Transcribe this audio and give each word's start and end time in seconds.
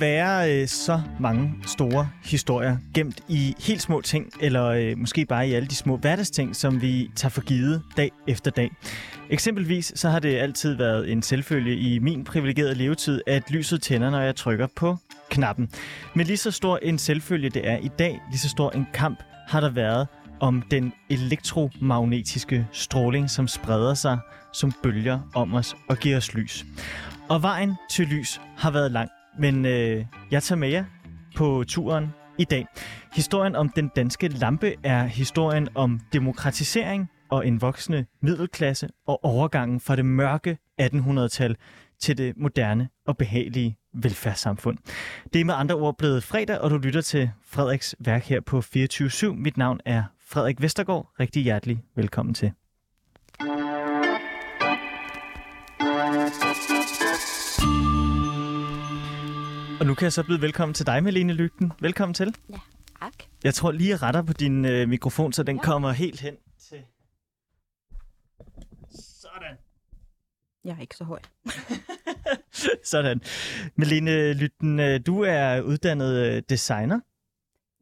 være 0.00 0.60
øh, 0.62 0.68
så 0.68 1.00
mange 1.20 1.54
store 1.66 2.08
historier 2.24 2.76
gemt 2.94 3.20
i 3.28 3.54
helt 3.58 3.82
små 3.82 4.00
ting, 4.00 4.32
eller 4.40 4.64
øh, 4.66 4.98
måske 4.98 5.26
bare 5.26 5.48
i 5.48 5.52
alle 5.52 5.68
de 5.68 5.74
små 5.74 5.96
hverdagsting, 5.96 6.56
som 6.56 6.82
vi 6.82 7.10
tager 7.16 7.30
for 7.30 7.40
givet 7.40 7.82
dag 7.96 8.10
efter 8.28 8.50
dag. 8.50 8.70
Eksempelvis 9.30 9.92
så 9.96 10.08
har 10.08 10.18
det 10.18 10.36
altid 10.36 10.74
været 10.74 11.12
en 11.12 11.22
selvfølge 11.22 11.76
i 11.76 11.98
min 11.98 12.24
privilegerede 12.24 12.74
levetid, 12.74 13.20
at 13.26 13.50
lyset 13.50 13.82
tænder, 13.82 14.10
når 14.10 14.20
jeg 14.20 14.36
trykker 14.36 14.66
på 14.76 14.96
knappen. 15.30 15.70
Men 16.14 16.26
lige 16.26 16.36
så 16.36 16.50
stor 16.50 16.78
en 16.82 16.98
selvfølge 16.98 17.50
det 17.50 17.68
er 17.68 17.76
i 17.76 17.88
dag, 17.98 18.20
lige 18.30 18.38
så 18.38 18.48
stor 18.48 18.70
en 18.70 18.86
kamp 18.94 19.22
har 19.48 19.60
der 19.60 19.70
været 19.70 20.08
om 20.40 20.62
den 20.70 20.92
elektromagnetiske 21.10 22.66
stråling, 22.72 23.30
som 23.30 23.48
spreder 23.48 23.94
sig 23.94 24.18
som 24.52 24.72
bølger 24.82 25.20
om 25.34 25.54
os 25.54 25.76
og 25.88 25.96
giver 25.96 26.16
os 26.16 26.34
lys. 26.34 26.64
Og 27.28 27.42
vejen 27.42 27.74
til 27.90 28.06
lys 28.06 28.40
har 28.56 28.70
været 28.70 28.90
lang, 28.90 29.10
men 29.38 29.66
øh, 29.66 30.04
jeg 30.30 30.42
tager 30.42 30.58
med 30.58 30.68
jer 30.68 30.84
på 31.36 31.64
turen 31.68 32.06
i 32.38 32.44
dag. 32.44 32.66
Historien 33.12 33.56
om 33.56 33.68
den 33.68 33.90
danske 33.96 34.28
lampe 34.28 34.74
er 34.82 35.04
historien 35.04 35.68
om 35.74 36.00
demokratisering 36.12 37.10
og 37.30 37.46
en 37.46 37.60
voksende 37.60 38.06
middelklasse 38.22 38.88
og 39.06 39.24
overgangen 39.24 39.80
fra 39.80 39.96
det 39.96 40.04
mørke 40.04 40.58
1800-tal 40.82 41.56
til 42.00 42.18
det 42.18 42.36
moderne 42.36 42.88
og 43.06 43.16
behagelige 43.16 43.76
velfærdssamfund. 43.94 44.78
Det 45.32 45.40
er 45.40 45.44
med 45.44 45.54
andre 45.54 45.74
ord 45.74 45.98
blevet 45.98 46.22
fredag, 46.22 46.58
og 46.58 46.70
du 46.70 46.76
lytter 46.76 47.00
til 47.00 47.30
Frederiks 47.46 47.94
værk 47.98 48.24
her 48.24 48.40
på 48.40 48.60
24 48.60 49.36
Mit 49.36 49.56
navn 49.56 49.80
er 49.84 50.04
Frederik 50.20 50.62
Vestergaard. 50.62 51.10
Rigtig 51.20 51.42
hjertelig 51.42 51.82
velkommen 51.96 52.34
til. 52.34 52.52
Nu 59.90 59.94
kan 59.94 60.04
jeg 60.04 60.12
så 60.12 60.22
byde 60.22 60.40
velkommen 60.40 60.74
til 60.74 60.86
dig, 60.86 61.02
Malene 61.02 61.32
Lygten. 61.32 61.72
Velkommen 61.80 62.14
til. 62.14 62.34
Ja, 62.50 62.58
tak. 63.00 63.12
Jeg 63.44 63.54
tror 63.54 63.72
lige, 63.72 63.90
jeg 63.90 64.02
retter 64.02 64.22
på 64.22 64.32
din 64.32 64.64
øh, 64.64 64.88
mikrofon, 64.88 65.32
så 65.32 65.42
den 65.42 65.56
ja. 65.56 65.62
kommer 65.62 65.92
helt 65.92 66.20
hen 66.20 66.34
til... 66.68 66.78
Sådan. 68.90 69.56
Jeg 70.64 70.76
er 70.76 70.80
ikke 70.80 70.96
så 70.96 71.04
høj. 71.04 71.18
Sådan. 72.92 73.20
Malene 73.76 74.32
Lytten, 74.32 74.80
øh, 74.80 75.00
du 75.06 75.20
er 75.20 75.60
uddannet 75.60 76.26
øh, 76.26 76.42
designer, 76.48 77.00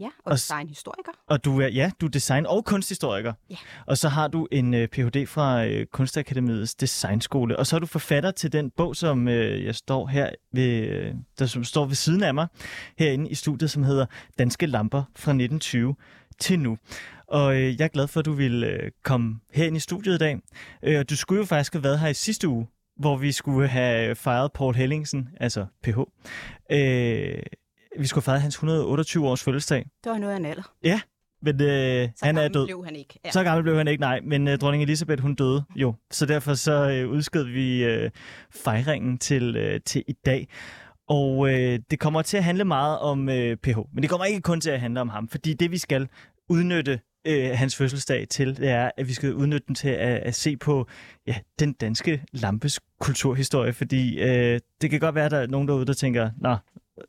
Ja, 0.00 0.06
og, 0.06 0.12
Og 0.24 0.32
designhistoriker. 0.32 1.12
og 1.26 1.44
du 1.44 1.60
er, 1.60 1.66
ja, 1.68 1.90
du 2.00 2.06
er 2.06 2.10
design- 2.10 2.46
og 2.46 2.64
kunsthistoriker. 2.64 3.32
Ja. 3.50 3.56
Og 3.86 3.98
så 3.98 4.08
har 4.08 4.28
du 4.28 4.48
en 4.52 4.74
øh, 4.74 4.88
Ph.D. 4.88 5.26
fra 5.26 5.66
øh, 5.66 5.86
Kunstakademiets 5.86 6.74
Designskole. 6.74 7.56
Og 7.58 7.66
så 7.66 7.76
er 7.76 7.80
du 7.80 7.86
forfatter 7.86 8.30
til 8.30 8.52
den 8.52 8.70
bog, 8.70 8.96
som 8.96 9.28
øh, 9.28 9.64
jeg 9.64 9.74
står 9.74 10.06
her 10.06 10.30
ved, 10.52 11.12
der 11.38 11.46
som 11.46 11.64
står 11.64 11.84
ved 11.84 11.94
siden 11.94 12.22
af 12.22 12.34
mig 12.34 12.46
herinde 12.98 13.30
i 13.30 13.34
studiet, 13.34 13.70
som 13.70 13.82
hedder 13.82 14.06
Danske 14.38 14.66
Lamper 14.66 15.02
fra 15.16 15.30
1920 15.32 15.94
til 16.40 16.58
nu. 16.60 16.78
Og 17.28 17.54
øh, 17.56 17.62
jeg 17.78 17.84
er 17.84 17.88
glad 17.88 18.08
for, 18.08 18.20
at 18.20 18.26
du 18.26 18.32
vil 18.32 18.64
øh, 18.64 18.90
komme 19.04 19.40
herind 19.54 19.76
i 19.76 19.80
studiet 19.80 20.14
i 20.14 20.18
dag. 20.18 20.38
Øh, 20.82 20.98
og 20.98 21.10
du 21.10 21.16
skulle 21.16 21.38
jo 21.38 21.44
faktisk 21.46 21.72
have 21.72 21.84
været 21.84 21.98
her 22.00 22.08
i 22.08 22.14
sidste 22.14 22.48
uge, 22.48 22.66
hvor 22.96 23.16
vi 23.16 23.32
skulle 23.32 23.68
have 23.68 24.14
fejret 24.14 24.52
Paul 24.52 24.74
Hellingsen, 24.74 25.28
altså 25.40 25.66
PH. 25.82 25.98
Øh, 26.72 27.42
vi 27.98 28.06
skulle 28.06 28.22
have 28.22 28.32
fejret 28.32 28.42
hans 28.42 28.54
128 28.54 29.28
års 29.28 29.42
fødselsdag. 29.42 29.86
Det 30.04 30.12
var 30.12 30.18
noget 30.18 30.32
af 30.32 30.36
en 30.36 30.44
alder. 30.44 30.62
Men 31.42 31.62
øh, 31.62 32.08
Så 32.16 32.24
han 32.24 32.38
er 32.38 32.48
død. 32.48 32.66
blev 32.66 32.84
han 32.84 32.96
ikke. 32.96 33.20
Ja. 33.24 33.30
Så 33.30 33.42
gammel 33.44 33.62
blev 33.62 33.76
han 33.76 33.88
ikke, 33.88 34.00
nej. 34.00 34.20
Men 34.20 34.48
øh, 34.48 34.58
dronning 34.58 34.82
Elisabeth, 34.82 35.22
hun 35.22 35.34
døde 35.34 35.64
jo. 35.76 35.94
Så 36.10 36.26
derfor 36.26 36.54
så 36.54 36.90
øh, 36.90 37.10
udskød 37.10 37.44
vi 37.44 37.84
øh, 37.84 38.10
fejringen 38.50 39.18
til, 39.18 39.56
øh, 39.56 39.80
til 39.80 40.04
i 40.08 40.12
dag. 40.12 40.48
Og 41.08 41.48
øh, 41.54 41.78
det 41.90 41.98
kommer 41.98 42.22
til 42.22 42.36
at 42.36 42.44
handle 42.44 42.64
meget 42.64 42.98
om 42.98 43.28
øh, 43.28 43.56
PH. 43.56 43.76
Men 43.92 44.02
det 44.02 44.10
kommer 44.10 44.24
ikke 44.24 44.40
kun 44.40 44.60
til 44.60 44.70
at 44.70 44.80
handle 44.80 45.00
om 45.00 45.08
ham. 45.08 45.28
Fordi 45.28 45.54
det, 45.54 45.70
vi 45.70 45.78
skal 45.78 46.08
udnytte 46.48 47.00
øh, 47.26 47.50
hans 47.54 47.76
fødselsdag 47.76 48.26
til, 48.30 48.56
det 48.56 48.68
er, 48.68 48.90
at 48.96 49.08
vi 49.08 49.12
skal 49.12 49.34
udnytte 49.34 49.66
den 49.66 49.74
til 49.74 49.88
at, 49.88 50.16
at 50.18 50.34
se 50.34 50.56
på 50.56 50.86
ja, 51.26 51.34
den 51.58 51.72
danske 51.72 52.24
lampes 52.32 52.80
kulturhistorie. 53.00 53.72
Fordi 53.72 54.18
øh, 54.20 54.60
det 54.80 54.90
kan 54.90 55.00
godt 55.00 55.14
være, 55.14 55.24
at 55.24 55.30
der 55.30 55.38
er 55.38 55.46
nogen 55.46 55.68
derude, 55.68 55.86
der 55.86 55.92
tænker, 55.94 56.30
nå, 56.40 56.56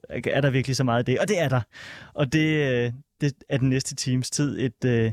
er 0.09 0.41
der 0.41 0.49
virkelig 0.49 0.75
så 0.75 0.83
meget 0.83 0.99
af 0.99 1.05
det? 1.05 1.19
Og 1.19 1.27
det 1.27 1.39
er 1.39 1.49
der. 1.49 1.61
Og 2.13 2.33
det, 2.33 2.69
øh, 2.69 2.93
det 3.21 3.33
er 3.49 3.57
den 3.57 3.69
næste 3.69 3.95
times 3.95 4.29
tid 4.29 4.59
et, 4.59 4.85
øh, 4.85 5.11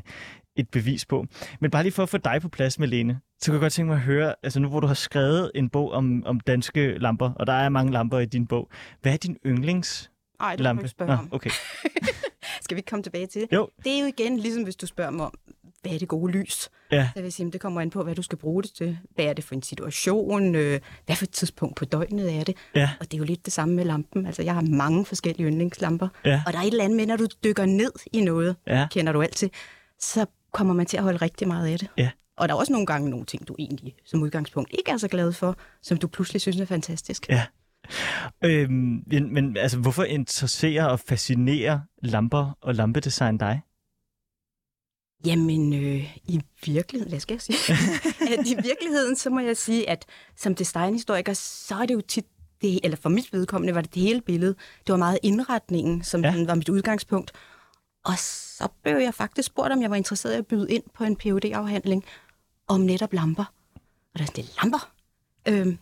et 0.57 0.69
bevis 0.71 1.07
på. 1.07 1.27
Men 1.61 1.71
bare 1.71 1.83
lige 1.83 1.93
for 1.93 2.03
at 2.03 2.09
få 2.09 2.19
dig 2.19 2.43
på 2.43 2.49
plads, 2.49 2.79
Melene, 2.79 3.21
så 3.41 3.47
kan 3.47 3.55
jeg 3.55 3.61
godt 3.61 3.73
tænke 3.73 3.89
mig 3.89 3.97
at 3.97 4.03
høre, 4.03 4.35
altså 4.43 4.61
nu 4.61 4.69
hvor 4.69 4.81
du 4.81 4.87
har 4.87 4.95
skrevet 4.95 5.51
en 5.55 5.69
bog 5.69 5.93
om, 5.93 6.23
om 6.27 6.41
danske 6.41 6.99
lamper, 6.99 7.33
og 7.33 7.47
der 7.47 7.53
er 7.53 7.69
mange 7.69 7.93
lamper 7.93 8.19
i 8.19 8.27
din 8.27 8.47
bog, 8.47 8.71
hvad 9.03 9.13
er 9.13 9.17
din 9.17 9.37
yndlingslampe? 9.47 10.13
Ej, 10.41 10.57
det 10.57 10.65
må 10.65 10.73
du 10.73 10.79
ikke 10.79 10.89
spørge 10.89 11.13
om. 11.13 11.29
okay. 11.33 11.51
Skal 12.63 12.75
vi 12.75 12.79
ikke 12.79 12.91
komme 12.91 13.03
tilbage 13.03 13.27
til 13.27 13.41
det? 13.41 13.49
Jo. 13.53 13.69
Det 13.85 13.97
er 13.97 14.01
jo 14.01 14.07
igen, 14.07 14.39
ligesom 14.39 14.63
hvis 14.63 14.77
du 14.77 14.87
spørger 14.87 15.11
mig 15.11 15.27
om, 15.27 15.35
hvad 15.87 15.95
er 15.95 15.99
det 15.99 16.09
gode 16.09 16.33
lys? 16.33 16.69
Ja, 16.93 17.09
Så 17.17 17.23
vil 17.23 17.33
sige, 17.33 17.51
det 17.53 17.61
kommer 17.61 17.81
an 17.81 17.91
på, 17.91 18.03
hvad 18.05 18.15
du 18.15 18.23
skal 18.23 18.39
bruge 18.39 18.63
det 18.63 18.71
til. 18.79 18.99
Hvad 19.15 19.25
er 19.25 19.33
det 19.33 19.45
for 19.45 19.55
en 19.55 19.63
situation? 19.63 20.55
Øh, 20.55 20.81
Hvad 21.07 21.17
for 21.17 21.25
et 21.25 21.31
tidspunkt 21.31 21.77
på 21.77 21.85
døgnet 21.85 22.35
er 22.37 22.45
det? 22.45 22.57
ja, 22.75 22.91
Og 23.01 23.07
det 23.07 23.15
er 23.15 23.19
jo 23.19 23.25
lidt 23.25 23.45
det 23.45 23.53
samme 23.53 23.75
med 23.75 23.85
lampen. 23.85 24.27
Altså, 24.27 24.43
jeg 24.43 24.55
har 24.55 24.63
mange 24.63 25.05
forskellige 25.05 25.47
yndlingslamper. 25.49 26.09
ja, 26.25 26.43
Og 26.47 26.53
der 26.53 26.59
er 26.59 26.63
et 26.63 26.71
eller 26.71 26.85
andet 26.85 26.97
med, 26.97 27.07
når 27.07 27.17
du 27.17 27.27
dykker 27.45 27.65
ned 27.67 27.91
i 28.13 28.21
noget, 28.21 28.57
ja. 28.67 28.87
kender 28.91 29.13
du 29.13 29.23
alt 29.23 29.37
til, 29.37 29.51
så 30.01 30.27
kommer 30.53 30.75
man 30.75 30.87
til 30.87 30.97
at 30.97 31.03
holde 31.03 31.19
rigtig 31.19 31.49
meget 31.49 31.69
af 31.73 31.79
det. 31.79 31.89
Ja. 31.99 32.11
Og 32.37 32.49
der 32.49 32.55
er 32.55 32.59
også 32.59 32.73
nogle 32.73 32.87
gange 32.87 33.11
nogle 33.11 33.27
ting, 33.27 33.49
du 33.49 33.57
egentlig 33.59 33.95
som 34.05 34.23
udgangspunkt 34.23 34.71
ikke 34.79 34.91
er 34.91 34.97
så 34.97 35.09
glad 35.09 35.33
for, 35.33 35.57
som 35.83 35.97
du 35.99 36.07
pludselig 36.09 36.41
synes 36.43 36.61
er 36.61 36.65
fantastisk. 36.67 37.29
Ja. 37.29 37.43
Øhm, 38.45 39.03
men, 39.07 39.35
men 39.35 39.57
altså, 39.57 39.79
hvorfor 39.79 40.03
interesserer 40.05 40.85
og 40.85 41.01
fascinerer 41.01 41.79
lamper 42.03 42.59
og 42.61 42.75
lampedesign 42.75 43.39
dig? 43.39 43.61
Jamen, 45.25 45.73
øh, 45.75 46.17
i 46.25 46.41
virkeligheden, 46.67 47.11
hvad 47.13 47.21
skal 47.21 47.35
jeg 47.35 47.41
sige? 47.43 47.59
at 48.39 48.47
I 48.47 48.55
virkeligheden, 48.63 49.17
så 49.17 49.31
må 49.31 49.41
jeg 49.41 49.57
sige, 49.57 49.91
at 49.91 50.05
som 50.37 50.55
designhistoriker, 50.55 51.33
så 51.33 51.75
er 51.75 51.87
det 51.87 51.95
jo 51.95 52.01
tit, 52.01 52.27
det, 52.63 52.81
eller 52.85 52.97
for 52.97 53.09
mit 53.09 53.33
vedkommende 53.33 53.75
var 53.75 53.81
det 53.81 53.95
det 53.95 54.03
hele 54.03 54.21
billede. 54.21 54.55
Det 54.87 54.93
var 54.93 54.97
meget 54.97 55.19
indretningen, 55.23 56.05
som 56.05 56.25
Ja. 56.25 56.45
var 56.45 56.55
mit 56.55 56.69
udgangspunkt. 56.69 57.33
Og 58.05 58.19
så 58.19 58.69
blev 58.83 58.97
jeg 58.97 59.15
faktisk 59.15 59.47
spurgt, 59.47 59.73
om 59.73 59.83
jeg 59.83 59.91
var 59.91 59.97
interesseret 59.97 60.35
i 60.35 60.39
at 60.39 60.47
byde 60.47 60.71
ind 60.73 60.83
på 60.95 61.05
en 61.05 61.17
phd 61.17 61.45
afhandling 61.55 62.05
om 62.69 62.81
netop 62.81 63.13
lamper. 63.13 63.45
Og 64.15 64.19
der 64.19 64.23
er 64.23 64.27
sådan, 64.27 64.45
det 64.45 64.51
er 64.51 64.63
lamper. 64.63 64.93
Øhm, 65.49 65.79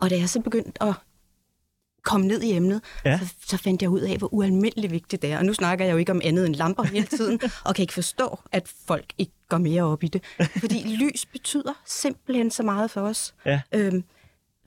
og 0.00 0.10
da 0.10 0.18
jeg 0.18 0.28
så 0.28 0.40
begyndte 0.40 0.82
at 0.82 0.94
komme 2.06 2.26
ned 2.26 2.42
i 2.42 2.52
emnet, 2.56 2.80
Ja. 3.04 3.18
så, 3.18 3.34
så 3.46 3.56
fandt 3.56 3.82
jeg 3.82 3.90
ud 3.90 4.00
af, 4.00 4.16
hvor 4.18 4.34
ualmindeligt 4.34 4.92
vigtigt 4.92 5.22
det 5.22 5.32
er. 5.32 5.38
Og 5.38 5.44
nu 5.44 5.52
snakker 5.54 5.84
jeg 5.84 5.92
jo 5.92 5.98
ikke 5.98 6.12
om 6.12 6.20
andet 6.24 6.46
end 6.46 6.54
lamper 6.54 6.82
hele 6.82 7.06
tiden, 7.06 7.40
og 7.64 7.74
kan 7.74 7.82
ikke 7.82 7.94
forstå, 7.94 8.38
at 8.52 8.68
folk 8.86 9.04
ikke 9.18 9.32
går 9.48 9.58
mere 9.58 9.82
op 9.82 10.02
i 10.02 10.08
det. 10.08 10.22
Fordi 10.60 10.96
lys 10.96 11.26
betyder 11.26 11.72
simpelthen 11.86 12.50
så 12.50 12.62
meget 12.62 12.90
for 12.90 13.00
os. 13.00 13.34
Ja. 13.46 13.60
Øhm, 13.74 14.04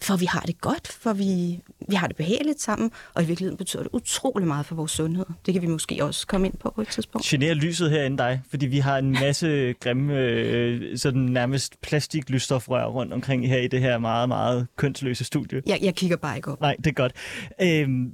for 0.01 0.15
vi 0.15 0.25
har 0.25 0.39
det 0.39 0.61
godt, 0.61 0.87
for 0.87 1.13
vi, 1.13 1.59
vi 1.89 1.95
har 1.95 2.07
det 2.07 2.15
behageligt 2.15 2.61
sammen, 2.61 2.91
og 3.13 3.23
i 3.23 3.25
virkeligheden 3.25 3.57
betyder 3.57 3.83
det 3.83 3.89
utrolig 3.93 4.47
meget 4.47 4.65
for 4.65 4.75
vores 4.75 4.91
sundhed. 4.91 5.25
Det 5.45 5.53
kan 5.53 5.61
vi 5.61 5.67
måske 5.67 6.03
også 6.03 6.27
komme 6.27 6.47
ind 6.47 6.57
på 6.57 6.71
på 6.75 6.81
et 6.81 6.87
tidspunkt. 6.87 7.25
Generer 7.27 7.53
lyset 7.53 7.91
herinde 7.91 8.17
dig? 8.17 8.41
Fordi 8.49 8.65
vi 8.65 8.79
har 8.79 8.97
en 8.97 9.11
masse 9.11 9.73
grimme, 9.73 10.13
øh, 10.13 10.97
sådan 10.97 11.21
nærmest 11.21 11.81
plastiklysstofrør 11.81 12.85
rundt 12.85 13.13
omkring 13.13 13.47
her 13.47 13.57
i 13.57 13.67
det 13.67 13.79
her 13.81 13.97
meget, 13.97 14.27
meget 14.27 14.67
kønsløse 14.75 15.23
studie. 15.23 15.61
Jeg, 15.65 15.79
jeg 15.81 15.95
kigger 15.95 16.17
bare 16.17 16.35
ikke 16.35 16.51
op. 16.51 16.61
Nej, 16.61 16.75
det 16.77 16.87
er 16.87 16.91
godt. 16.91 17.13
Øhm, 17.61 18.11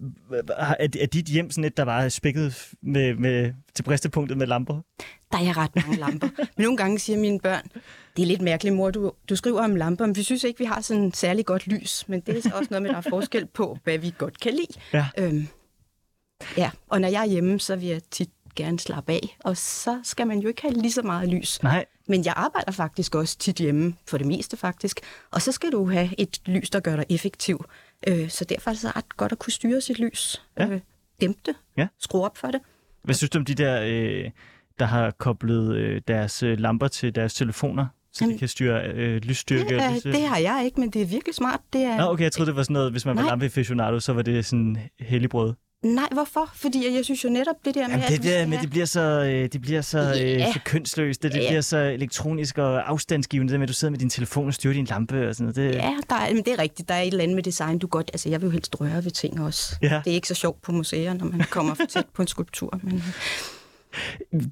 er, 0.57 0.75
er 0.79 1.05
dit 1.05 1.25
hjem 1.25 1.51
sådan 1.51 1.63
et, 1.63 1.77
der 1.77 1.83
var 1.83 2.09
spækket 2.09 2.69
med, 2.81 3.15
med, 3.15 3.53
til 3.75 3.83
bristepunktet 3.83 4.37
med 4.37 4.47
lamper? 4.47 4.81
Der 5.31 5.37
er 5.37 5.57
ret 5.57 5.75
mange 5.75 5.99
lamper. 5.99 6.27
Men 6.37 6.47
nogle 6.65 6.77
gange 6.77 6.99
siger 6.99 7.19
mine 7.19 7.39
børn, 7.39 7.67
det 8.15 8.21
er 8.23 8.27
lidt 8.27 8.41
mærkeligt, 8.41 8.75
mor, 8.75 8.91
du, 8.91 9.11
du 9.29 9.35
skriver 9.35 9.61
om 9.63 9.75
lamper, 9.75 10.05
men 10.05 10.15
vi 10.15 10.23
synes 10.23 10.43
ikke, 10.43 10.59
vi 10.59 10.65
har 10.65 10.81
sådan 10.81 11.13
særlig 11.13 11.45
godt 11.45 11.67
lys. 11.67 12.03
Men 12.09 12.19
det 12.19 12.37
er 12.37 12.41
så 12.41 12.51
også 12.53 12.67
noget 12.69 12.81
med, 12.81 12.89
der 12.89 12.97
er 12.97 13.01
forskel 13.09 13.45
på, 13.45 13.77
hvad 13.83 13.97
vi 13.97 14.13
godt 14.17 14.39
kan 14.39 14.53
lide. 14.53 14.79
Ja. 14.93 15.07
Øhm, 15.17 15.47
ja, 16.57 16.71
og 16.87 17.01
når 17.01 17.07
jeg 17.07 17.21
er 17.21 17.25
hjemme, 17.25 17.59
så 17.59 17.75
vil 17.75 17.87
jeg 17.87 18.01
tit 18.11 18.29
gerne 18.55 18.79
slappe 18.79 19.13
af, 19.13 19.37
og 19.39 19.57
så 19.57 19.99
skal 20.03 20.27
man 20.27 20.39
jo 20.39 20.47
ikke 20.47 20.61
have 20.61 20.73
lige 20.73 20.91
så 20.91 21.01
meget 21.01 21.29
lys. 21.29 21.63
Nej. 21.63 21.85
Men 22.07 22.25
jeg 22.25 22.33
arbejder 22.37 22.71
faktisk 22.71 23.15
også 23.15 23.37
tit 23.37 23.55
hjemme, 23.55 23.95
for 24.07 24.17
det 24.17 24.27
meste 24.27 24.57
faktisk, 24.57 24.99
og 25.31 25.41
så 25.41 25.51
skal 25.51 25.71
du 25.71 25.89
have 25.89 26.09
et 26.17 26.41
lys, 26.45 26.69
der 26.69 26.79
gør 26.79 26.95
dig 26.95 27.05
effektiv. 27.09 27.65
Øh, 28.07 28.29
så 28.29 28.45
derfor 28.45 28.69
er 28.69 28.73
det 28.73 28.81
så 28.81 28.91
ret 28.95 29.17
godt 29.17 29.31
at 29.31 29.39
kunne 29.39 29.53
styre 29.53 29.81
sit 29.81 29.99
lys. 29.99 30.41
Ja. 30.59 30.67
Øh, 30.67 30.79
dæmpe 31.21 31.39
det, 31.45 31.55
Ja. 31.77 31.87
skrue 31.99 32.25
op 32.25 32.37
for 32.37 32.47
det. 32.47 32.61
Hvad 33.03 33.15
synes 33.15 33.29
du 33.29 33.39
om 33.39 33.45
de 33.45 33.55
der, 33.55 33.81
øh, 33.85 34.31
der 34.79 34.85
har 34.85 35.11
koblet 35.11 35.75
øh, 35.75 36.01
deres 36.07 36.43
øh, 36.43 36.59
lamper 36.59 36.87
til 36.87 37.15
deres 37.15 37.33
telefoner, 37.33 37.87
så 38.15 38.19
de 38.23 38.25
Jamen, 38.25 38.39
kan 38.39 38.47
styre 38.47 38.83
øh, 38.87 39.15
lysstyrke? 39.23 39.73
Ja, 39.75 39.93
lys- 39.95 40.03
det 40.03 40.21
har 40.27 40.37
jeg 40.37 40.61
ikke, 40.65 40.79
men 40.79 40.89
det 40.89 41.01
er 41.01 41.05
virkelig 41.05 41.35
smart. 41.35 41.59
Det 41.73 41.81
er, 41.81 41.97
Nå, 41.97 42.03
okay, 42.11 42.23
jeg 42.23 42.31
troede, 42.31 42.47
det 42.49 42.55
var 42.55 42.63
sådan 42.63 42.73
noget, 42.73 42.91
hvis 42.91 43.05
man 43.05 43.15
var 43.15 43.21
Nej. 43.21 43.29
lampeaficionado, 43.29 43.99
så 43.99 44.13
var 44.13 44.21
det 44.21 44.45
sådan 44.45 44.77
helligbrød. 44.99 45.53
Nej, 45.83 46.07
hvorfor? 46.13 46.49
Fordi 46.55 46.95
jeg 46.95 47.05
synes 47.05 47.23
jo 47.23 47.29
netop 47.29 47.55
det 47.65 47.75
der 47.75 47.81
med, 47.81 47.89
Jamen, 47.89 48.03
at 48.03 48.11
det, 48.11 48.23
der, 48.23 48.29
skal 48.29 48.47
men 48.47 48.51
have- 48.53 48.61
det 48.61 48.69
bliver 48.69 48.85
så, 48.85 49.01
øh, 49.01 49.49
det 49.53 49.61
bliver 49.61 49.81
så, 49.81 49.99
øh, 50.21 50.29
Ja. 50.31 50.53
så 50.53 50.59
kønsløst, 50.65 51.23
det, 51.23 51.31
det 51.33 51.39
ja. 51.41 51.47
bliver 51.49 51.61
så 51.61 51.77
elektronisk 51.77 52.57
og 52.57 52.89
afstandsgivende, 52.89 53.51
det 53.51 53.59
med, 53.59 53.65
at 53.65 53.69
du 53.69 53.73
sidder 53.73 53.91
med 53.91 53.99
din 53.99 54.09
telefon 54.09 54.47
og 54.47 54.53
styrer 54.53 54.73
din 54.73 54.85
lampe 54.85 55.27
og 55.29 55.35
sådan 55.35 55.53
noget. 55.57 55.73
Det, 55.73 55.75
Ja, 55.79 55.93
der 56.09 56.15
er, 56.15 56.33
men 56.33 56.43
det 56.45 56.53
er 56.53 56.59
rigtigt. 56.59 56.89
Der 56.89 56.95
er 56.95 57.01
et 57.01 57.07
eller 57.07 57.23
andet 57.23 57.35
med 57.35 57.43
design, 57.43 57.77
du 57.79 57.87
godt... 57.87 58.09
Altså, 58.13 58.29
jeg 58.29 58.41
vil 58.41 58.47
jo 58.47 58.51
helst 58.51 58.75
røre 58.81 59.03
ved 59.03 59.11
ting 59.11 59.41
også. 59.41 59.75
Ja. 59.81 60.01
Det 60.05 60.11
er 60.11 60.15
ikke 60.15 60.27
så 60.27 60.35
sjovt 60.35 60.61
på 60.61 60.71
museer, 60.71 61.13
når 61.13 61.25
man 61.25 61.45
kommer 61.49 61.73
for 61.73 61.85
tæt 61.89 62.05
på 62.13 62.21
en 62.21 62.27
skulptur. 62.27 62.79
Men 62.83 63.03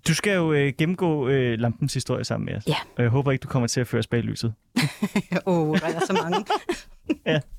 Du 0.07 0.13
skal 0.13 0.36
jo 0.36 0.54
øh, 0.54 0.74
gennemgå 0.78 1.28
øh, 1.28 1.60
lampens 1.60 1.94
historie 1.94 2.24
sammen 2.24 2.45
med 2.45 2.56
os. 2.56 2.68
Ja. 2.68 2.75
Og 2.98 3.04
jeg 3.04 3.10
håber 3.10 3.31
ikke, 3.31 3.44
du 3.44 3.48
kommer 3.48 3.68
til 3.68 3.81
at 3.81 3.88
føre 3.88 4.00
os 4.00 4.07
bag 4.07 4.22
lyset. 4.22 4.54
åh, 5.45 5.69
oh, 5.69 5.80
der 5.80 5.86
er 5.86 6.00
så 6.00 6.13
mange. 6.24 6.45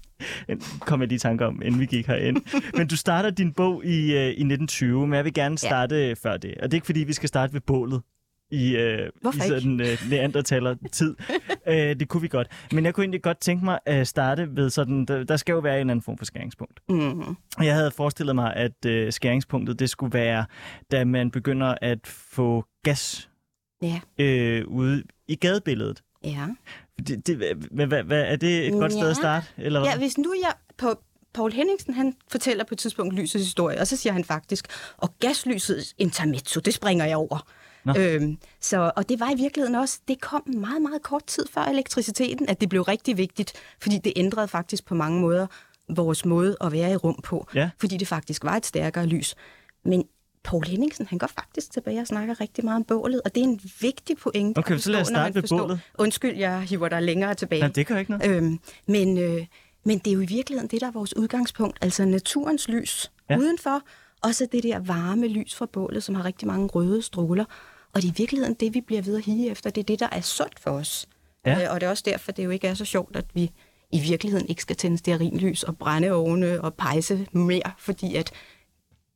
kom 0.81 1.01
jeg 1.01 1.09
lige 1.09 1.17
i 1.17 1.19
tanke 1.19 1.47
om, 1.47 1.63
inden 1.63 1.81
vi 1.81 1.87
gik 1.87 2.07
herind. 2.07 2.37
Men 2.77 2.87
du 2.87 2.97
starter 2.97 3.31
din 3.31 3.53
bog 3.53 3.85
i, 3.85 4.13
øh, 4.13 4.27
i 4.27 4.29
1920, 4.29 5.07
men 5.07 5.17
jeg 5.17 5.25
vil 5.25 5.35
gerne 5.35 5.59
starte 5.59 5.97
ja. 5.97 6.15
før 6.23 6.37
det. 6.37 6.55
Og 6.55 6.63
det 6.63 6.73
er 6.73 6.77
ikke, 6.77 6.87
fordi 6.87 7.01
vi 7.01 7.13
skal 7.13 7.29
starte 7.29 7.53
ved 7.53 7.61
bålet 7.61 8.03
i, 8.50 8.76
øh, 8.76 9.11
Hvorfor 9.20 9.41
sådan 9.41 9.81
øh, 9.81 9.99
neandertaler-tid. 10.11 11.17
øh, 11.69 11.76
det 11.76 12.08
kunne 12.08 12.20
vi 12.20 12.29
godt. 12.29 12.49
Men 12.73 12.85
jeg 12.85 12.94
kunne 12.94 13.05
egentlig 13.05 13.23
godt 13.23 13.38
tænke 13.41 13.64
mig 13.64 13.79
at 13.87 14.08
starte 14.08 14.56
ved 14.56 14.70
sådan, 14.70 15.05
der, 15.05 15.25
der 15.25 15.37
skal 15.37 15.52
jo 15.52 15.58
være 15.58 15.75
en 15.75 15.81
eller 15.81 15.91
anden 15.91 16.02
form 16.02 16.19
for 16.19 16.25
skæringspunkt. 16.25 16.81
Mm. 16.88 17.20
Og 17.56 17.67
Jeg 17.67 17.75
havde 17.75 17.91
forestillet 17.91 18.35
mig, 18.35 18.55
at 18.56 18.85
øh, 18.87 19.12
skæringspunktet 19.12 19.79
det 19.79 19.91
skulle 19.91 20.14
være, 20.14 20.44
da 20.91 21.05
man 21.05 21.31
begynder 21.31 21.75
at 21.82 22.06
få 22.06 22.64
gas 22.85 23.31
Ja, 23.82 24.00
øh, 24.19 24.67
ude 24.67 25.02
i 25.29 25.35
gadebilledet. 25.37 26.02
ja. 26.25 26.46
Det, 27.06 27.26
det, 27.26 27.37
hvad, 27.70 27.87
hvad, 27.87 28.02
hvad, 28.02 28.23
er 28.23 28.37
det 28.37 28.67
et 28.67 28.73
godt 28.73 28.93
sted 28.93 29.02
Ja. 29.02 29.11
at 29.11 29.17
starte? 29.17 29.46
Eller 29.56 29.81
hvad? 29.81 29.91
Ja, 29.91 29.99
hvis 29.99 30.19
nu 30.19 30.35
jeg 30.43 30.52
på 30.79 30.94
Paul 31.35 31.52
Henningsen, 31.52 31.94
han 31.94 32.14
fortæller 32.31 32.64
på 32.64 32.75
et 32.75 32.79
tidspunkt 32.79 33.14
lysets 33.14 33.44
historie, 33.44 33.81
og 33.81 33.87
så 33.87 33.96
siger 33.96 34.12
han 34.12 34.25
faktisk, 34.25 34.67
og 34.96 35.14
gaslysets 35.20 35.94
intermezzo, 35.99 36.61
det 36.61 36.75
springer 36.75 37.05
jeg 37.05 37.17
over. 37.17 37.46
Nå. 37.85 37.95
Øhm, 37.99 38.39
så, 38.61 38.93
og 38.97 39.09
det 39.09 39.21
var 39.21 39.31
i 39.31 39.35
virkeligheden 39.37 39.75
også, 39.75 39.99
det 40.09 40.21
kom 40.21 40.43
meget, 40.47 40.83
meget 40.83 41.03
kort 41.03 41.25
tid 41.27 41.47
før 41.51 41.63
elektriciteten, 41.63 42.49
at 42.49 42.61
det 42.61 42.69
blev 42.69 42.83
rigtig 42.83 43.17
vigtigt, 43.17 43.53
fordi 43.81 43.99
det 43.99 44.13
ændrede 44.17 44.49
faktisk 44.49 44.85
på 44.87 44.95
mange 44.95 45.21
måder 45.21 45.47
vores 45.89 46.25
måde 46.25 46.57
at 46.61 46.73
være 46.73 46.93
i 46.93 46.97
rum 46.97 47.21
på, 47.23 47.47
Ja. 47.55 47.71
fordi 47.81 47.97
det 47.97 48.09
faktisk 48.09 48.45
var 48.45 48.57
et 48.57 48.67
stærkere 48.67 49.07
lys. 49.07 49.35
Men 49.85 50.05
Paul 50.45 50.67
Henningsen, 50.67 51.07
han 51.07 51.19
går 51.19 51.27
faktisk 51.27 51.73
tilbage 51.73 52.01
og 52.01 52.07
snakker 52.07 52.41
rigtig 52.41 52.65
meget 52.65 52.77
om 52.77 52.85
bålet, 52.85 53.21
og 53.25 53.35
det 53.35 53.41
er 53.41 53.45
en 53.45 53.61
vigtig 53.81 54.17
pointe. 54.17 54.59
Okay, 54.59 54.75
at 54.75 54.83
så 54.83 54.91
lad 54.91 55.01
os 55.01 55.07
forstå, 55.07 55.15
starte 55.15 55.35
ved 55.35 55.43
forstår- 55.43 55.59
bålet. 55.59 55.81
Undskyld, 55.99 56.37
jeg 56.37 56.63
hiver 56.63 56.89
dig 56.89 57.03
længere 57.03 57.35
tilbage. 57.35 57.61
Nej, 57.61 57.71
det 57.71 57.87
gør 57.87 57.97
ikke 57.99 58.11
noget. 58.11 58.31
Øhm, 58.37 58.59
men, 58.89 59.19
øh, 59.19 59.47
men 59.85 59.99
det 59.99 60.11
er 60.11 60.15
jo 60.15 60.21
i 60.21 60.27
virkeligheden 60.27 60.71
det, 60.71 60.81
der 60.81 60.87
er 60.87 60.91
vores 60.91 61.17
udgangspunkt, 61.17 61.79
altså 61.83 62.05
naturens 62.05 62.69
lys 62.69 63.11
ja. 63.31 63.39
udenfor, 63.39 63.83
og 64.23 64.35
så 64.35 64.47
det 64.53 64.63
der 64.63 64.79
varme 64.79 65.29
lys 65.29 65.55
fra 65.55 65.67
bålet, 65.67 66.03
som 66.03 66.15
har 66.15 66.25
rigtig 66.25 66.49
mange 66.49 66.67
røde 66.67 67.03
stråler. 67.03 67.45
Og 67.94 68.02
det 68.02 68.08
er 68.08 68.12
i 68.12 68.14
virkeligheden 68.17 68.55
det, 68.55 68.75
vi 68.75 68.81
bliver 68.81 69.02
ved 69.02 69.17
at 69.17 69.25
hige 69.25 69.50
efter. 69.50 69.70
Det 69.70 69.81
er 69.81 69.85
det, 69.85 70.00
der 70.00 70.08
er 70.12 70.20
sundt 70.20 70.61
for 70.61 70.70
os. 70.70 71.08
Ja. 71.46 71.64
Øh, 71.64 71.73
og 71.75 71.81
det 71.81 71.87
er 71.87 71.91
også 71.91 72.02
derfor, 72.06 72.32
det 72.32 72.44
jo 72.44 72.50
ikke 72.50 72.69
er 72.69 72.75
så 72.75 72.85
sjovt, 72.85 73.17
at 73.17 73.26
vi 73.35 73.50
i 73.93 74.00
virkeligheden 74.00 74.49
ikke 74.49 74.62
skal 74.62 74.76
tænde 74.76 74.99
stearinlys 74.99 75.62
og 75.62 75.79
brændeovne 75.79 76.61
og 76.61 76.75
pejse 76.75 77.26
mere, 77.32 77.73
fordi 77.79 78.17
at 78.17 78.32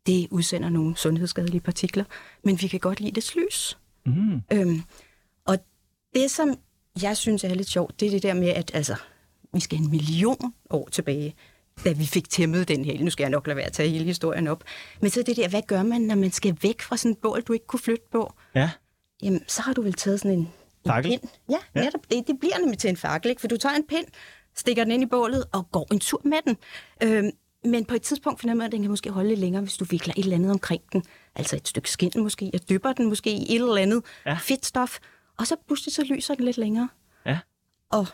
det 0.07 0.29
udsender 0.31 0.69
nogle 0.69 0.97
sundhedsskadelige 0.97 1.61
partikler. 1.61 2.05
Men 2.45 2.63
vi 2.63 2.67
kan 2.67 2.81
godt 2.81 3.01
lide 3.01 3.13
dets 3.13 3.37
lys. 3.37 3.79
Mm. 4.07 4.43
Øhm, 4.53 4.83
og 5.45 5.59
det, 6.15 6.31
som 6.31 6.59
jeg 7.03 7.17
synes 7.17 7.45
er 7.45 7.55
lidt 7.55 7.69
sjovt, 7.69 8.01
det 8.01 8.07
er 8.07 8.11
det 8.11 8.23
der 8.23 8.35
med, 8.35 8.49
at 8.49 8.71
altså, 8.75 8.97
vi 9.55 9.61
skal 9.61 9.79
en 9.79 9.91
million 9.91 10.55
år 10.71 10.89
tilbage, 10.93 11.35
da 11.85 11.93
vi 11.93 12.07
fik 12.07 12.29
tæmmet 12.31 12.69
den 12.69 12.85
her. 12.85 13.05
Nu 13.05 13.11
skal 13.11 13.25
jeg 13.25 13.31
nok 13.31 13.47
lade 13.47 13.57
være 13.57 13.67
at 13.67 13.73
tage 13.73 13.89
hele 13.89 14.05
historien 14.05 14.47
op. 14.47 14.65
Men 15.01 15.11
så 15.11 15.23
det 15.23 15.37
der, 15.37 15.49
hvad 15.49 15.63
gør 15.67 15.83
man, 15.83 16.01
når 16.01 16.15
man 16.15 16.33
skal 16.33 16.57
væk 16.63 16.83
fra 16.83 16.97
sådan 16.97 17.13
et 17.13 17.19
bål, 17.19 17.43
du 17.43 17.53
ikke 17.53 17.67
kunne 17.67 17.81
flytte 17.81 18.05
på? 18.13 18.33
Ja. 18.55 18.71
Jamen, 19.23 19.45
så 19.49 19.63
har 19.63 19.73
du 19.73 19.83
vel 19.83 19.93
taget 19.93 20.21
sådan 20.21 20.33
en, 20.39 20.39
en 20.39 20.49
Fakkel? 20.87 21.11
pind. 21.11 21.21
Ja, 21.51 21.57
Ja. 21.75 21.85
netop. 21.85 22.01
Det, 22.11 22.25
det 22.27 22.37
bliver 22.41 22.59
nemlig 22.59 22.79
til 22.79 22.91
en 22.91 22.97
fakkel, 22.97 23.31
ikke? 23.31 23.41
For 23.41 23.49
du 23.49 23.57
tager 23.57 23.75
en 23.75 23.87
pind, 23.87 24.07
stikker 24.57 24.85
den 24.85 24.93
ind 24.93 25.03
i 25.03 25.07
bålet 25.07 25.45
og 25.53 25.71
går 25.73 25.89
en 25.93 26.01
tur 26.01 26.21
med 26.25 26.39
den. 26.47 26.57
Øhm, 27.03 27.31
men 27.65 27.85
på 27.85 27.95
et 27.95 28.03
tidspunkt 28.03 28.41
finder 28.41 28.55
man, 28.55 28.67
at 28.67 28.73
den 28.73 28.83
kan 28.83 28.91
måske 28.91 29.11
holde 29.11 29.29
lidt 29.29 29.41
længere, 29.41 29.63
hvis 29.63 29.77
du 29.77 29.85
vikler 29.85 30.15
et 30.17 30.23
eller 30.23 30.37
andet 30.37 30.51
omkring 30.51 30.83
den. 30.93 31.03
Altså 31.35 31.57
et 31.57 31.69
stykke 31.69 31.91
skin 31.91 32.13
måske, 32.17 32.51
og 32.55 32.69
dypper 32.69 32.93
den 32.93 33.09
måske 33.09 33.31
i 33.31 33.43
et 33.43 33.55
eller 33.55 33.77
andet 33.77 34.03
ja. 34.27 34.35
fedtstof. 34.35 34.99
Og 35.39 35.47
så 35.47 35.57
pludselig 35.67 35.95
så 35.95 36.03
lyser 36.05 36.35
den 36.35 36.45
lidt 36.45 36.59
længere. 36.59 36.89
Ja. 37.27 37.39
Og 37.91 38.07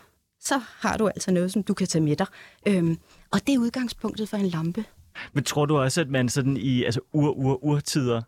så 0.45 0.61
har 0.79 0.97
du 0.97 1.07
altså 1.07 1.31
noget, 1.31 1.51
som 1.51 1.63
du 1.63 1.73
kan 1.73 1.87
tage 1.87 2.01
med 2.03 2.15
dig. 2.15 2.27
Øhm, 2.67 2.97
og 3.31 3.47
det 3.47 3.55
er 3.55 3.59
udgangspunktet 3.59 4.29
for 4.29 4.37
en 4.37 4.47
lampe. 4.47 4.85
Men 5.33 5.43
tror 5.43 5.65
du 5.65 5.77
også, 5.77 6.01
at 6.01 6.09
man 6.09 6.29
sådan 6.29 6.57
i 6.57 6.83
altså 6.83 6.99
ur, 7.13 7.31
ur, 7.31 7.63
urtider 7.63 8.21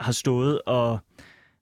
har 0.00 0.12
stået 0.12 0.62
og, 0.66 0.98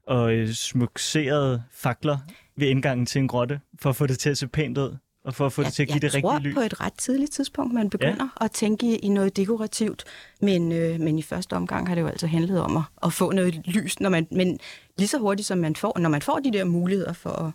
og 0.06 0.34
øh, 0.34 0.52
smukseret 0.52 1.62
fakler 1.70 2.18
ved 2.56 2.68
indgangen 2.68 3.06
til 3.06 3.18
en 3.18 3.28
grotte, 3.28 3.60
for 3.80 3.90
at 3.90 3.96
få 3.96 4.06
det 4.06 4.18
til 4.18 4.30
at 4.30 4.38
se 4.38 4.48
pænt 4.48 4.78
ud, 4.78 4.96
og 5.24 5.34
for 5.34 5.46
at 5.46 5.52
få 5.52 5.62
det 5.62 5.72
til 5.72 5.82
at 5.82 5.88
give 5.88 5.94
jeg 5.94 6.02
det 6.02 6.22
tror 6.22 6.34
rigtige 6.34 6.48
lys? 6.48 6.54
på 6.54 6.60
et 6.60 6.80
ret 6.80 6.92
tidligt 6.92 7.32
tidspunkt, 7.32 7.74
man 7.74 7.90
begynder 7.90 8.28
ja. 8.40 8.44
at 8.44 8.50
tænke 8.50 8.86
i, 8.86 8.96
i 8.96 9.08
noget 9.08 9.36
dekorativt. 9.36 10.04
Men, 10.40 10.72
øh, 10.72 11.00
men 11.00 11.18
i 11.18 11.22
første 11.22 11.54
omgang 11.54 11.88
har 11.88 11.94
det 11.94 12.02
jo 12.02 12.06
altså 12.06 12.26
handlet 12.26 12.60
om 12.60 12.76
at, 12.76 12.82
at 13.02 13.12
få 13.12 13.32
noget 13.32 13.66
lys, 13.66 14.00
når 14.00 14.10
man, 14.10 14.26
men 14.30 14.58
lige 14.98 15.08
så 15.08 15.18
hurtigt 15.18 15.48
som 15.48 15.58
man 15.58 15.76
får, 15.76 15.98
når 15.98 16.08
man 16.08 16.22
får 16.22 16.38
de 16.38 16.52
der 16.52 16.64
muligheder 16.64 17.12
for 17.12 17.30
at, 17.30 17.52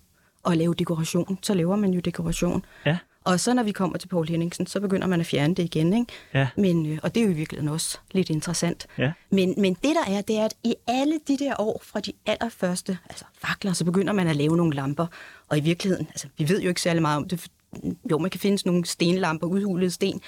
at 0.48 0.58
lave 0.58 0.74
dekoration, 0.74 1.40
så 1.42 1.54
laver 1.54 1.76
man 1.76 1.94
jo 1.94 2.00
dekoration. 2.00 2.66
Ja. 2.86 2.98
Og 3.28 3.40
så 3.40 3.54
når 3.54 3.64
vi 3.64 3.72
kommer 3.72 3.98
til 3.98 4.08
Paul 4.08 4.28
Henningsen, 4.28 4.68
så 4.68 4.80
begynder 4.80 5.08
man 5.08 5.20
at 5.20 5.26
fjerne 5.26 5.56
det 5.56 5.64
igen. 5.64 5.94
Ikke? 5.94 6.14
Ja. 6.34 6.48
Men, 6.58 6.86
øh, 6.86 7.00
og 7.04 7.16
det 7.16 7.22
er 7.22 7.26
jo 7.26 7.32
i 7.32 7.36
virkeligheden 7.36 7.74
også 7.74 7.98
lidt 8.12 8.30
interessant. 8.30 8.88
Ja. 8.98 9.12
Men, 9.30 9.54
men 9.58 9.74
det 9.74 9.96
der 9.96 10.14
er, 10.14 10.22
det 10.22 10.38
er, 10.38 10.46
at 10.46 10.54
i 10.64 10.76
alle 10.88 11.20
de 11.28 11.38
der 11.38 11.56
år 11.60 11.82
fra 11.84 12.00
de 12.00 12.14
allerførste 12.26 12.98
altså 13.10 13.26
fakler, 13.34 13.74
så 13.74 13.86
begynder 13.86 14.14
man 14.14 14.28
at 14.28 14.36
lave 14.36 14.58
nogle 14.58 14.76
lamper. 14.76 15.08
Og 15.50 15.58
i 15.58 15.62
virkeligheden, 15.62 16.08
altså 16.10 16.28
vi 16.38 16.50
ved 16.50 16.62
jo 16.62 16.70
ikke 16.70 16.82
særlig 16.82 17.02
meget 17.02 17.18
om 17.18 17.28
det. 17.28 17.48
Jo, 18.12 18.18
man 18.18 18.30
kan 18.30 18.40
finde 18.40 18.62
nogle 18.66 18.86
stenlamper, 18.86 19.48
udhulede 19.48 19.92
sten. 19.92 20.22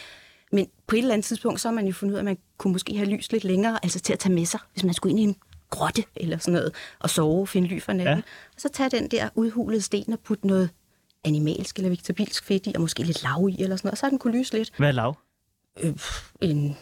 Men 0.52 0.68
på 0.88 0.96
et 0.96 1.00
eller 1.00 1.14
andet 1.14 1.26
tidspunkt, 1.26 1.62
så 1.62 1.68
har 1.68 1.76
man 1.76 1.86
jo 1.86 1.94
fundet 1.94 2.14
ud 2.14 2.18
af, 2.18 2.22
at 2.22 2.26
man 2.26 2.38
kunne 2.58 2.74
måske 2.74 2.98
have 2.98 3.10
lys 3.10 3.32
lidt 3.32 3.44
længere, 3.44 3.80
altså 3.84 4.00
til 4.00 4.14
at 4.14 4.20
tage 4.20 4.34
med 4.34 4.46
sig, 4.46 4.60
hvis 4.74 4.84
man 4.84 4.94
skulle 4.94 5.12
ind 5.12 5.20
i 5.20 5.24
en 5.24 5.36
grotte 5.70 6.04
eller 6.16 6.38
sådan 6.38 6.54
noget, 6.54 6.74
og 7.00 7.10
sove, 7.10 7.48
finde 7.48 7.68
ly 7.68 7.82
for 7.82 7.94
natten. 7.94 8.08
Ja. 8.08 8.16
Ja. 8.16 8.22
Og 8.56 8.62
så 8.62 8.70
tage 8.70 8.90
den 8.90 9.08
der 9.08 9.30
udhulede 9.36 9.82
sten 9.82 10.14
og 10.14 10.20
putte 10.20 10.48
noget 10.48 10.70
animalsk 11.24 11.78
eller 11.78 11.90
vegetabilsk 11.90 12.44
fedt 12.44 12.68
i, 12.68 12.72
og 12.76 12.82
måske 12.82 13.04
lidt 13.04 13.24
lav 13.24 13.50
i 13.50 13.64
eller 13.64 13.76
sådan 13.76 13.88
noget, 13.88 13.92
og 13.92 13.98
så 13.98 14.06
har 14.06 14.10
den 14.10 14.20
kunne 14.20 14.38
lyse 14.38 14.54
lidt. 14.54 14.72
Hvad 14.78 14.88
er 14.88 14.92
lav? 14.92 15.18
Øh, 15.80 15.94
en 16.42 16.78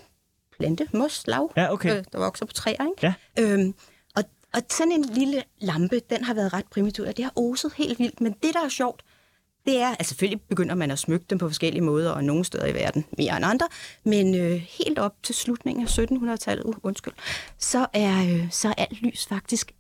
plante, 0.60 0.88
mos, 0.94 1.28
lav, 1.28 1.52
Ja, 1.58 1.74
okay. 1.74 1.98
øh, 1.98 2.04
der 2.12 2.20
vokser 2.20 2.46
på 2.46 2.54
træer. 2.54 2.86
Ikke? 2.98 3.16
Ja. 3.38 3.44
Øhm, 3.44 3.74
og, 4.16 4.24
og 4.54 4.62
sådan 4.70 4.92
en 4.92 5.04
lille 5.04 5.44
lampe, 5.62 6.02
den 6.10 6.24
har 6.24 6.34
været 6.34 6.54
ret 6.54 6.66
primitiv, 6.72 7.06
og 7.06 7.18
det 7.18 7.26
har 7.26 7.32
oset 7.36 7.74
helt 7.74 8.00
vildt. 8.00 8.22
Men 8.22 8.32
det, 8.44 8.54
der 8.54 8.66
er 8.66 8.70
sjovt, 8.70 9.04
det 9.68 9.82
er, 9.82 9.88
altså 9.88 10.10
selvfølgelig 10.10 10.42
begynder 10.42 10.76
man 10.76 10.92
at 10.92 11.00
smykke 11.00 11.26
dem 11.30 11.38
på 11.38 11.50
forskellige 11.50 11.84
måder, 11.84 12.12
og 12.12 12.24
nogle 12.24 12.46
steder 12.46 12.66
i 12.66 12.74
verden 12.74 13.06
mere 13.18 13.38
end 13.38 13.46
andre, 13.46 13.68
men 14.04 14.36
øh, 14.36 14.52
helt 14.52 15.00
op 15.00 15.14
til 15.24 15.36
slutningen 15.36 15.84
af 15.84 15.98
1700-tallet, 16.00 16.64
uh, 16.66 16.76
undskyld, 16.84 17.14
så 17.58 17.88
er, 17.94 18.24
øh, 18.24 18.52
så 18.52 18.68
er 18.68 18.74
alt 18.78 19.02
lys 19.02 19.26
faktisk 19.26 19.72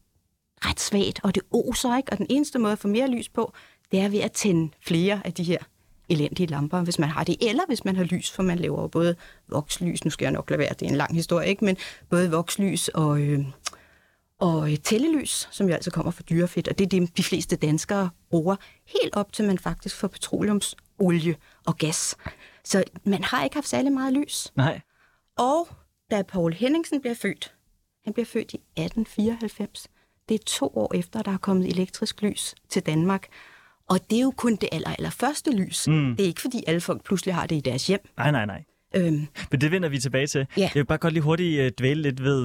ret 0.65 0.79
svagt, 0.79 1.20
og 1.24 1.36
det 1.36 1.44
oser 1.51 1.98
ikke, 1.98 2.12
og 2.12 2.17
den 2.17 2.27
eneste 2.29 2.60
måde 2.60 2.72
at 2.72 2.79
få 2.79 2.88
mere 2.88 3.08
lys 3.08 3.29
på, 3.29 3.53
det 3.91 4.00
er 4.00 4.10
ved 4.10 4.20
at 4.20 4.32
tænde 4.32 4.72
flere 4.82 5.22
af 5.25 5.34
de 5.34 5.44
her 5.44 5.58
elendige 6.10 6.48
lamper, 6.48 6.82
hvis 6.82 7.00
man 7.00 7.10
har 7.10 7.24
det, 7.24 7.36
eller 7.41 7.63
hvis 7.67 7.86
man 7.86 7.96
har 7.96 8.03
lys, 8.03 8.32
for 8.32 8.44
man 8.44 8.60
laver 8.60 8.82
jo 8.82 8.88
både 8.88 9.15
vokslys, 9.48 10.06
nu 10.06 10.12
skal 10.12 10.25
jeg 10.25 10.32
nok 10.32 10.50
lade 10.50 10.60
være, 10.60 10.74
det 10.79 10.82
er 10.82 10.89
en 10.89 10.96
lang 10.96 11.15
historie, 11.15 11.48
ikke? 11.48 11.65
men 11.65 11.77
både 12.10 12.32
vokslys 12.32 12.88
og, 12.88 13.22
øh, 13.22 13.46
og 14.39 14.70
tællelys, 14.84 15.48
som 15.51 15.67
jo 15.67 15.74
altså 15.74 15.91
kommer 15.91 16.12
fra 16.12 16.24
dyrefedt, 16.29 16.67
og 16.67 16.77
det 16.77 16.86
er 16.86 16.89
det, 17.00 17.17
de 17.17 17.24
fleste 17.24 17.56
danskere 17.56 18.10
bruger, 18.29 18.55
helt 18.86 19.15
op 19.15 19.34
til 19.34 19.46
man 19.46 19.60
faktisk 19.60 19.96
får 19.96 20.07
petroleumsolie 20.07 21.36
og 21.65 21.77
gas. 21.77 22.17
Så 22.63 22.84
man 23.03 23.24
har 23.24 23.43
ikke 23.43 23.55
haft 23.55 23.67
særlig 23.67 23.91
meget 23.91 24.13
lys. 24.13 24.51
Nej. 24.55 24.81
Og 25.38 25.67
da 26.12 26.22
Paul 26.22 26.53
Henningsen 26.53 27.01
bliver 27.01 27.15
født, 27.15 27.55
han 28.03 28.13
bliver 28.13 28.25
født 28.25 28.53
i 28.53 28.55
1894, 28.55 29.88
det 30.29 30.36
er 30.36 30.43
to 30.46 30.67
år 30.75 30.96
efter, 30.96 31.22
der 31.22 31.31
er 31.31 31.38
kommet 31.38 31.67
elektrisk 31.67 32.22
lys 32.22 32.55
til 32.69 32.86
Danmark. 32.86 33.27
Og 33.89 34.10
det 34.10 34.17
er 34.17 34.22
jo 34.22 34.34
kun 34.38 34.55
det 34.55 34.69
aller, 34.72 34.89
aller 34.89 35.10
første 35.10 35.51
lys. 35.51 35.88
Mm. 35.88 36.15
Det 36.15 36.24
er 36.24 36.27
ikke, 36.27 36.41
fordi 36.41 36.63
alle 36.67 36.81
folk 36.81 37.03
pludselig 37.03 37.36
har 37.36 37.48
det 37.48 37.55
i 37.55 37.60
deres 37.60 37.88
hjem. 37.88 38.00
Nej, 38.17 38.31
nej, 38.31 38.46
nej. 38.46 38.63
Øhm, 38.98 39.27
Men 39.51 39.62
det 39.62 39.72
vender 39.72 39.89
vi 39.89 40.00
tilbage 40.00 40.27
til. 40.27 40.48
Ja. 40.58 40.62
Jeg 40.62 40.72
vil 40.75 40.86
bare 40.86 40.98
godt 40.98 41.13
lige 41.13 41.24
hurtigt 41.24 41.62
uh, 41.62 41.68
dvæle 41.80 42.01
lidt 42.01 42.24
ved 42.24 42.42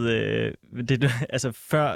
uh, 0.72 0.80
det, 0.80 1.10
altså 1.34 1.52
før, 1.52 1.94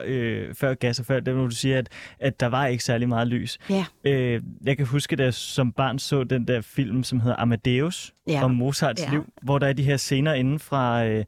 uh, 0.48 0.54
før 0.54 0.74
gas 0.74 1.00
og 1.00 1.06
før 1.06 1.20
det, 1.20 1.34
hvor 1.34 1.44
du 1.46 1.54
siger, 1.54 1.78
at, 1.78 1.88
at 2.18 2.40
der 2.40 2.46
var 2.46 2.66
ikke 2.66 2.84
særlig 2.84 3.08
meget 3.08 3.28
lys. 3.28 3.58
ja, 3.70 3.84
Uh, 4.06 4.42
jeg 4.66 4.76
kan 4.76 4.86
huske, 4.86 5.16
da 5.16 5.22
jeg 5.24 5.34
som 5.34 5.72
barn 5.72 5.98
så 5.98 6.24
den 6.24 6.48
der 6.48 6.60
film, 6.60 7.02
som 7.02 7.20
hedder 7.20 7.36
Amadeus, 7.38 8.12
Ja. 8.28 8.44
om 8.44 8.50
Mozarts 8.50 9.02
Ja. 9.02 9.10
liv, 9.10 9.24
hvor 9.42 9.58
der 9.58 9.66
er 9.66 9.72
de 9.72 9.82
her 9.82 9.96
scener 9.96 10.34
inden 10.34 10.58
fra, 10.58 11.08
uh, 11.08 11.22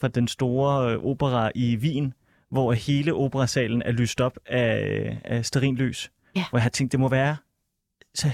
fra 0.00 0.08
den 0.08 0.28
store 0.28 0.98
uh, 0.98 1.04
opera 1.10 1.50
i 1.54 1.76
Wien, 1.76 2.14
hvor 2.50 2.72
hele 2.72 3.14
operasalen 3.14 3.82
er 3.82 3.92
lyst 3.92 4.20
op 4.20 4.38
af, 4.46 5.18
af 5.24 5.44
sterinlys. 5.46 6.10
Ja. 6.36 6.44
Hvor 6.50 6.58
jeg 6.58 6.62
har 6.62 6.70
tænkt, 6.70 6.92
det 6.92 7.00
må 7.00 7.08
være 7.08 7.36
så 8.14 8.28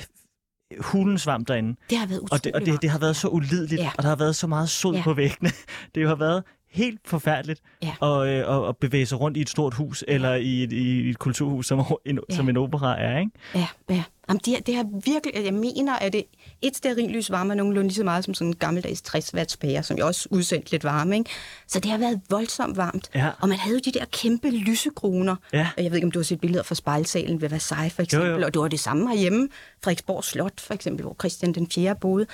hulen 0.80 1.18
svamp 1.18 1.48
derinde. 1.48 1.76
det 1.90 1.98
har 1.98 2.06
været 2.06 2.20
utroligt 2.20 2.32
Og 2.32 2.44
det, 2.44 2.52
og 2.54 2.72
det, 2.72 2.82
det 2.82 2.90
har 2.90 2.98
været 2.98 3.16
så 3.16 3.28
ulideligt, 3.28 3.80
ja. 3.80 3.90
Og 3.96 4.02
der 4.02 4.08
har 4.08 4.16
været 4.16 4.36
så 4.36 4.46
meget 4.46 4.68
sod. 4.68 4.94
Ja. 4.94 5.02
på 5.02 5.14
væggene. 5.14 5.50
Det 5.94 6.08
har 6.08 6.14
været 6.14 6.44
helt 6.70 7.00
forfærdeligt 7.04 7.60
Ja. 7.82 7.92
at, 8.02 8.28
øh, 8.28 8.56
at, 8.62 8.68
at 8.68 8.76
bevæge 8.76 9.06
sig 9.06 9.20
rundt 9.20 9.36
i 9.36 9.40
et 9.40 9.48
stort 9.48 9.74
hus, 9.74 10.04
eller 10.08 10.34
i 10.34 10.62
et, 10.62 10.72
i 10.72 11.10
et 11.10 11.18
kulturhus, 11.18 11.66
som 11.66 11.78
en, 12.04 12.18
Ja. 12.30 12.34
som 12.36 12.48
en 12.48 12.56
opera 12.56 13.00
er, 13.00 13.18
ikke? 13.18 13.30
Ja, 13.54 13.66
ja. 13.90 14.02
Jamen, 14.28 14.40
det, 14.44 14.52
her- 14.52 14.60
det 14.60 14.74
har 14.74 14.86
virkelig, 15.04 15.44
jeg 15.44 15.54
mener, 15.54 15.96
at 15.96 16.12
det, 16.12 16.24
et 16.62 16.76
stearinlys 16.76 17.30
varmer 17.30 17.54
nogenlunde 17.54 17.88
lige 17.88 17.94
så 17.94 18.04
meget 18.04 18.24
som 18.24 18.34
sådan 18.34 18.46
en 18.48 18.54
gammeldags 18.56 19.02
60 19.02 19.34
watts 19.34 19.56
pære, 19.56 19.82
som 19.82 19.96
jeg 19.96 20.04
også 20.04 20.28
udsendte 20.30 20.70
lidt 20.70 20.84
varme, 20.84 21.16
ikke? 21.18 21.30
Så 21.66 21.80
det 21.80 21.90
har 21.90 21.98
været 21.98 22.20
voldsomt 22.30 22.76
varmt. 22.76 23.10
Ja. 23.14 23.30
Og 23.40 23.48
man 23.48 23.58
havde 23.58 23.76
jo 23.76 23.80
de 23.92 23.98
der 23.98 24.04
kæmpe 24.04 24.50
lysekroner. 24.50 25.36
Ja. 25.52 25.68
Jeg 25.76 25.84
ved 25.90 25.94
ikke, 25.94 26.04
om 26.06 26.10
du 26.10 26.18
har 26.18 26.24
set 26.24 26.40
billeder 26.40 26.62
fra 26.62 26.74
spejlsalen 26.74 27.40
ved 27.40 27.48
Versailles, 27.48 27.92
for 27.94 28.02
eksempel. 28.02 28.30
jo. 28.30 28.46
Og 28.46 28.54
det 28.54 28.62
var 28.62 28.68
det 28.68 28.80
samme 28.80 29.08
herhjemme. 29.08 29.48
Frederiksborg 29.84 30.24
Slot, 30.24 30.60
for 30.60 30.74
eksempel, 30.74 31.02
hvor 31.04 31.16
Christian 31.20 31.52
den 31.52 31.68
4. 31.74 31.96
boede. 32.00 32.26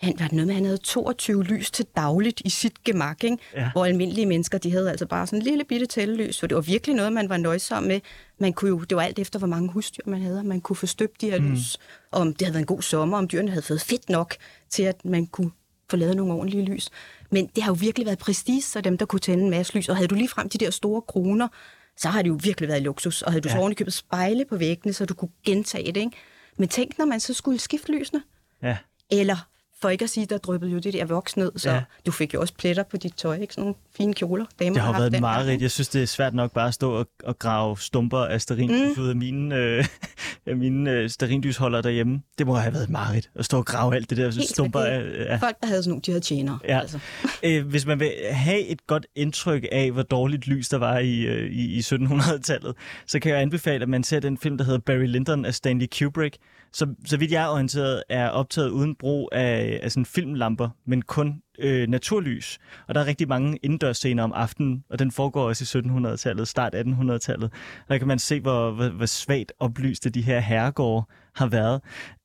Han 0.00 0.14
var 0.18 0.28
noget 0.32 0.46
med, 0.46 0.54
han 0.54 0.64
havde 0.64 0.76
22 0.78 1.44
lys 1.44 1.70
til 1.70 1.86
dagligt 1.96 2.42
i 2.44 2.50
sit 2.50 2.84
gemak, 2.84 3.24
ikke? 3.24 3.38
Ja. 3.54 3.70
hvor 3.72 3.84
almindelige 3.84 4.26
mennesker, 4.26 4.58
de 4.58 4.70
havde 4.70 4.90
altså 4.90 5.06
bare 5.06 5.26
sådan 5.26 5.38
en 5.38 5.42
lille 5.42 5.64
bitte 5.64 5.86
tællelys, 5.86 6.40
for 6.40 6.46
det 6.46 6.54
var 6.54 6.60
virkelig 6.60 6.96
noget, 6.96 7.12
man 7.12 7.28
var 7.28 7.36
nøjsom 7.36 7.82
med. 7.82 8.00
Man 8.38 8.52
kunne 8.52 8.68
jo, 8.68 8.78
det 8.78 8.96
var 8.96 9.02
alt 9.02 9.18
efter, 9.18 9.38
hvor 9.38 9.48
mange 9.48 9.72
husdyr 9.72 10.02
man 10.06 10.22
havde, 10.22 10.44
man 10.44 10.60
kunne 10.60 10.76
få 10.76 10.86
støbt 10.86 11.20
de 11.20 11.30
her 11.30 11.40
mm. 11.40 11.50
lys, 11.50 11.78
om 12.12 12.34
det 12.34 12.46
havde 12.46 12.54
været 12.54 12.62
en 12.62 12.66
god 12.66 12.82
sommer, 12.82 13.18
om 13.18 13.28
dyrene 13.28 13.50
havde 13.50 13.62
fået 13.62 13.80
fedt 13.80 14.08
nok 14.08 14.36
til, 14.70 14.82
at 14.82 15.04
man 15.04 15.26
kunne 15.26 15.50
få 15.90 15.96
lavet 15.96 16.16
nogle 16.16 16.32
ordentlige 16.34 16.64
lys. 16.64 16.88
Men 17.30 17.46
det 17.46 17.62
har 17.62 17.70
jo 17.70 17.76
virkelig 17.80 18.06
været 18.06 18.18
prestige, 18.18 18.62
så 18.62 18.80
dem, 18.80 18.98
der 18.98 19.06
kunne 19.06 19.20
tænde 19.20 19.44
en 19.44 19.50
masse 19.50 19.74
lys, 19.76 19.88
og 19.88 19.96
havde 19.96 20.08
du 20.08 20.14
lige 20.14 20.28
frem 20.28 20.48
de 20.48 20.58
der 20.58 20.70
store 20.70 21.02
kroner, 21.02 21.48
så 21.96 22.08
har 22.08 22.22
det 22.22 22.28
jo 22.28 22.38
virkelig 22.42 22.68
været 22.68 22.82
luksus, 22.82 23.22
og 23.22 23.32
havde 23.32 23.40
du 23.40 23.48
ja. 23.48 23.54
så 23.54 23.58
ordentligt 23.58 23.78
købet 23.78 23.92
spejle 23.94 24.44
på 24.44 24.56
væggene, 24.56 24.92
så 24.92 25.04
du 25.04 25.14
kunne 25.14 25.30
gentage 25.44 25.86
det, 25.92 25.96
ikke? 25.96 26.16
Men 26.58 26.68
tænk, 26.68 26.98
når 26.98 27.04
man 27.04 27.20
så 27.20 27.34
skulle 27.34 27.58
skifte 27.58 27.92
lysene, 27.92 28.22
Ja. 28.62 28.76
eller 29.10 29.36
for 29.82 29.88
ikke 29.88 30.02
at 30.02 30.10
sige, 30.10 30.26
der 30.26 30.38
dryppede 30.38 30.70
jo 30.72 30.78
det 30.78 30.92
der 30.92 31.04
voks 31.04 31.36
ned, 31.36 31.52
så 31.56 31.70
Ja. 31.70 31.82
du 32.06 32.10
fik 32.10 32.34
jo 32.34 32.40
også 32.40 32.54
pletter 32.58 32.82
på 32.82 32.96
dit 32.96 33.14
tøj, 33.16 33.36
ikke? 33.36 33.54
Sådan 33.54 33.62
nogle 33.62 33.74
fine 33.96 34.14
kjoler. 34.14 34.44
Damer 34.58 34.72
Det 34.72 34.82
har 34.82 34.86
haft 34.86 34.98
været 34.98 35.06
et 35.06 35.12
dengang, 35.12 35.32
mareridt. 35.32 35.50
ikke? 35.52 35.62
Jeg 35.62 35.70
synes, 35.70 35.88
det 35.88 36.02
er 36.02 36.06
svært 36.06 36.34
nok 36.34 36.52
bare 36.52 36.68
at 36.68 36.74
stå 36.74 36.92
og, 36.92 37.08
og 37.24 37.38
grave 37.38 37.78
stumper 37.78 38.18
af 38.18 38.40
stearinlys 38.40 38.96
mm. 38.96 39.02
ud 39.02 39.08
af 39.08 39.16
mine, 39.16 39.56
øh, 39.56 39.84
af 40.46 40.56
mine 40.56 40.90
øh, 40.90 41.10
stearinlysholder 41.10 41.80
derhjemme. 41.82 42.22
Det 42.38 42.46
må 42.46 42.54
have 42.54 42.72
været 42.72 42.84
et 42.84 42.90
mareridt 42.90 43.30
at 43.34 43.44
stå 43.44 43.56
og 43.58 43.66
grave 43.66 43.94
alt 43.96 44.10
det 44.10 44.18
der 44.18 44.24
Helt 44.30 44.48
stumper 44.48 44.80
af. 44.80 45.02
af 45.28 45.40
Folk, 45.40 45.60
der 45.60 45.66
havde 45.66 45.82
sådan 45.82 45.90
nogle, 45.90 46.02
de 46.06 46.10
havde 46.10 46.24
tjenere. 46.24 46.58
Ja. 46.68 46.80
Altså. 46.80 46.98
Øh, 47.42 47.66
hvis 47.66 47.86
man 47.86 48.00
vil 48.00 48.12
have 48.30 48.60
et 48.66 48.86
godt 48.86 49.06
indtryk 49.14 49.64
af, 49.72 49.92
hvor 49.92 50.02
dårligt 50.02 50.46
lys 50.46 50.68
der 50.68 50.76
var 50.78 50.98
i, 50.98 51.20
øh, 51.20 51.50
i, 51.50 51.76
i 51.76 51.78
1700-tallet, 51.80 52.74
så 53.06 53.18
kan 53.18 53.32
jeg 53.32 53.40
anbefale, 53.40 53.82
at 53.82 53.88
man 53.88 54.04
ser 54.04 54.20
den 54.20 54.38
film, 54.38 54.58
der 54.58 54.64
hedder 54.64 54.78
Barry 54.78 55.06
Lyndon 55.06 55.44
af 55.44 55.54
Stanley 55.54 55.86
Kubrick, 55.98 56.36
som, 56.76 56.96
så 57.06 57.16
vidt 57.16 57.32
jeg 57.32 57.44
er 57.44 57.48
orienteret, 57.48 58.02
er 58.08 58.28
optaget 58.28 58.68
uden 58.70 58.94
brug 58.94 59.28
af, 59.32 59.80
af 59.82 59.92
sådan 59.92 60.06
filmlamper, 60.06 60.68
men 60.86 61.02
kun 61.02 61.42
øh, 61.58 61.88
naturlys. 61.88 62.58
Og 62.88 62.94
der 62.94 63.00
er 63.00 63.06
rigtig 63.06 63.28
mange 63.28 63.58
indendørsscener 63.62 64.22
om 64.22 64.32
aftenen, 64.32 64.84
og 64.90 64.98
den 64.98 65.12
foregår 65.12 65.48
også 65.48 65.78
i 65.78 65.82
1700-tallet, 65.82 66.48
start 66.48 66.74
1800-tallet. 66.74 67.52
Der 67.88 67.98
kan 67.98 68.08
man 68.08 68.18
se, 68.18 68.40
hvor, 68.40 68.70
hvor, 68.70 68.88
hvor 68.88 69.06
svagt 69.06 69.52
oplyste 69.58 70.10
de 70.10 70.22
her 70.22 70.38
herregårde 70.40 71.06
har 71.34 71.46
været 71.46 71.80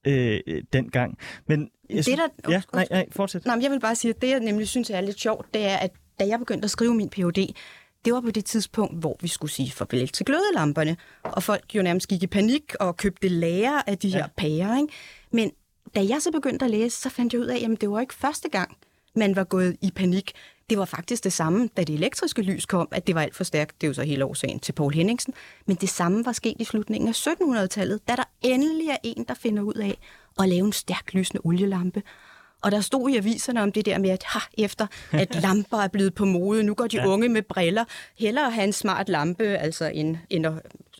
øh, 0.08 0.39
dengang. 0.74 1.17
Men 1.48 1.70
jeg 1.89 1.96
Det, 1.98 2.05
synes- 2.05 2.20
der- 2.43 2.51
Ja, 2.51 2.62
nej, 2.74 2.88
nej, 2.91 3.05
fortsæt. 3.12 3.46
Nå, 3.46 3.51
men 3.55 3.63
jeg 3.63 3.72
vil 3.72 3.79
bare 3.79 3.96
sige, 3.96 4.10
at 4.15 4.22
det, 4.22 4.29
jeg 4.29 4.39
nemlig 4.39 4.67
synes 4.67 4.89
er 4.89 5.01
lidt 5.01 5.20
sjovt, 5.20 5.53
det 5.53 5.65
er, 5.65 5.75
at 5.77 5.91
da 6.20 6.27
jeg 6.27 6.39
begyndte 6.39 6.65
at 6.65 6.72
skrive 6.72 6.93
min 6.96 7.10
Ph.D., 7.10 7.53
det 8.05 8.13
var 8.13 8.22
på 8.22 8.31
det 8.31 8.46
tidspunkt, 8.46 9.00
hvor 9.00 9.17
vi 9.22 9.27
skulle 9.27 9.51
sige 9.51 9.72
farvel 9.72 10.08
til 10.08 10.25
glødelamperne, 10.25 10.98
og 11.24 11.43
folk 11.43 11.75
jo 11.75 11.81
nærmest 11.81 12.08
gik 12.08 12.24
i 12.24 12.27
panik 12.27 12.74
og 12.79 12.98
købte 12.98 13.27
lager 13.29 13.81
af 13.88 13.98
de 13.98 14.10
her 14.10 14.17
Ja. 14.20 14.25
pærer. 14.38 14.77
Ikke? 14.77 14.93
Men 15.31 15.51
da 15.96 16.00
jeg 16.10 16.17
så 16.22 16.31
begyndte 16.31 16.65
at 16.65 16.72
læse, 16.72 17.01
så 17.01 17.10
fandt 17.10 17.34
jeg 17.34 17.41
ud 17.41 17.46
af, 17.48 17.67
at 17.72 17.81
det 17.81 17.89
var 17.91 18.00
ikke 18.01 18.13
første 18.13 18.50
gang, 18.50 18.77
man 19.15 19.36
var 19.36 19.43
gået 19.43 19.77
i 19.81 19.91
panik. 19.96 20.31
Det 20.70 20.77
var 20.77 20.86
faktisk 20.86 21.24
det 21.24 21.34
samme, 21.34 21.70
da 21.77 21.84
det 21.84 21.93
elektriske 21.96 22.41
lys 22.41 22.65
kom, 22.65 22.88
at 22.91 23.08
det 23.08 23.15
var 23.15 23.22
alt 23.22 23.36
for 23.36 23.43
stærkt. 23.43 23.81
Det 23.81 23.88
er 23.88 23.89
jo 23.89 23.93
så 23.93 24.03
hele 24.03 24.25
årsagen 24.25 24.60
til 24.60 24.74
Paul 24.74 24.93
Henningsen. 24.93 25.34
Men 25.65 25.75
det 25.75 25.89
samme 25.89 26.25
var 26.25 26.31
sket 26.31 26.55
i 26.60 26.63
slutningen 26.63 27.08
af 27.10 27.27
1700-tallet, 27.27 28.08
da 28.08 28.15
der 28.15 28.24
endelig 28.41 28.88
er 28.88 28.98
en, 29.03 29.25
der 29.27 29.34
finder 29.34 29.63
ud 29.63 29.74
af 29.74 29.98
at 30.39 30.50
lave 30.50 30.65
en 30.65 30.74
stærk 30.74 31.13
lysende 31.13 31.41
olielampe. 31.43 32.03
Og 32.62 32.72
der 32.72 32.82
stod 32.82 33.10
i 33.10 33.18
aviserne 33.18 33.62
om 33.63 33.72
det 33.72 33.86
der 33.86 33.98
med, 33.98 34.10
at 34.10 34.24
ha, 34.24 34.39
efter 34.58 34.88
at 35.12 35.36
lamper 35.44 35.77
er 35.77 35.88
blevet 35.88 36.13
på 36.13 36.25
mode, 36.25 36.63
nu 36.63 36.74
går 36.74 36.88
de 36.88 36.98
Ja. 36.98 37.08
unge 37.08 37.30
med 37.30 37.41
briller. 37.41 37.86
Hellere 38.20 38.51
have 38.51 38.63
en 38.63 38.74
smart 38.74 39.10
lampe, 39.10 39.44
altså 39.44 39.86
end, 39.94 40.18
end 40.30 40.46
at, 40.46 40.53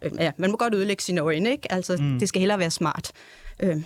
øh, 0.04 0.12
ja, 0.20 0.32
man 0.38 0.52
må 0.52 0.58
godt 0.58 0.74
ødelægge 0.76 1.04
sine 1.04 1.22
øjne, 1.22 1.52
ikke? 1.52 1.72
Altså, 1.72 1.98
mm. 2.00 2.20
det 2.20 2.30
skal 2.30 2.40
hellere 2.40 2.60
være 2.60 2.72
smart. 2.72 3.12
Øh, 3.60 3.84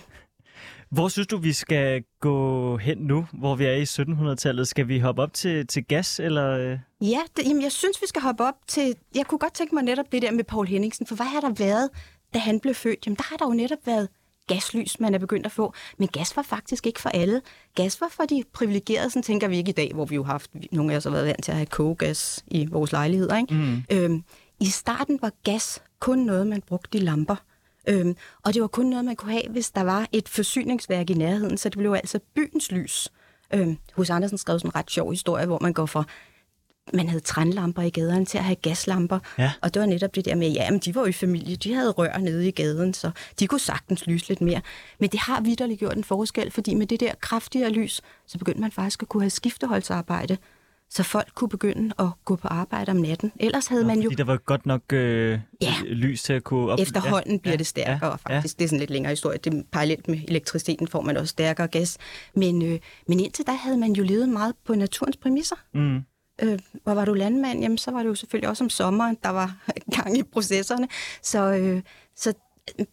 Hvor 0.90 1.08
synes 1.08 1.26
du, 1.26 1.36
vi 1.36 1.52
skal 1.52 2.02
gå 2.20 2.76
hen 2.76 2.98
nu, 2.98 3.26
hvor 3.32 3.54
vi 3.54 3.64
er 3.64 3.72
i 3.72 3.82
1700-tallet? 3.82 4.68
Skal 4.68 4.88
vi 4.88 4.98
hoppe 4.98 5.22
op 5.22 5.32
til, 5.34 5.66
til 5.66 5.84
gas, 5.84 6.20
eller... 6.20 6.50
øh? 6.50 6.78
Ja, 7.00 7.18
det, 7.36 7.44
jamen, 7.46 7.62
jeg 7.62 7.72
synes, 7.72 8.02
vi 8.02 8.06
skal 8.06 8.22
hoppe 8.22 8.44
op 8.44 8.54
til... 8.68 8.94
Jeg 9.14 9.26
kunne 9.26 9.38
godt 9.38 9.54
tænke 9.54 9.74
mig 9.74 9.84
netop 9.84 10.12
det 10.12 10.22
der 10.22 10.30
med 10.30 10.44
Paul 10.44 10.66
Henningsen, 10.66 11.06
for 11.06 11.14
hvad 11.14 11.26
har 11.26 11.40
der 11.40 11.50
været, 11.58 11.90
da 12.34 12.38
han 12.38 12.60
blev 12.60 12.74
født? 12.74 13.06
Jamen, 13.06 13.16
der 13.16 13.22
har 13.30 13.36
der 13.36 13.46
jo 13.46 13.52
netop 13.54 13.78
været 13.86 14.08
gaslys, 14.46 15.00
man 15.00 15.14
er 15.14 15.18
begyndt 15.18 15.46
at 15.46 15.52
få. 15.52 15.74
Men 15.98 16.08
gas 16.08 16.36
var 16.36 16.42
faktisk 16.42 16.86
ikke 16.86 17.00
for 17.00 17.08
alle. 17.08 17.42
Gas 17.74 18.00
var 18.00 18.08
for 18.10 18.24
de 18.24 18.44
privilegerede, 18.52 19.10
sådan 19.10 19.22
tænker 19.22 19.48
vi 19.48 19.56
ikke 19.56 19.68
i 19.68 19.72
dag, 19.72 19.90
hvor 19.94 20.04
vi 20.04 20.14
jo 20.14 20.24
har 20.24 20.32
haft, 20.32 20.50
nogle 20.72 20.92
af 20.92 20.96
os 20.96 21.04
har 21.04 21.10
været 21.10 21.26
vant 21.26 21.44
til 21.44 21.52
at 21.52 21.56
have 21.56 21.66
kogegas 21.66 22.44
i 22.46 22.66
vores 22.66 22.92
lejligheder. 22.92 23.36
Ikke? 23.36 23.54
Mm. 23.54 23.82
Øhm, 23.92 24.24
I 24.60 24.66
starten 24.66 25.18
var 25.22 25.32
gas 25.44 25.82
kun 26.00 26.18
noget, 26.18 26.46
man 26.46 26.62
brugte 26.66 26.98
i 26.98 27.00
lamper. 27.00 27.36
Øhm, 27.88 28.16
og 28.44 28.54
det 28.54 28.62
var 28.62 28.68
kun 28.68 28.86
noget, 28.86 29.04
man 29.04 29.16
kunne 29.16 29.32
have, 29.32 29.48
hvis 29.50 29.70
der 29.70 29.82
var 29.82 30.06
et 30.12 30.28
forsyningsværk 30.28 31.10
i 31.10 31.14
nærheden, 31.14 31.58
så 31.58 31.68
det 31.68 31.78
blev 31.78 31.92
altså 31.92 32.20
byens 32.34 32.72
lys. 32.72 33.12
Øhm, 33.54 33.76
hos 33.92 34.10
Andersen 34.10 34.38
skrev 34.38 34.58
sådan 34.58 34.68
en 34.68 34.74
ret 34.76 34.90
sjov 34.90 35.10
historie, 35.10 35.46
hvor 35.46 35.58
man 35.62 35.72
går 35.72 35.86
fra 35.86 36.04
man 36.94 37.08
havde 37.08 37.20
trænlamper 37.20 37.82
i 37.82 37.90
gaderne 37.90 38.24
til 38.24 38.38
at 38.38 38.44
have 38.44 38.56
gaslamper. 38.56 39.18
Ja. 39.38 39.52
Og 39.62 39.74
det 39.74 39.80
var 39.80 39.86
netop 39.86 40.14
det 40.14 40.24
der 40.24 40.34
med, 40.34 40.50
ja, 40.50 40.70
men 40.70 40.80
de 40.80 40.94
var 40.94 41.00
jo 41.00 41.06
i 41.06 41.12
familie, 41.12 41.56
de 41.56 41.74
havde 41.74 41.90
rør 41.90 42.18
nede 42.18 42.48
i 42.48 42.50
gaden, 42.50 42.94
så 42.94 43.10
de 43.40 43.46
kunne 43.46 43.60
sagtens 43.60 44.06
lyse 44.06 44.28
lidt 44.28 44.40
mere. 44.40 44.60
Men 45.00 45.10
det 45.10 45.20
har 45.20 45.40
vidderligt 45.40 45.78
gjort 45.78 45.96
en 45.96 46.04
forskel, 46.04 46.50
fordi 46.50 46.74
med 46.74 46.86
det 46.86 47.00
der 47.00 47.12
kraftigere 47.20 47.70
lys, 47.70 48.00
så 48.26 48.38
begyndte 48.38 48.60
man 48.60 48.72
faktisk 48.72 49.02
at 49.02 49.08
kunne 49.08 49.22
have 49.22 49.30
skifteholdsarbejde, 49.30 50.36
så 50.90 51.02
folk 51.02 51.28
kunne 51.34 51.48
begynde 51.48 51.94
at 51.98 52.06
gå 52.24 52.36
på 52.36 52.48
arbejde 52.48 52.90
om 52.90 52.96
natten. 52.96 53.32
Ellers 53.40 53.66
havde 53.66 53.84
man 53.84 54.00
jo 54.00 54.10
der 54.10 54.24
var 54.24 54.36
godt 54.36 54.66
nok 54.66 54.92
øh, 54.92 55.38
Ja. 55.62 55.74
lys 55.86 56.22
til 56.22 56.32
at 56.32 56.44
kunne... 56.44 56.72
Op... 56.72 56.78
efterhånden 56.80 57.32
Ja, 57.32 57.38
bliver 57.38 57.52
ja, 57.52 57.56
det 57.56 57.66
stærkere, 57.66 58.06
ja, 58.06 58.16
ja, 58.30 58.36
faktisk. 58.36 58.58
Det 58.58 58.64
er 58.64 58.68
sådan 58.68 58.78
lidt 58.80 58.90
længere 58.90 59.10
historie. 59.10 59.38
Det 59.44 59.54
er 59.54 59.62
parallelt 59.72 60.08
med 60.08 60.18
elektriciteten 60.28 60.88
får 60.88 61.00
man 61.02 61.16
også 61.16 61.30
stærkere 61.30 61.66
gas. 61.68 61.98
Men, 62.34 62.62
øh, 62.62 62.78
men 63.08 63.20
indtil 63.20 63.46
da 63.46 63.52
havde 63.52 63.76
man 63.76 63.92
jo 63.92 64.02
levet 64.02 64.28
meget 64.28 64.54
på 64.66 64.74
naturens 64.74 65.16
præmisser. 65.16 65.56
Ja. 65.74 65.78
Mm. 65.78 66.00
Øh, 66.42 66.58
og 66.84 66.96
var 66.96 67.04
du 67.04 67.14
landmand, 67.14 67.60
jamen, 67.60 67.78
så 67.78 67.90
var 67.90 68.02
det 68.02 68.08
jo 68.08 68.14
selvfølgelig 68.14 68.48
også 68.48 68.64
om 68.64 68.70
sommeren, 68.70 69.16
der 69.22 69.28
var 69.30 69.56
gang 69.96 70.18
i 70.18 70.22
processerne. 70.22 70.88
Så, 71.22 71.52
øh, 71.52 71.82
så 72.16 72.32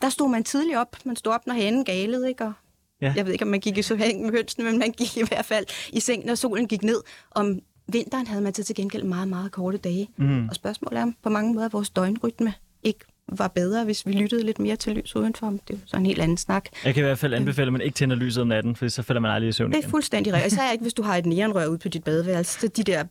der 0.02 0.10
stod 0.10 0.30
man 0.30 0.44
tidligt 0.44 0.78
op. 0.78 0.98
Man 1.06 1.16
stod 1.16 1.34
op, 1.34 1.48
når 1.48 1.54
hanen 1.54 1.86
galede, 1.86 2.30
ikke? 2.30 2.44
Og 2.44 2.54
Ja. 3.02 3.14
Jeg 3.16 3.26
ved 3.26 3.34
ikke, 3.34 3.44
om 3.46 3.50
man 3.52 3.60
gik 3.60 3.78
i 3.78 3.82
seng 3.82 4.22
med 4.22 4.32
hønsene, 4.32 4.66
men 4.66 4.80
man 4.80 4.92
gik 4.92 5.18
i 5.18 5.24
hvert 5.28 5.46
fald 5.46 5.66
i 5.94 6.00
seng, 6.00 6.26
når 6.26 6.36
solen 6.36 6.68
gik 6.68 6.84
ned. 6.84 7.02
Om 7.32 7.60
vinteren 7.88 8.28
havde 8.28 8.42
man 8.42 8.54
så 8.54 8.64
til 8.64 8.76
gengæld 8.76 9.04
meget, 9.04 9.28
meget 9.28 9.52
korte 9.52 9.78
dage. 9.78 10.10
Mm. 10.18 10.48
Og 10.50 10.56
spørgsmålet 10.56 11.00
er, 11.00 11.12
på 11.24 11.30
mange 11.30 11.54
måder 11.54 11.70
vores 11.70 11.90
døgnrytme 11.90 12.54
ikke 12.84 13.00
var 13.30 13.48
bedre, 13.48 13.84
hvis 13.86 14.06
vi 14.08 14.12
lyttede 14.12 14.44
lidt 14.44 14.60
mere 14.60 14.76
til 14.76 14.94
lys 14.96 15.16
udenfor. 15.16 15.50
Det 15.50 15.60
er 15.70 15.74
jo 15.74 15.80
så 15.86 15.98
en 15.98 16.06
helt 16.06 16.22
anden 16.22 16.38
snak. 16.38 16.66
Jeg 16.86 16.94
kan 16.94 17.02
i 17.04 17.06
hvert 17.06 17.20
fald 17.20 17.34
anbefale, 17.34 17.68
at 17.68 17.74
man 17.74 17.82
ikke 17.82 17.96
tænder 17.96 18.16
lyset 18.16 18.42
om 18.42 18.48
natten, 18.48 18.76
for 18.76 18.88
så 18.88 19.02
falder 19.04 19.20
man 19.22 19.32
aldrig 19.32 19.50
i 19.50 19.52
søvn 19.52 19.72
Det 19.72 19.78
er 19.78 19.82
igen. 19.82 19.90
fuldstændig 19.92 20.34
rigtigt. 20.34 20.54
Især 20.54 20.72
ikke, 20.72 20.82
hvis 20.82 20.94
du 20.94 21.04
har 21.04 21.16
et 21.18 21.26
neonrør 21.26 21.68
ude 21.68 21.78
på 21.78 21.90
dit 21.90 22.04
badeværelse. 22.04 22.60
Så 22.60 22.68
de 22.68 22.84
der 22.84 23.04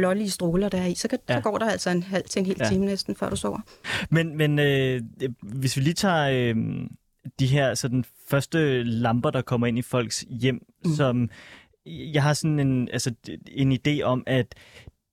blålige 0.00 0.30
stråler, 0.30 0.68
der 0.68 0.78
er 0.78 0.86
i, 0.86 0.94
så, 0.94 1.08
kan, 1.08 1.18
ja. 1.28 1.34
Ja. 1.34 1.40
så 1.40 1.42
går 1.42 1.58
der 1.58 1.70
altså 1.70 1.90
en 1.90 2.02
halv 2.02 2.24
til 2.24 2.40
en 2.40 2.46
hel 2.46 2.56
Ja. 2.58 2.64
ja. 2.64 2.70
time 2.70 2.86
næsten, 2.86 3.16
før 3.16 3.30
du 3.30 3.36
sover. 3.36 3.58
Men, 4.10 4.36
men 4.36 4.58
øh, 4.58 5.00
hvis 5.42 5.76
vi 5.76 5.82
lige 5.82 5.94
tager 5.94 6.30
øh, 6.30 6.56
de 7.40 7.46
her 7.46 7.74
sådan 7.74 8.04
første 8.28 8.82
lamper, 8.82 9.30
der 9.30 9.42
kommer 9.42 9.66
ind 9.66 9.78
i 9.78 9.82
folks 9.82 10.24
hjem, 10.30 10.62
mm. 10.84 10.90
som 10.94 11.28
jeg 11.86 12.22
har 12.22 12.34
sådan 12.34 12.60
en, 12.60 12.88
altså, 12.92 13.14
en 13.46 13.72
idé 13.72 14.02
om, 14.02 14.24
at 14.26 14.54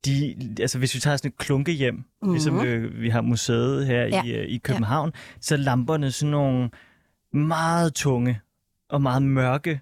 de, 0.06 0.36
altså 0.60 0.77
hvis 0.77 0.96
vi 0.96 1.00
tager 1.00 1.17
sådan 1.17 1.32
et 1.32 1.38
klunkehjem, 1.38 1.94
mm-hmm. 1.94 2.08
Mhm. 2.27 2.34
ligesom 2.34 2.65
øh, 2.65 3.01
vi 3.01 3.10
har 3.10 3.22
museet 3.22 3.86
her 3.88 4.01
ja. 4.01 4.08
Ja. 4.08 4.24
i, 4.24 4.32
øh, 4.32 4.46
i 4.48 4.58
København, 4.58 5.12
så 5.41 5.56
er 5.56 5.60
lamperne 5.60 6.12
sådan 6.12 6.32
nogle 6.32 6.70
meget 7.34 7.94
tunge 7.94 8.39
og 8.89 9.01
meget 9.01 9.22
mørke 9.22 9.79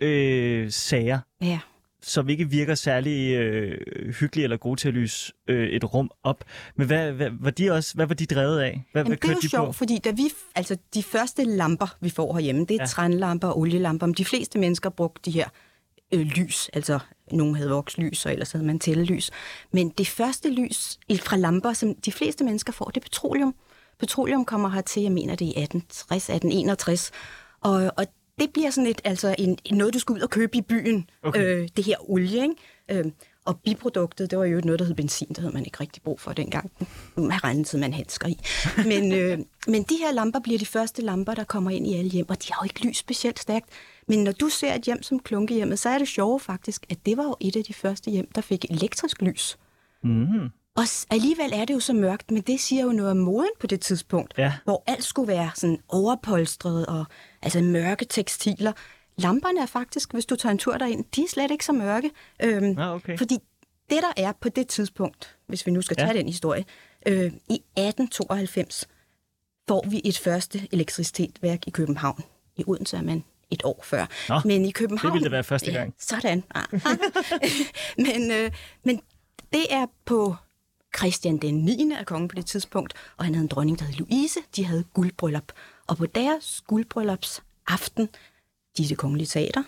øh, 0.00 0.70
sager, 0.70 1.18
Ja. 1.40 1.58
Som 2.02 2.28
ikke 2.28 2.48
virker 2.50 2.74
særlig 2.74 3.34
øh, 3.36 3.78
hyggelige 4.20 4.44
eller 4.44 4.56
gode 4.56 4.80
til 4.80 4.88
at 4.88 4.94
lyse 4.94 5.32
øh, 5.48 5.68
et 5.68 5.94
rum 5.94 6.10
op. 6.22 6.44
Men 6.76 6.86
hvad, 6.86 7.12
hvad, 7.12 7.30
var 7.40 7.50
de 7.50 7.70
også, 7.70 7.94
hvad 7.94 8.06
var 8.06 8.14
de 8.14 8.26
drevet 8.26 8.60
af? 8.60 8.84
Hvad, 8.92 9.02
Jamen, 9.02 9.08
hvad 9.08 9.16
det 9.16 9.28
er 9.28 9.32
jo 9.32 9.38
de 9.42 9.48
sjovt, 9.48 9.66
på? 9.66 9.72
fordi 9.72 9.98
da 9.98 10.10
vi, 10.10 10.22
altså 10.54 10.76
de 10.94 11.02
første 11.02 11.44
lamper, 11.44 11.96
vi 12.00 12.10
får 12.10 12.32
herhjemme, 12.34 12.60
det 12.60 12.70
er 12.70 12.78
Ja. 12.82 12.86
trænlamper 12.86 13.48
og 13.48 13.58
olielamper. 13.58 14.06
Men 14.06 14.14
de 14.14 14.24
fleste 14.24 14.58
mennesker 14.58 14.90
brugte 14.90 15.30
de 15.30 15.30
her 15.34 15.48
øh, 16.14 16.20
lys, 16.20 16.68
altså 16.72 16.98
nogen 17.32 17.56
havde 17.56 17.70
vokslys, 17.70 18.26
og 18.26 18.32
ellers 18.32 18.52
havde 18.52 18.66
man 18.66 18.78
tællelys. 18.78 19.30
Men 19.72 19.88
det 19.88 20.06
første 20.08 20.50
lys 20.50 20.98
fra 21.20 21.36
lamper, 21.36 21.72
som 21.72 21.94
de 21.94 22.12
fleste 22.12 22.44
mennesker 22.44 22.72
får, 22.72 22.84
det 22.84 22.96
er 22.96 23.00
petroleum. 23.00 23.54
Petroleum 24.00 24.44
kommer 24.44 24.68
hertil, 24.68 25.02
jeg 25.02 25.12
mener 25.12 25.34
det 25.34 25.44
er 25.44 25.60
i 25.60 25.62
1860, 25.62 26.28
1861. 26.30 27.10
Og, 27.60 27.92
og 27.96 28.06
det 28.40 28.50
bliver 28.52 28.70
sådan 28.70 28.90
et, 28.90 29.00
altså 29.04 29.34
en, 29.38 29.58
noget, 29.70 29.94
du 29.94 29.98
skal 29.98 30.12
ud 30.12 30.20
og 30.20 30.30
købe 30.30 30.56
i 30.56 30.60
byen, 30.60 31.10
Okay. 31.22 31.44
øh, 31.62 31.68
det 31.76 31.84
her 31.84 32.10
olie, 32.10 32.42
ikke? 32.42 32.54
Øh, 32.90 33.04
Og 33.44 33.60
biproduktet, 33.60 34.30
det 34.30 34.38
var 34.38 34.44
jo 34.44 34.60
noget, 34.64 34.78
der 34.78 34.84
hed 34.86 34.94
benzin. 34.94 35.28
Det 35.28 35.38
havde 35.38 35.54
man 35.54 35.64
ikke 35.64 35.80
rigtig 35.80 36.02
brug 36.02 36.20
for 36.20 36.32
dengang. 36.32 36.70
Nu 37.16 37.30
har 37.30 37.44
regnet 37.44 37.74
man 37.78 37.92
handsker 37.92 38.28
i. 38.28 38.38
Men, 38.86 39.12
øh, 39.18 39.38
men 39.66 39.82
de 39.82 39.96
her 39.96 40.12
lamper 40.12 40.40
bliver 40.40 40.58
de 40.58 40.66
første 40.66 41.02
lamper, 41.02 41.34
der 41.34 41.44
kommer 41.44 41.70
ind 41.70 41.86
i 41.86 41.94
alle 41.94 42.10
hjem, 42.10 42.28
og 42.28 42.42
de 42.42 42.52
har 42.52 42.60
jo 42.62 42.64
ikke 42.64 42.86
lys 42.86 42.96
specielt 42.96 43.38
stærkt. 43.38 43.68
Men 44.08 44.24
når 44.24 44.32
du 44.32 44.48
ser 44.48 44.74
et 44.74 44.82
hjem 44.82 45.02
som 45.02 45.18
klunkehjemmet, 45.20 45.78
så 45.78 45.88
er 45.88 45.98
det 45.98 46.08
sjovt 46.08 46.42
faktisk, 46.42 46.86
at 46.90 46.98
det 47.06 47.16
var 47.16 47.24
jo 47.24 47.36
et 47.40 47.56
af 47.56 47.64
de 47.64 47.74
første 47.74 48.10
hjem, 48.10 48.28
der 48.34 48.40
fik 48.40 48.64
elektrisk 48.70 49.22
lys. 49.22 49.58
Mm. 50.02 50.48
Og 50.76 50.84
alligevel 51.10 51.52
er 51.52 51.64
det 51.64 51.74
jo 51.74 51.80
så 51.80 51.92
mørkt, 51.92 52.30
men 52.30 52.42
det 52.42 52.60
siger 52.60 52.82
jo 52.82 52.92
noget 52.92 53.10
om 53.10 53.16
moden 53.16 53.50
på 53.60 53.66
det 53.66 53.80
tidspunkt, 53.80 54.34
ja. 54.38 54.52
hvor 54.64 54.82
alt 54.86 55.04
skulle 55.04 55.28
være 55.28 55.50
sådan 55.54 55.78
overpolstret 55.88 56.86
og 56.86 57.04
altså 57.42 57.60
mørke 57.60 58.04
tekstiler. 58.04 58.72
Lamperne 59.16 59.60
er 59.60 59.66
faktisk, 59.66 60.12
hvis 60.12 60.26
du 60.26 60.36
tager 60.36 60.50
en 60.50 60.58
tur 60.58 60.76
derind, 60.76 61.04
de 61.16 61.22
er 61.22 61.28
slet 61.28 61.50
ikke 61.50 61.64
så 61.64 61.72
mørke. 61.72 62.10
Øhm, 62.42 62.78
ah, 62.78 62.94
okay. 62.94 63.18
Fordi 63.18 63.38
det, 63.90 63.98
der 64.02 64.22
er 64.24 64.32
på 64.40 64.48
det 64.48 64.68
tidspunkt, 64.68 65.36
hvis 65.46 65.66
vi 65.66 65.70
nu 65.70 65.82
skal 65.82 65.96
tage 65.96 66.12
ja. 66.12 66.18
den 66.18 66.26
historie, 66.26 66.64
øh, 67.06 67.32
i 67.48 67.54
1892 67.54 68.88
får 69.68 69.86
vi 69.88 70.00
et 70.04 70.18
første 70.18 70.68
elektriciteteværk 70.72 71.66
i 71.66 71.70
København. 71.70 72.24
I 72.56 72.64
Odense 72.66 72.96
er 72.96 73.02
man 73.02 73.24
et 73.50 73.64
år 73.64 73.80
før. 73.84 74.06
Nå, 74.28 74.40
men 74.44 74.64
i 74.64 74.70
København... 74.70 75.12
Det 75.12 75.14
ville 75.14 75.24
det 75.24 75.32
være 75.32 75.44
første 75.44 75.72
gang. 75.72 75.94
Ja, 76.12 76.16
sådan. 76.16 76.44
men, 78.06 78.30
øh, 78.30 78.50
men 78.84 79.00
det 79.52 79.66
er 79.70 79.86
på 80.04 80.36
Christian 80.96 81.36
den 81.36 81.54
9. 81.54 81.92
af 81.98 82.06
kongen 82.06 82.28
på 82.28 82.34
det 82.34 82.46
tidspunkt, 82.46 82.94
og 83.16 83.24
han 83.24 83.34
havde 83.34 83.44
en 83.44 83.48
dronning, 83.48 83.78
der 83.78 83.84
hed 83.84 83.94
Louise. 83.94 84.40
De 84.56 84.64
havde 84.64 84.84
guldbryllup. 84.94 85.52
Og 85.86 85.96
på 85.96 86.06
deres 86.06 86.62
guldbryllups 86.66 87.42
aften, 87.66 88.08
de 88.76 88.84
er 88.84 88.88
det 88.88 88.98
kongelige 88.98 89.26
teater, 89.26 89.62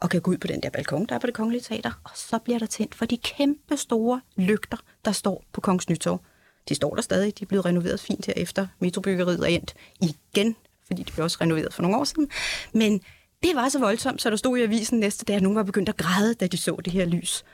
og 0.00 0.10
kan 0.10 0.20
gå 0.20 0.30
ud 0.30 0.38
på 0.38 0.46
den 0.46 0.62
der 0.62 0.70
balkon, 0.70 1.06
der 1.06 1.14
er 1.14 1.18
på 1.18 1.26
det 1.26 1.34
kongelige 1.34 1.62
teater, 1.62 2.00
og 2.04 2.10
så 2.14 2.38
bliver 2.38 2.58
der 2.58 2.66
tændt 2.66 2.94
for 2.94 3.04
de 3.04 3.16
kæmpe 3.16 3.76
store 3.76 4.20
lygter, 4.36 4.76
der 5.04 5.12
står 5.12 5.44
på 5.52 5.60
Kongens 5.60 5.88
Nytorv. 5.88 6.20
De 6.68 6.74
står 6.74 6.94
der 6.94 7.02
stadig, 7.02 7.38
de 7.38 7.44
er 7.44 7.46
blevet 7.46 7.64
renoveret 7.64 8.00
fint 8.00 8.26
her 8.26 8.34
efter 8.36 8.66
metrobyggeriet 8.78 9.40
er 9.40 9.46
endt 9.46 9.74
igen, 10.00 10.56
fordi 10.86 11.02
de 11.02 11.12
blev 11.12 11.24
også 11.24 11.38
renoveret 11.40 11.74
for 11.74 11.82
nogle 11.82 11.96
år 11.96 12.04
siden. 12.04 12.30
Men 12.74 13.00
det 13.42 13.50
var 13.54 13.68
så 13.68 13.78
voldsomt, 13.78 14.22
så 14.22 14.30
der 14.30 14.36
stod 14.36 14.58
i 14.58 14.62
avisen 14.62 15.00
næste 15.00 15.24
dag, 15.24 15.36
at 15.36 15.42
nogen 15.42 15.56
var 15.56 15.62
begyndt 15.62 15.88
at 15.88 15.96
græde, 15.96 16.34
da 16.34 16.46
de 16.46 16.56
så 16.56 16.76
det 16.84 16.92
her 16.92 17.04
lys. 17.04 17.44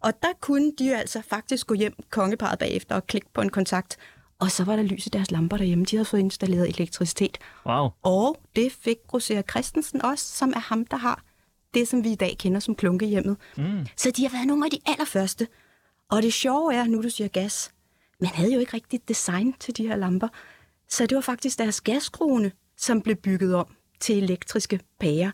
Og 0.00 0.22
der 0.22 0.32
kunne 0.40 0.72
de 0.78 0.88
jo 0.88 0.94
altså 0.94 1.22
faktisk 1.28 1.66
gå 1.66 1.74
hjem, 1.74 1.94
kongeparet 2.10 2.58
bagefter, 2.58 2.94
og 2.94 3.06
klikke 3.06 3.28
på 3.32 3.40
en 3.40 3.50
kontakt. 3.50 3.96
Og 4.38 4.50
så 4.50 4.64
var 4.64 4.76
der 4.76 4.82
lys 4.82 5.06
i 5.06 5.08
deres 5.08 5.30
lamper 5.30 5.56
derhjemme. 5.56 5.84
De 5.84 5.96
havde 5.96 6.04
fået 6.04 6.20
installeret 6.20 6.68
elektricitet. 6.68 7.38
Wow. 7.66 7.88
Og 8.02 8.36
det 8.56 8.72
fik 8.72 8.96
Roser 9.12 9.42
Christensen 9.42 10.02
også, 10.02 10.36
som 10.36 10.52
er 10.56 10.60
ham, 10.60 10.84
der 10.84 10.96
har 10.96 11.22
det, 11.74 11.88
som 11.88 12.04
vi 12.04 12.12
i 12.12 12.14
dag 12.14 12.36
kender 12.38 12.60
som 12.60 12.74
klunkehjemmet. 12.74 13.36
Mm. 13.56 13.86
Så 13.96 14.10
de 14.10 14.22
har 14.22 14.30
været 14.30 14.46
nogle 14.46 14.64
af 14.64 14.70
de 14.70 14.78
allerførste. 14.86 15.48
Og 16.10 16.22
det 16.22 16.32
sjove 16.32 16.74
er, 16.74 16.84
nu 16.84 17.02
du 17.02 17.10
siger 17.10 17.28
gas, 17.28 17.72
man 18.20 18.30
havde 18.30 18.52
jo 18.52 18.60
ikke 18.60 18.74
rigtigt 18.74 19.08
design 19.08 19.52
til 19.52 19.76
de 19.76 19.86
her 19.86 19.96
lamper. 19.96 20.28
Så 20.88 21.06
det 21.06 21.16
var 21.16 21.22
faktisk 21.22 21.58
deres 21.58 21.80
gaskrone, 21.80 22.52
som 22.76 23.02
blev 23.02 23.16
bygget 23.16 23.54
om 23.54 23.66
til 24.00 24.22
elektriske 24.22 24.80
pærer. 25.00 25.30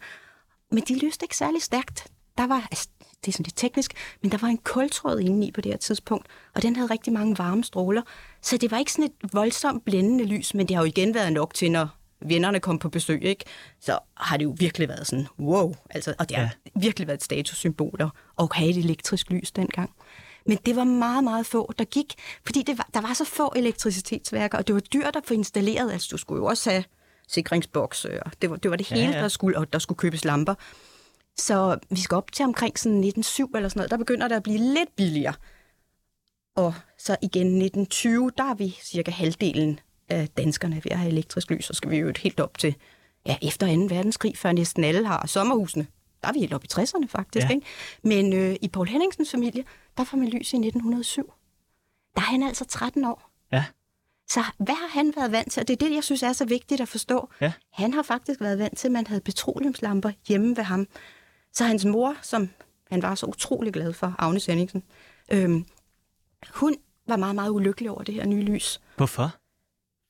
Men 0.70 0.82
de 0.88 0.99
lyste 0.99 1.25
ikke 1.25 1.37
særlig 1.37 1.62
stærkt. 1.62 2.06
Der 2.38 2.46
var, 2.46 2.68
altså, 2.70 2.88
det 3.26 3.33
er 3.33 3.33
sådan 3.33 3.45
lidt 3.45 3.56
teknisk, 3.56 3.92
men 4.23 4.33
der 4.33 4.38
var 4.38 4.49
en 4.49 4.59
kultråd 4.59 5.21
inde 5.21 5.47
i 5.47 5.50
på 5.50 5.61
det 5.61 5.73
her 5.73 5.78
tidspunkt, 5.78 6.26
og 6.54 6.62
den 6.62 6.76
havde 6.76 6.90
rigtig 6.90 7.12
mange 7.12 7.38
varme 7.38 7.64
stråler. 7.64 8.02
Så 8.42 8.56
det 8.56 8.71
var 8.71 8.78
ikke 8.78 8.92
sådan 8.92 9.04
et 9.04 9.33
voldsomt 9.33 9.85
blændende 9.85 10.25
lys, 10.25 10.54
men 10.54 10.68
det 10.68 10.76
har 10.76 10.83
jo 10.83 10.87
igen 10.87 11.14
været 11.14 11.33
nok 11.33 11.54
til, 11.54 11.71
når 11.71 11.88
vennerne 12.21 12.60
kom 12.60 12.78
på 12.78 12.89
besøg, 12.89 13.23
ikke? 13.23 13.45
så 13.80 13.99
har 14.17 14.36
det 14.36 14.45
jo 14.45 14.56
virkelig 14.58 14.89
været 14.89 15.06
sådan, 15.06 15.26
wow, 15.39 15.75
altså, 15.91 16.15
og 16.19 16.28
det 16.28 16.36
har 16.36 16.45
ja. 16.45 16.80
virkelig 16.80 17.08
været 17.08 17.19
et 17.19 17.25
statussymbol 17.25 18.10
at 18.39 18.49
have 18.52 18.71
et 18.71 18.76
elektrisk 18.76 19.30
lys 19.30 19.52
dengang. 19.52 19.91
Men 20.47 20.58
det 20.67 20.76
var 20.76 20.84
meget, 20.84 21.25
meget 21.25 21.47
få, 21.47 21.73
der 21.78 21.84
gik, 21.84 22.15
fordi 22.45 22.62
det 22.62 22.78
var, 22.78 22.89
der 22.95 23.00
var 23.00 23.15
så 23.15 23.25
få 23.25 23.52
elektricitetsværker, 23.56 24.58
og 24.58 24.67
det 24.67 24.75
var 24.75 24.80
dyrt 24.80 25.17
at 25.17 25.23
få 25.25 25.34
installeret. 25.34 25.93
Altså, 25.93 26.08
du 26.10 26.17
skulle 26.17 26.39
jo 26.39 26.45
også 26.45 26.71
have 26.71 26.84
sikringsboks, 27.28 28.04
og 28.04 28.32
det 28.43 28.50
var 28.50 28.56
det, 28.56 28.71
var 28.71 28.76
det 28.76 28.89
hele, 28.89 29.02
ja, 29.02 29.10
ja. 29.10 29.23
der 29.23 29.28
skulle, 29.28 29.58
og 29.58 29.73
der 29.73 29.78
skulle 29.78 29.99
købes 29.99 30.25
lamper. 30.25 30.54
Så 31.38 31.78
vi 31.90 32.00
skal 32.00 32.16
op 32.16 32.32
til 32.32 32.44
omkring 32.44 32.78
sådan 32.78 32.99
1907 32.99 33.50
eller 33.54 33.68
sådan 33.68 33.78
noget, 33.78 33.90
der 33.90 33.96
begynder 33.96 34.28
det 34.28 34.34
at 34.34 34.42
blive 34.42 34.58
lidt 34.58 34.96
billigere. 34.96 35.34
Og 36.56 36.75
så 36.99 37.16
igen 37.22 37.46
1920, 37.46 38.30
der 38.38 38.44
er 38.44 38.54
vi 38.54 38.78
cirka 38.82 39.10
halvdelen 39.10 39.80
af 40.08 40.28
danskerne 40.28 40.75
ved 40.75 40.90
at 40.90 40.99
have 40.99 41.12
elektrisk 41.12 41.50
lys, 41.50 41.64
så 41.64 41.72
skal 41.72 41.90
vi 41.90 41.96
jo 41.96 42.08
et 42.08 42.18
helt 42.18 42.40
op 42.40 42.58
til 42.58 42.75
ja, 43.26 43.36
efter 43.42 43.88
2. 43.88 43.94
verdenskrig, 43.94 44.38
før 44.38 44.52
næsten 44.52 44.84
alle 44.84 45.06
har 45.06 45.26
sommerhusene. 45.26 45.86
Der 46.22 46.28
er 46.28 46.32
vi 46.32 46.38
helt 46.38 46.54
op 46.54 46.64
i 46.64 46.68
60'erne 46.72 47.06
faktisk. 47.08 47.46
Ja. 47.46 47.54
Ikke? 47.54 47.66
Men 48.02 48.32
øh, 48.32 48.56
i 48.62 48.68
Paul 48.68 48.88
Henningsens 48.88 49.30
familie, 49.30 49.64
der 49.96 50.04
får 50.04 50.16
man 50.16 50.28
lys 50.28 50.52
i 50.52 50.56
1907. 50.56 51.32
Der 52.14 52.20
er 52.20 52.26
han 52.26 52.42
altså 52.42 52.64
13 52.64 53.04
år. 53.04 53.30
Ja. 53.52 53.64
Så 54.28 54.40
hvad 54.58 54.75
har 54.75 54.88
han 54.88 55.12
været 55.16 55.32
vant 55.32 55.52
til? 55.52 55.60
Og 55.60 55.68
det 55.68 55.82
er 55.82 55.86
det, 55.86 55.94
jeg 55.94 56.04
synes 56.04 56.22
er 56.22 56.32
så 56.32 56.44
vigtigt 56.44 56.80
at 56.80 56.88
forstå. 56.88 57.28
Ja. 57.40 57.52
Han 57.72 57.94
har 57.94 58.02
faktisk 58.02 58.40
været 58.40 58.58
vant 58.58 58.78
til, 58.78 58.88
at 58.88 58.92
man 58.92 59.06
havde 59.06 59.20
petroleumslamper 59.20 60.10
hjemme 60.28 60.56
ved 60.56 60.64
ham. 60.64 60.86
Så 61.56 61.64
hans 61.64 61.84
mor, 61.84 62.16
som 62.23 62.50
han 62.90 63.02
var 63.02 63.14
så 63.14 63.26
utrolig 63.26 63.73
glad 63.73 63.92
for, 63.92 64.14
Agnes 64.19 64.47
Henningsen, 64.47 64.82
øhm, 65.32 65.66
hun 66.54 66.76
var 67.08 67.16
meget, 67.16 67.34
meget 67.34 67.50
ulykkelig 67.50 67.90
over 67.90 68.02
det 68.02 68.14
her 68.14 68.26
nye 68.26 68.42
lys. 68.42 68.80
Hvorfor? 68.97 69.34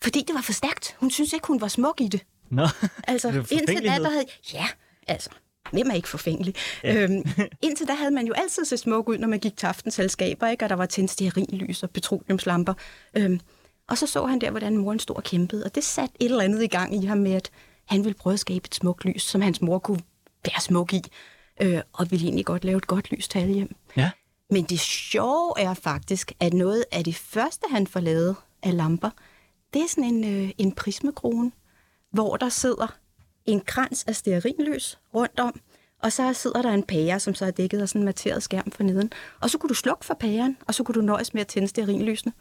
Fordi 0.03 0.25
det 0.27 0.35
var 0.35 0.41
for 0.41 0.53
stærkt. 0.53 0.97
Hun 1.01 1.11
synes 1.11 1.33
ikke, 1.33 1.47
hun 1.47 1.61
var 1.61 1.69
smuk 1.69 2.01
i 2.01 2.09
det. 2.09 2.21
Nå, 2.51 2.69
altså, 3.09 3.29
indtil 3.29 3.83
da, 3.83 3.99
der 3.99 4.11
havde... 4.11 4.25
Ja, 4.53 4.67
altså, 5.07 5.31
hvem 5.73 5.91
er 5.91 5.95
ikke 5.95 6.09
forfængelig? 6.09 6.55
Ja. 6.83 7.03
Øhm, 7.03 7.25
indtil 7.67 7.89
da 7.89 7.93
havde 7.93 8.11
man 8.11 8.27
jo 8.27 8.33
altid 8.33 8.65
set 8.65 8.79
smuk 8.79 9.09
ud, 9.09 9.19
når 9.19 9.29
man 9.29 9.39
gik 9.39 9.57
til 9.57 9.67
aftenselskaber, 9.67 10.47
ikke? 10.47 10.65
og 10.65 10.69
der 10.69 10.77
var 10.77 10.87
tændt 10.87 11.11
stearinlys 11.11 11.83
og 11.83 11.91
petroleumslamper. 11.91 12.75
Øhm, 13.17 13.41
og 13.89 13.99
så 13.99 14.07
så 14.07 14.27
han 14.27 14.41
der, 14.41 14.51
hvordan 14.51 14.77
moren 14.77 14.99
stod 14.99 15.17
og 15.17 15.25
kæmpede, 15.25 15.65
og 15.65 15.75
det 15.75 15.85
satte 15.85 16.15
et 16.21 16.31
eller 16.31 16.45
andet 16.45 16.63
i 16.63 16.67
gang 16.67 17.03
i 17.03 17.07
ham 17.07 17.19
med, 17.19 17.33
at 17.33 17.51
han 17.85 18.05
ville 18.05 18.15
prøve 18.15 18.35
at 18.35 18.41
skabe 18.41 18.67
et 18.67 18.75
smukt 18.75 19.05
lys, 19.05 19.23
som 19.23 19.41
hans 19.41 19.61
mor 19.63 19.79
kunne 19.79 20.01
være 20.45 20.61
smuk 20.61 20.93
i 20.93 21.03
øh, 21.63 21.81
og 21.93 22.11
ville 22.11 22.27
egentlig 22.27 22.47
godt 22.47 22.65
lave 22.65 22.77
et 22.77 22.87
godt 22.87 23.11
lys 23.11 23.29
til 23.29 23.39
alle 23.39 23.55
hjem. 23.55 23.77
Ja. 23.97 24.11
Men 24.51 24.65
det 24.65 24.81
sjove 24.81 25.53
er 25.59 25.75
faktisk, 25.75 26.33
at 26.41 26.53
noget 26.55 26.85
af 26.93 27.05
det 27.05 27.17
første, 27.17 27.67
han 27.71 27.87
får 27.87 28.01
lavet 28.01 28.37
af 28.63 28.77
lamper, 28.77 29.11
det 29.75 29.83
er 29.83 29.89
sådan 29.89 30.05
en, 30.05 30.25
øh, 30.25 30.51
en 30.59 30.73
prismekrone, 30.73 31.53
hvor 32.13 32.37
der 32.37 32.49
sidder 32.49 32.97
en 33.45 33.61
krans 33.61 34.05
af 34.05 34.17
stearinlys 34.17 34.99
rundt 35.15 35.41
om, 35.41 35.61
og 36.03 36.13
så 36.13 36.33
sidder 36.33 36.63
der 36.63 36.71
en 36.71 36.83
pære, 36.83 37.21
som 37.21 37.35
så 37.35 37.47
er 37.47 37.51
dækket 37.51 37.81
af 37.81 37.89
sådan 37.89 38.01
en 38.01 38.05
materet 38.05 38.43
skærm 38.43 38.71
for 38.71 38.83
neden. 38.83 39.13
Og 39.41 39.51
så 39.51 39.59
kunne 39.59 39.69
du 39.69 39.75
slukke 39.75 40.05
for 40.05 40.15
pæren, 40.15 40.57
og 40.67 40.75
så 40.75 40.85
kunne 40.85 40.95
du 40.95 41.01
nøjes 41.01 41.35
med 41.35 41.41
at 41.41 41.47
tænde 41.47 41.69
stearinlysene 41.69 42.33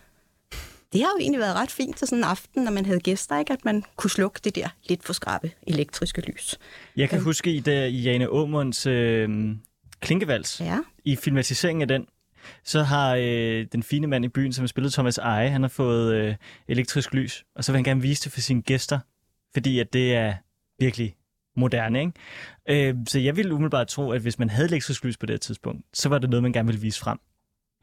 det 0.96 1.04
har 1.04 1.10
jo 1.10 1.20
egentlig 1.20 1.40
været 1.40 1.56
ret 1.56 1.72
fint 1.72 1.98
til 1.98 2.08
sådan 2.08 2.20
en 2.20 2.24
aften, 2.24 2.64
når 2.64 2.72
man 2.72 2.86
havde 2.86 3.00
gæster, 3.00 3.40
ikke? 3.40 3.54
at 3.54 3.66
man 3.66 3.84
kunne 3.96 4.10
slukke 4.10 4.40
det 4.44 4.56
der 4.56 4.68
lidt 4.90 5.04
for 5.04 5.14
skrabe 5.14 5.52
elektriske 5.68 6.22
lys. 6.22 6.60
Jeg 6.96 7.10
kan 7.10 7.18
um, 7.18 7.24
huske 7.24 7.54
i, 7.54 7.60
der, 7.60 7.86
i 7.86 8.02
Jane 8.02 8.30
Åmunds 8.30 8.86
øh, 8.86 9.56
Klinkevals, 10.00 10.62
ja. 10.62 10.80
i 11.06 11.16
filmatiseringen 11.16 11.82
af 11.82 11.88
den, 11.88 12.06
så 12.64 12.84
har 12.84 13.16
øh, 13.16 13.66
den 13.72 13.84
fine 13.84 14.08
mand 14.08 14.26
i 14.26 14.28
byen, 14.28 14.54
som 14.54 14.64
har 14.64 14.68
spillet 14.68 14.94
Thomas 14.94 15.18
Eje, 15.18 15.50
han 15.50 15.62
har 15.62 15.70
fået 15.70 16.14
øh, 16.16 16.36
elektrisk 16.68 17.14
lys, 17.14 17.44
og 17.56 17.64
så 17.64 17.72
vil 17.72 17.78
han 17.78 17.84
gerne 17.84 18.02
vise 18.02 18.24
det 18.24 18.32
for 18.32 18.42
sine 18.42 18.62
gæster, 18.62 19.00
fordi 19.54 19.80
at 19.80 19.94
det 19.94 20.16
er 20.16 20.34
virkelig 20.80 21.16
moderne. 21.58 22.00
Ikke? 22.00 22.90
Øh, 22.90 22.96
så 23.08 23.20
jeg 23.20 23.38
ville 23.38 23.54
umiddelbart 23.54 23.88
tro, 23.88 24.12
at 24.12 24.22
hvis 24.22 24.40
man 24.40 24.50
havde 24.50 24.68
elektrisk 24.68 25.06
lys 25.06 25.18
på 25.18 25.26
det 25.26 25.42
tidspunkt, 25.42 25.86
så 25.94 26.10
var 26.10 26.18
det 26.18 26.30
noget, 26.30 26.44
man 26.44 26.54
gerne 26.54 26.68
ville 26.68 26.82
vise 26.82 27.00
frem. 27.00 27.20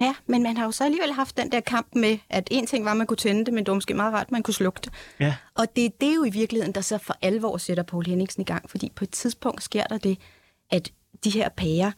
Ja, 0.01 0.15
men 0.27 0.43
man 0.43 0.57
har 0.57 0.65
jo 0.65 0.71
så 0.71 0.85
alligevel 0.85 1.13
haft 1.13 1.37
den 1.37 1.53
der 1.53 1.61
kamp 1.61 1.95
med, 1.95 2.19
at 2.31 2.49
en 2.51 2.67
ting 2.67 2.85
var, 2.85 2.91
at 2.91 2.97
man 2.97 3.07
kunne 3.07 3.17
tænde 3.17 3.45
det, 3.45 3.55
men 3.55 3.65
det 3.65 3.71
var 3.71 3.75
måske 3.75 3.95
meget 3.95 4.15
rart, 4.15 4.27
at 4.27 4.33
man 4.33 4.43
kunne 4.43 4.55
slukke 4.55 4.81
det. 4.85 4.93
Ja. 5.21 5.37
Og 5.55 5.77
det, 5.77 6.01
det 6.01 6.09
er 6.09 6.15
jo 6.15 6.25
i 6.25 6.31
virkeligheden, 6.31 6.75
der 6.75 6.81
så 6.81 6.99
for 6.99 7.17
alvor 7.23 7.57
sætter 7.57 7.83
Paul 7.83 8.07
Henningsen 8.07 8.43
i 8.43 8.45
gang, 8.45 8.71
fordi 8.71 8.93
på 8.97 9.05
et 9.05 9.11
tidspunkt 9.11 9.63
sker 9.63 9.85
der 9.85 9.99
det, 9.99 10.19
at 10.71 10.93
de 11.25 11.31
her 11.31 11.49
pærer, 11.49 11.93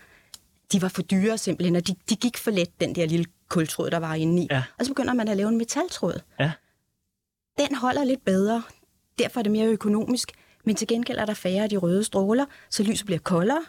de 0.72 0.82
var 0.82 0.88
for 0.88 1.02
dyre 1.02 1.38
simpelthen, 1.38 1.76
og 1.76 1.86
de, 1.86 1.94
de 2.08 2.16
gik 2.16 2.36
for 2.36 2.50
let, 2.50 2.80
den 2.80 2.94
der 2.94 3.06
lille 3.06 3.26
kultråd, 3.48 3.90
der 3.90 3.98
var 3.98 4.14
inde 4.14 4.42
i. 4.42 4.46
Ja. 4.50 4.62
Og 4.78 4.84
så 4.84 4.90
begynder 4.90 5.14
man 5.14 5.28
at 5.28 5.36
lave 5.36 5.48
en 5.48 5.58
metaltråd. 5.58 6.20
Ja. 6.40 6.52
Den 7.58 7.74
holder 7.74 8.04
lidt 8.04 8.24
bedre, 8.24 8.62
derfor 9.18 9.40
er 9.40 9.42
det 9.42 9.52
mere 9.52 9.66
økonomisk, 9.66 10.32
men 10.64 10.76
til 10.76 10.88
gengæld 10.88 11.18
er 11.18 11.24
der 11.24 11.34
færre 11.34 11.62
af 11.62 11.68
de 11.68 11.76
røde 11.76 12.04
stråler, 12.04 12.46
så 12.70 12.82
lyset 12.82 13.06
bliver 13.06 13.18
koldere. 13.18 13.64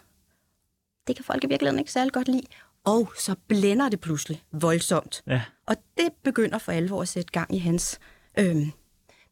Det 1.08 1.16
kan 1.16 1.26
folk 1.26 1.44
i 1.44 1.48
virkeligheden 1.48 1.80
ikke 1.80 1.92
særlig 1.92 2.14
godt 2.14 2.28
lide 2.28 2.48
og 2.86 3.12
så 3.18 3.36
blænder 3.48 3.90
det 3.90 4.00
pludselig 4.00 4.44
voldsomt. 4.52 5.24
Ja. 5.28 5.42
Og 5.66 5.76
det 5.98 6.10
begynder 6.24 6.58
for 6.58 6.72
alvor 6.72 7.02
at 7.02 7.08
sætte 7.08 7.32
gang 7.32 7.56
i 7.56 7.58
hans. 7.58 8.00
Øhm, 8.40 8.72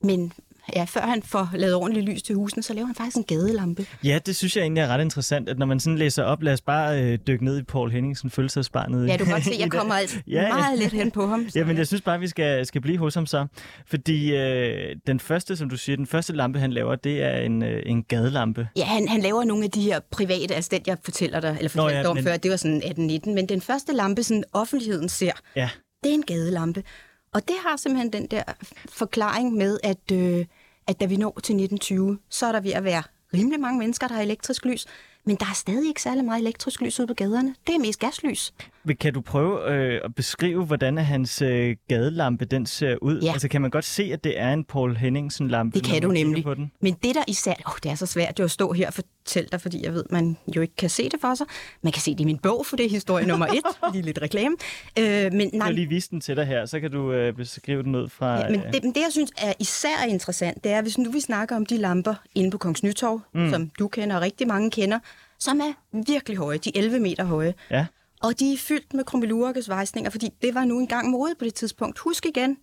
men 0.02 0.34
ja, 0.76 0.84
før 0.84 1.02
han 1.02 1.24
får 1.24 1.50
lavet 1.54 1.76
ordentligt 1.76 2.06
lys 2.06 2.24
til 2.24 2.36
husene, 2.36 2.64
så 2.64 2.74
laver 2.74 2.86
han 2.86 2.96
faktisk 2.96 3.18
en 3.18 3.24
gadelampe. 3.24 3.86
Ja, 4.04 4.20
det 4.26 4.36
synes 4.36 4.56
jeg 4.56 4.62
egentlig 4.62 4.82
er 4.82 4.88
ret 4.88 5.02
interessant, 5.02 5.50
at 5.50 5.60
når 5.60 5.66
man 5.66 5.80
sådan 5.80 5.98
læser 5.98 6.24
op, 6.24 6.44
lad 6.44 6.54
os 6.54 6.62
bare 6.62 7.04
øh, 7.04 7.20
dykke 7.28 7.46
ned 7.46 7.58
i 7.58 7.64
Paul 7.64 7.92
Henningsen 7.92 8.30
fødselsdagsbarnet. 8.30 9.08
Ja, 9.08 9.18
du 9.18 9.24
kan 9.24 9.34
godt 9.34 9.44
se, 9.44 9.52
jeg 9.60 9.72
kommer 9.72 9.94
altså 9.96 10.18
ja, 10.28 10.48
meget 10.48 10.80
lidt 10.80 10.94
hen 10.94 11.12
på 11.12 11.28
ham. 11.28 11.48
Ja, 11.56 11.66
men 11.66 11.78
jeg 11.78 11.88
synes 11.88 12.02
bare, 12.02 12.20
vi 12.20 12.28
skal, 12.28 12.66
skal 12.66 12.82
blive 12.82 12.98
hos 12.98 13.16
ham 13.16 13.26
så. 13.26 13.48
Fordi 13.86 14.36
øh, 14.36 14.96
den 15.08 15.20
første, 15.20 15.56
som 15.56 15.70
du 15.70 15.78
siger, 15.78 15.96
den 15.96 16.08
første 16.08 16.34
lampe, 16.34 16.60
han 16.60 16.74
laver, 16.74 16.96
det 16.96 17.24
er 17.24 17.38
en, 17.38 17.64
øh, 17.64 17.84
en 17.86 18.04
gadelampe. 18.04 18.68
Ja, 18.76 18.86
han, 18.86 19.08
han 19.08 19.22
laver 19.22 19.44
nogle 19.44 19.64
af 19.64 19.72
de 19.72 19.82
her 19.82 20.00
private, 20.12 20.56
altså 20.56 20.70
den, 20.74 20.82
jeg 20.88 20.98
fortæller 21.04 21.40
dig, 21.40 21.56
eller 21.58 21.70
fortalte 21.70 22.00
ja, 22.00 22.08
om 22.08 22.16
men... 22.16 22.24
før, 22.24 22.38
det 22.38 22.52
var 22.52 22.58
sådan 22.58 22.82
18-19, 23.26 23.30
men 23.30 23.50
den 23.50 23.62
første 23.62 23.94
lampe, 23.94 24.24
sådan 24.24 24.44
offentligheden 24.54 25.10
ser, 25.10 25.32
ja. 25.56 25.70
det 26.04 26.10
er 26.10 26.14
en 26.14 26.24
gadelampe. 26.24 26.84
Og 27.34 27.48
det 27.48 27.56
har 27.66 27.78
simpelthen 27.78 28.14
den 28.14 28.28
der 28.28 28.44
forklaring 28.90 29.54
med, 29.54 29.80
at, 29.84 30.12
øh, 30.12 30.46
at 30.88 31.00
da 31.00 31.06
vi 31.06 31.18
når 31.18 31.32
til 31.32 31.54
1920, 31.54 32.20
så 32.30 32.46
er 32.46 32.52
der 32.52 32.60
ved 32.60 32.72
at 32.72 32.84
være 32.84 33.04
rimelig 33.34 33.60
mange 33.60 33.80
mennesker, 33.80 34.08
der 34.08 34.16
har 34.16 34.22
elektrisk 34.22 34.66
lys. 34.66 34.86
Men 35.26 35.36
der 35.36 35.46
er 35.46 35.54
stadig 35.54 35.88
ikke 35.88 36.02
særlig 36.02 36.26
meget 36.26 36.42
elektrisk 36.42 36.82
lys 36.82 37.00
ude 37.00 37.08
på 37.08 37.14
gaderne. 37.14 37.56
Det 37.68 37.76
er 37.76 37.80
mest 37.80 38.00
gaslys. 38.00 38.54
Men 38.86 38.96
kan 38.96 39.14
du 39.14 39.22
prøve 39.22 39.72
øh, 39.72 40.02
at 40.04 40.16
beskrive, 40.16 40.66
hvordan 40.66 40.98
hans 40.98 41.42
øh, 41.42 41.76
gadelampe 41.88 42.46
den 42.46 42.66
ser 42.66 42.96
ud? 43.02 43.22
Ja. 43.22 43.32
Altså 43.32 43.48
kan 43.48 43.62
man 43.62 43.72
godt 43.72 43.86
se, 43.86 44.04
at 44.14 44.24
det 44.24 44.40
er 44.40 44.54
en 44.54 44.64
Paul 44.64 44.96
Henningsen-lampe? 44.96 45.80
Det 45.80 45.88
kan 45.88 46.02
du 46.02 46.12
nemlig. 46.12 46.44
På 46.44 46.54
den? 46.54 46.72
Men 46.82 46.94
det 46.94 47.16
der 47.16 47.24
især... 47.28 47.54
Åh, 47.68 47.74
det 47.84 47.92
er 47.92 47.96
så 47.96 48.06
svært 48.06 48.40
jo 48.40 48.44
at 48.44 48.52
stå 48.52 48.72
her 48.72 48.88
og 48.88 48.94
fortælle 48.94 49.50
dig, 49.52 49.62
fordi 49.62 49.86
jeg 49.86 49.94
ved, 49.94 50.04
man 50.10 50.38
jo 50.56 50.62
ikke 50.62 50.76
kan 50.76 50.90
se 50.90 51.10
det 51.10 51.22
for 51.22 51.36
sig. 51.36 51.46
Man 51.82 51.94
kan 51.94 52.02
se 52.02 52.12
det 52.12 52.20
i 52.20 52.24
min 52.24 52.38
bog, 52.38 52.66
for 52.66 52.76
det 52.76 52.86
er 52.86 52.90
historie 52.90 53.26
nummer 53.26 53.48
et. 53.48 53.64
lige 53.94 54.02
lidt 54.06 54.20
reklame. 54.22 54.56
Øh, 55.00 55.34
men 55.34 55.50
nej, 55.54 55.66
jeg 55.68 55.76
lige 55.76 55.88
vise 55.88 56.10
den 56.10 56.22
til 56.22 56.36
dig 56.36 56.46
her, 56.46 56.66
så 56.66 56.80
kan 56.80 56.92
du 56.92 57.12
øh, 57.12 57.34
beskrive 57.34 57.84
den 57.84 57.96
ud 57.96 58.10
fra... 58.10 58.40
Ja, 58.40 58.50
men 58.50 58.60
det, 58.74 58.84
men 58.84 58.94
det, 58.94 59.02
jeg 59.02 59.12
synes 59.12 59.32
er 59.38 59.54
især 59.60 60.06
interessant, 60.10 60.64
det 60.64 60.72
er, 60.72 60.82
hvis 60.82 60.98
nu 60.98 61.12
vi 61.12 61.20
snakker 61.20 61.56
om 61.56 61.66
de 61.66 61.78
lamper 61.78 62.16
inde 62.36 62.52
på 62.52 62.58
Kongens 62.58 62.84
Nytorv, 62.84 63.22
mm. 63.34 63.50
som 63.50 63.70
du 63.80 63.88
kender 63.88 64.16
og 64.16 64.22
rigtig 64.22 64.48
mange 64.48 64.72
kender, 64.72 65.00
som 65.40 65.60
er 65.60 65.74
virkelig 66.08 66.38
høje. 66.38 66.58
De 66.58 66.72
er 66.76 66.80
11 66.80 67.00
meter 67.00 67.24
høje. 67.24 67.54
Ja. 67.72 67.86
Og 68.24 68.40
de 68.40 68.54
er 68.54 68.58
fyldt 68.58 68.94
med 68.94 69.04
krummelurkes 69.04 69.70
vejsninger, 69.70 70.12
fordi 70.12 70.30
det 70.42 70.56
var 70.56 70.66
nu 70.66 70.80
engang 70.80 71.10
mode 71.10 71.36
på 71.40 71.46
det 71.46 71.54
tidspunkt. 71.54 72.00
Husk 72.00 72.26
igen, 72.26 72.58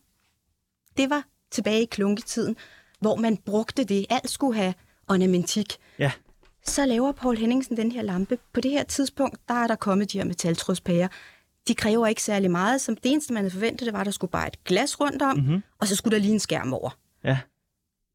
det 0.96 1.10
var 1.10 1.24
tilbage 1.50 1.82
i 1.82 1.86
klunketiden, 1.86 2.56
hvor 3.00 3.16
man 3.16 3.36
brugte 3.36 3.84
det. 3.84 4.06
Alt 4.10 4.30
skulle 4.30 4.54
have 4.54 4.74
ornamentik. 5.08 5.76
Ja. 5.98 6.12
Så 6.66 6.86
laver 6.86 7.12
Paul 7.12 7.36
Henningsen 7.36 7.76
den 7.76 7.92
her 7.92 8.02
lampe. 8.02 8.38
På 8.52 8.60
det 8.60 8.70
her 8.70 8.84
tidspunkt, 8.84 9.48
der 9.48 9.54
er 9.54 9.66
der 9.66 9.76
kommet 9.76 10.12
de 10.12 10.18
her 10.18 10.24
metaltrådspærer. 10.24 11.08
De 11.68 11.74
kræver 11.74 12.06
ikke 12.06 12.22
særlig 12.22 12.50
meget. 12.50 12.80
Som 12.80 12.96
det 12.96 13.12
eneste, 13.12 13.32
man 13.32 13.42
havde 13.42 13.52
forventet, 13.52 13.86
det 13.86 13.92
var, 13.92 14.00
at 14.00 14.06
der 14.06 14.12
skulle 14.12 14.30
bare 14.30 14.46
et 14.46 14.64
glas 14.64 15.00
rundt 15.00 15.22
om, 15.22 15.36
mm-hmm. 15.36 15.62
og 15.78 15.86
så 15.86 15.96
skulle 15.96 16.16
der 16.16 16.22
lige 16.22 16.32
en 16.32 16.40
skærm 16.40 16.72
over. 16.72 16.90
Ja. 17.24 17.38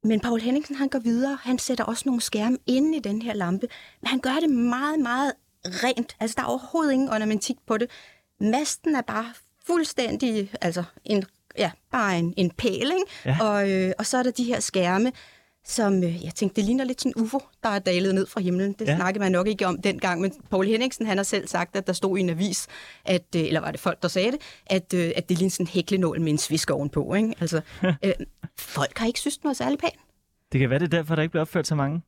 Men 0.03 0.19
Paul 0.19 0.41
Henningsen, 0.41 0.75
han 0.75 0.89
går 0.89 0.99
videre. 0.99 1.37
Han 1.41 1.59
sætter 1.59 1.83
også 1.83 2.03
nogle 2.05 2.21
skærme 2.21 2.57
inde 2.65 2.97
i 2.97 2.99
den 2.99 3.21
her 3.21 3.33
lampe. 3.33 3.67
Men 4.01 4.07
han 4.07 4.19
gør 4.19 4.35
det 4.41 4.49
meget, 4.49 4.99
meget 4.99 5.33
rent. 5.65 6.15
Altså, 6.19 6.35
der 6.37 6.43
er 6.43 6.47
overhovedet 6.47 6.93
ingen 6.93 7.09
ornamentik 7.09 7.55
på 7.67 7.77
det. 7.77 7.89
Masten 8.39 8.95
er 8.95 9.01
bare 9.01 9.25
fuldstændig, 9.65 10.51
altså 10.61 10.83
en, 11.05 11.23
ja, 11.57 11.71
bare 11.91 12.19
en, 12.19 12.33
en 12.37 12.51
pæl, 12.51 12.71
ikke? 12.81 13.05
Ja. 13.25 13.37
Og, 13.41 13.71
øh, 13.71 13.93
og 13.99 14.05
så 14.05 14.17
er 14.17 14.23
der 14.23 14.31
de 14.31 14.43
her 14.43 14.59
skærme, 14.59 15.11
som 15.67 16.03
øh, 16.03 16.23
jeg 16.23 16.35
tænkte, 16.35 16.55
det 16.55 16.65
ligner 16.65 16.83
lidt 16.83 17.01
sådan 17.01 17.13
en 17.17 17.23
UFO, 17.23 17.39
der 17.63 17.69
er 17.69 17.79
dalet 17.79 18.15
ned 18.15 18.25
fra 18.25 18.41
himlen. 18.41 18.73
Det 18.73 18.87
ja. 18.87 18.95
snakkede 18.95 19.23
man 19.23 19.31
nok 19.31 19.47
ikke 19.47 19.67
om 19.67 19.81
dengang, 19.81 20.21
men 20.21 20.33
Paul 20.51 20.65
Henningsen 20.65 21.05
han 21.05 21.17
har 21.17 21.23
selv 21.23 21.47
sagt, 21.47 21.75
at 21.75 21.87
der 21.87 21.93
stod 21.93 22.17
i 22.17 22.21
en 22.21 22.29
avis, 22.29 22.67
at, 23.05 23.25
øh, 23.35 23.41
eller 23.41 23.59
var 23.59 23.71
det 23.71 23.79
folk, 23.79 24.01
der 24.01 24.07
sagde 24.07 24.31
det, 24.31 24.41
at, 24.65 24.93
øh, 24.93 25.11
at 25.15 25.29
det 25.29 25.37
lignede 25.37 25.53
sådan 25.53 25.63
en 25.63 25.67
hæklenål 25.67 26.21
med 26.21 26.31
en 26.31 26.37
svisk 26.37 26.71
ovenpå. 26.71 27.13
Ikke? 27.13 27.33
Altså, 27.39 27.61
øh, 28.05 28.13
folk 28.59 28.97
har 28.97 29.07
ikke 29.07 29.19
synes, 29.19 29.37
den 29.37 29.47
var 29.47 29.53
særlig 29.53 29.79
pæn. 29.79 29.89
Det 30.51 30.59
kan 30.59 30.69
være, 30.69 30.79
det 30.79 30.93
er 30.93 30.97
derfor, 30.97 31.15
der 31.15 31.21
ikke 31.21 31.31
bliver 31.31 31.41
opført 31.41 31.67
så 31.67 31.75
mange. 31.75 32.01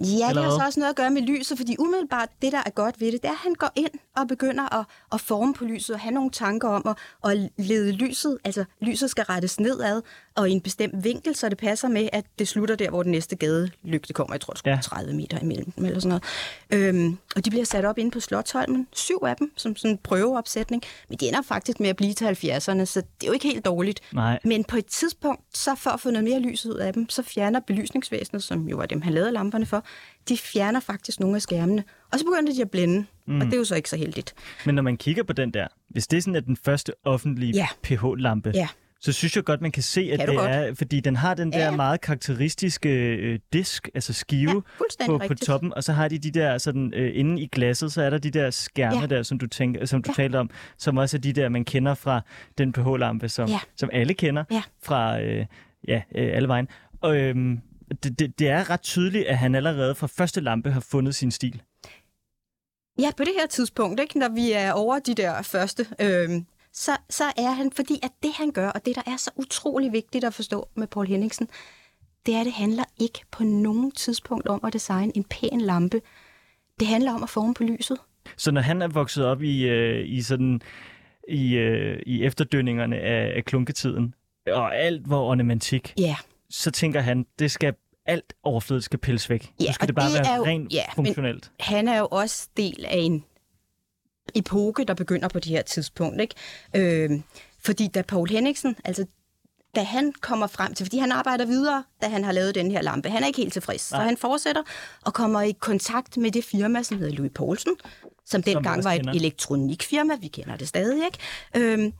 Ja, 0.00 0.28
det 0.28 0.42
har 0.42 0.50
så 0.50 0.64
også 0.66 0.80
noget 0.80 0.90
at 0.90 0.96
gøre 0.96 1.10
med 1.10 1.22
lyset, 1.22 1.58
fordi 1.58 1.76
umiddelbart 1.78 2.28
det, 2.42 2.52
der 2.52 2.62
er 2.66 2.70
godt 2.70 3.00
ved 3.00 3.12
det, 3.12 3.22
det 3.22 3.28
er, 3.28 3.32
at 3.32 3.38
han 3.38 3.54
går 3.54 3.70
ind 3.76 3.90
og 4.16 4.28
begynder 4.28 4.78
at, 4.80 4.86
at 5.12 5.20
forme 5.20 5.54
på 5.54 5.64
lyset 5.64 5.94
og 5.94 6.00
have 6.00 6.12
nogle 6.12 6.30
tanker 6.30 6.68
om 6.68 6.96
at, 7.24 7.30
at 7.30 7.50
lede 7.56 7.92
lyset, 7.92 8.38
altså 8.44 8.64
lyset 8.80 9.10
skal 9.10 9.24
rettes 9.24 9.60
nedad 9.60 10.02
og 10.34 10.48
i 10.48 10.52
en 10.52 10.60
bestemt 10.60 11.04
vinkel, 11.04 11.34
så 11.34 11.48
det 11.48 11.58
passer 11.58 11.88
med, 11.88 12.08
at 12.12 12.24
det 12.38 12.48
slutter 12.48 12.76
der, 12.76 12.90
hvor 12.90 13.02
den 13.02 13.12
næste 13.12 13.36
gade 13.36 13.70
lygte 13.82 14.12
kommer. 14.12 14.34
Jeg 14.34 14.40
tror, 14.40 14.52
det 14.52 14.66
er 14.66 14.70
ja. 14.70 14.80
30 14.80 15.12
meter 15.12 15.38
imellem 15.38 15.70
dem 15.70 15.84
eller 15.84 16.00
sådan 16.00 16.20
noget. 16.70 16.88
Øhm, 16.88 17.18
og 17.36 17.44
de 17.44 17.50
bliver 17.50 17.64
sat 17.64 17.84
op 17.84 17.98
inde 17.98 18.10
på 18.10 18.20
Slottholmen, 18.20 18.86
syv 18.92 19.18
af 19.22 19.36
dem, 19.36 19.52
som 19.56 19.76
sådan 19.76 19.90
en 19.90 19.98
prøveopsætning, 19.98 20.82
men 21.08 21.18
de 21.18 21.28
ender 21.28 21.42
faktisk 21.42 21.80
med 21.80 21.88
at 21.88 21.96
blive 21.96 22.12
til 22.12 22.24
70'erne, 22.24 22.84
så 22.84 23.00
det 23.00 23.22
er 23.22 23.26
jo 23.26 23.32
ikke 23.32 23.48
helt 23.48 23.64
dårligt. 23.64 24.00
Nej. 24.12 24.38
Men 24.44 24.64
på 24.64 24.76
et 24.76 24.86
tidspunkt, 24.86 25.58
så 25.58 25.74
for 25.74 25.90
at 25.90 26.00
få 26.00 26.10
noget 26.10 26.24
mere 26.24 26.38
lys 26.38 26.66
ud 26.66 26.74
af 26.74 26.92
dem, 26.92 27.08
så 27.08 27.22
fjerner 27.22 27.60
belysningsvæsenet, 27.60 28.42
som 28.42 28.68
jo 28.68 28.76
var 28.76 28.86
dem, 28.86 29.02
han 29.02 29.12
lavede 29.12 29.32
lamperne 29.32 29.66
for, 29.66 29.84
de 30.28 30.36
fjerner 30.36 30.80
faktisk 30.80 31.20
nogle 31.20 31.36
af 31.36 31.42
skærmene. 31.42 31.84
Og 32.12 32.18
så 32.18 32.24
begynder 32.24 32.52
de 32.52 32.62
at 32.62 32.70
blænde, 32.70 33.06
mm. 33.26 33.40
og 33.40 33.46
det 33.46 33.54
er 33.54 33.58
jo 33.58 33.64
så 33.64 33.74
ikke 33.74 33.90
så 33.90 33.96
heldigt. 33.96 34.34
Men 34.66 34.74
når 34.74 34.82
man 34.82 34.96
kigger 34.96 35.22
på 35.22 35.32
den 35.32 35.50
der, 35.50 35.66
hvis 35.88 36.06
det 36.06 36.16
er 36.16 36.20
sådan, 36.20 36.36
at 36.36 36.46
den 36.46 36.56
første 36.56 36.92
offentlige 37.04 37.52
ja. 37.52 37.66
pH-lampe, 37.82 38.52
ja 38.54 38.68
så 39.00 39.12
synes 39.12 39.36
jeg 39.36 39.44
godt, 39.44 39.60
man 39.60 39.72
kan 39.72 39.82
se, 39.82 40.00
at 40.12 40.18
kan 40.18 40.28
det 40.28 40.36
godt? 40.36 40.50
er, 40.50 40.74
fordi 40.74 41.00
den 41.00 41.16
har 41.16 41.34
den 41.34 41.52
der 41.52 41.64
ja. 41.64 41.76
meget 41.76 42.00
karakteristiske 42.00 43.16
øh, 43.16 43.38
disk, 43.52 43.88
altså 43.94 44.12
skive 44.12 44.62
ja, 45.00 45.06
på, 45.06 45.20
på 45.28 45.34
toppen, 45.34 45.74
og 45.74 45.84
så 45.84 45.92
har 45.92 46.08
de 46.08 46.18
de 46.18 46.30
der 46.30 46.58
sådan 46.58 46.94
øh, 46.94 47.10
inde 47.14 47.42
i 47.42 47.46
glasset, 47.46 47.92
så 47.92 48.02
er 48.02 48.10
der 48.10 48.18
de 48.18 48.30
der 48.30 48.50
skærme 48.50 49.00
ja. 49.00 49.06
der, 49.06 49.22
som 49.22 49.38
du 49.38 49.46
tænker, 49.46 49.86
som 49.86 50.02
du 50.02 50.10
ja. 50.10 50.22
talte 50.22 50.36
om, 50.36 50.50
som 50.78 50.96
også 50.96 51.16
er 51.16 51.20
de 51.20 51.32
der 51.32 51.48
man 51.48 51.64
kender 51.64 51.94
fra 51.94 52.20
den 52.58 52.72
pH-lampe, 52.72 53.28
som 53.28 53.48
ja. 53.48 53.58
som 53.76 53.90
alle 53.92 54.14
kender 54.14 54.44
ja. 54.50 54.62
fra 54.82 55.20
øh, 55.20 55.46
ja, 55.88 56.02
øh, 56.14 56.36
alle 56.36 56.48
vejen. 56.48 56.68
Og 57.00 57.16
øh, 57.16 57.36
det, 58.02 58.18
det, 58.18 58.38
det 58.38 58.48
er 58.48 58.70
ret 58.70 58.82
tydeligt, 58.82 59.26
at 59.26 59.38
han 59.38 59.54
allerede 59.54 59.94
fra 59.94 60.06
første 60.06 60.40
lampe 60.40 60.70
har 60.70 60.80
fundet 60.80 61.14
sin 61.14 61.30
stil. 61.30 61.62
Ja, 62.98 63.10
på 63.16 63.24
det 63.24 63.32
her 63.38 63.46
tidspunkt, 63.46 64.00
ikke, 64.00 64.18
når 64.18 64.28
vi 64.28 64.52
er 64.52 64.72
over 64.72 64.98
de 64.98 65.14
der 65.14 65.42
første, 65.42 65.86
øh, 66.00 66.42
så, 66.72 66.96
så 67.10 67.24
er 67.24 67.50
han, 67.50 67.72
fordi 67.72 68.00
at 68.02 68.10
det 68.22 68.30
han 68.34 68.50
gør, 68.52 68.68
og 68.68 68.86
det 68.86 68.96
der 68.96 69.02
er 69.06 69.16
så 69.16 69.30
utrolig 69.36 69.92
vigtigt 69.92 70.24
at 70.24 70.34
forstå 70.34 70.68
med 70.74 70.86
Paul 70.86 71.06
Henningsen, 71.06 71.48
det 72.26 72.34
er, 72.34 72.40
at 72.40 72.46
det 72.46 72.52
handler 72.52 72.84
ikke 73.00 73.20
på 73.30 73.44
nogen 73.44 73.90
tidspunkt 73.92 74.48
om 74.48 74.60
at 74.64 74.72
designe 74.72 75.16
en 75.16 75.24
pæn 75.24 75.60
lampe. 75.60 76.00
Det 76.80 76.88
handler 76.88 77.12
om 77.14 77.22
at 77.22 77.28
forme 77.28 77.54
på 77.54 77.62
lyset. 77.62 77.98
Så 78.36 78.50
når 78.50 78.60
han 78.60 78.82
er 78.82 78.88
vokset 78.88 79.24
op 79.24 79.42
i, 79.42 79.68
øh, 79.68 80.08
i 80.08 80.22
sådan 80.22 80.62
i, 81.28 81.54
øh, 81.54 82.02
i 82.06 82.24
efterdønningerne 82.24 82.96
af, 82.96 83.32
af 83.36 83.44
klunketiden, 83.44 84.14
og 84.46 84.76
alt 84.76 85.10
var 85.10 85.16
ornamentik, 85.16 85.94
ja. 85.98 86.16
Så 86.50 86.70
tænker 86.70 87.00
han, 87.00 87.26
det 87.38 87.50
skal 87.50 87.74
alt 88.06 88.32
overflødet 88.42 88.84
skal 88.84 88.98
pilles 88.98 89.30
væk. 89.30 89.52
Ja, 89.60 89.66
så 89.66 89.72
skal 89.72 89.86
det 89.88 89.94
bare 89.94 90.10
det 90.10 90.20
være 90.26 90.36
jo, 90.36 90.44
rent 90.44 90.72
ja, 90.72 90.84
funktionelt. 90.94 91.50
han 91.60 91.88
er 91.88 91.98
jo 91.98 92.08
også 92.10 92.48
del 92.56 92.84
af 92.84 92.96
en 92.96 93.24
epoke, 94.34 94.84
der 94.84 94.94
begynder 94.94 95.28
på 95.28 95.38
det 95.38 95.48
her 95.48 95.62
tidspunkt. 95.62 96.20
Ikke? 96.20 96.34
Øh, 96.76 97.20
fordi 97.58 97.88
da 97.88 98.02
Paul 98.02 98.28
Henningsen, 98.28 98.76
altså 98.84 99.06
da 99.74 99.82
han 99.82 100.12
kommer 100.20 100.46
frem 100.46 100.74
til, 100.74 100.86
fordi 100.86 100.98
han 100.98 101.12
arbejder 101.12 101.44
videre, 101.44 101.84
da 102.02 102.08
han 102.08 102.24
har 102.24 102.32
lavet 102.32 102.54
den 102.54 102.70
her 102.70 102.82
lampe. 102.82 103.10
Han 103.10 103.22
er 103.22 103.26
ikke 103.26 103.36
helt 103.36 103.52
tilfreds, 103.52 103.92
Nej. 103.92 104.00
så 104.00 104.04
han 104.04 104.16
fortsætter 104.16 104.62
og 105.04 105.14
kommer 105.14 105.42
i 105.42 105.52
kontakt 105.52 106.16
med 106.16 106.30
det 106.30 106.44
firma, 106.44 106.82
som 106.82 106.98
hedder 106.98 107.14
Louis 107.14 107.32
Poulsen, 107.34 107.72
som 108.26 108.42
dengang 108.42 108.84
var 108.84 108.92
et 108.92 109.08
elektronikfirma. 109.14 110.16
Vi 110.20 110.28
kender 110.28 110.56
det 110.56 110.68
stadig, 110.68 111.04
ikke? 111.04 111.18
Øhm, 111.56 111.92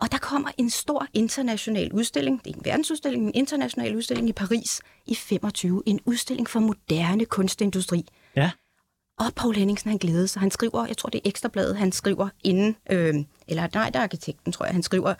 og 0.00 0.12
der 0.12 0.18
kommer 0.18 0.50
en 0.58 0.70
stor 0.70 1.06
international 1.12 1.92
udstilling, 1.92 2.44
det 2.44 2.50
er 2.50 2.56
en 2.56 2.64
verdensudstilling, 2.64 3.26
en 3.26 3.34
international 3.34 3.96
udstilling 3.96 4.28
i 4.28 4.32
Paris 4.32 4.80
i 5.06 5.14
25. 5.14 5.82
En 5.86 6.00
udstilling 6.04 6.48
for 6.48 6.60
moderne 6.60 7.24
kunstindustri. 7.24 8.06
Ja. 8.36 8.50
Og 9.18 9.34
Paul 9.36 9.54
Henningsen, 9.54 9.90
han 9.90 9.98
glæder 9.98 10.26
sig. 10.26 10.40
Han 10.40 10.50
skriver, 10.50 10.86
jeg 10.86 10.96
tror 10.96 11.08
det 11.08 11.18
er 11.18 11.28
Ekstrabladet, 11.28 11.76
han 11.76 11.92
skriver 11.92 12.28
inden, 12.44 12.76
øh, 12.90 13.14
eller 13.48 13.68
nej, 13.74 13.90
der 13.90 13.98
er 13.98 14.02
arkitekten, 14.02 14.52
tror 14.52 14.64
jeg, 14.64 14.74
han 14.74 14.82
skriver, 14.82 15.14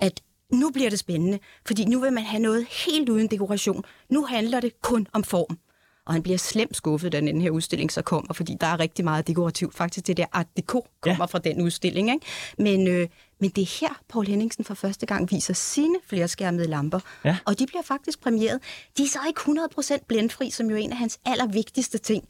at 0.00 0.20
nu 0.52 0.70
bliver 0.70 0.90
det 0.90 0.98
spændende, 0.98 1.38
fordi 1.66 1.84
nu 1.84 2.00
vil 2.00 2.12
man 2.12 2.22
have 2.22 2.42
noget 2.42 2.66
helt 2.86 3.08
uden 3.08 3.26
dekoration. 3.26 3.84
Nu 4.08 4.24
handler 4.24 4.60
det 4.60 4.82
kun 4.82 5.06
om 5.12 5.24
form. 5.24 5.58
Og 6.06 6.12
han 6.12 6.22
bliver 6.22 6.38
slemt 6.38 6.76
skuffet, 6.76 7.12
da 7.12 7.20
den 7.20 7.40
her 7.40 7.50
udstilling 7.50 7.92
så 7.92 8.02
kommer, 8.02 8.34
fordi 8.34 8.56
der 8.60 8.66
er 8.66 8.80
rigtig 8.80 9.04
meget 9.04 9.26
dekorativt. 9.26 9.74
Faktisk 9.74 10.06
det 10.06 10.16
der 10.16 10.26
Art 10.32 10.46
Deco 10.56 10.86
kommer 11.00 11.22
ja. 11.22 11.24
fra 11.24 11.38
den 11.38 11.62
udstilling. 11.62 12.10
Ikke? 12.10 12.26
Men, 12.58 12.88
øh, 12.88 13.08
men 13.40 13.50
det 13.50 13.62
er 13.62 13.78
her, 13.80 14.00
Paul 14.08 14.26
Henningsen 14.26 14.64
for 14.64 14.74
første 14.74 15.06
gang 15.06 15.30
viser 15.30 15.54
sine 15.54 15.96
flerskærmede 16.06 16.68
lamper. 16.68 17.00
Ja. 17.24 17.36
Og 17.44 17.58
de 17.58 17.66
bliver 17.66 17.82
faktisk 17.82 18.20
premieret. 18.20 18.60
De 18.98 19.02
er 19.02 19.06
så 19.06 19.18
ikke 19.28 19.40
100% 19.40 20.04
blændfri, 20.08 20.50
som 20.50 20.70
jo 20.70 20.76
er 20.76 20.80
en 20.80 20.92
af 20.92 20.98
hans 20.98 21.18
allervigtigste 21.26 21.98
ting. 21.98 22.28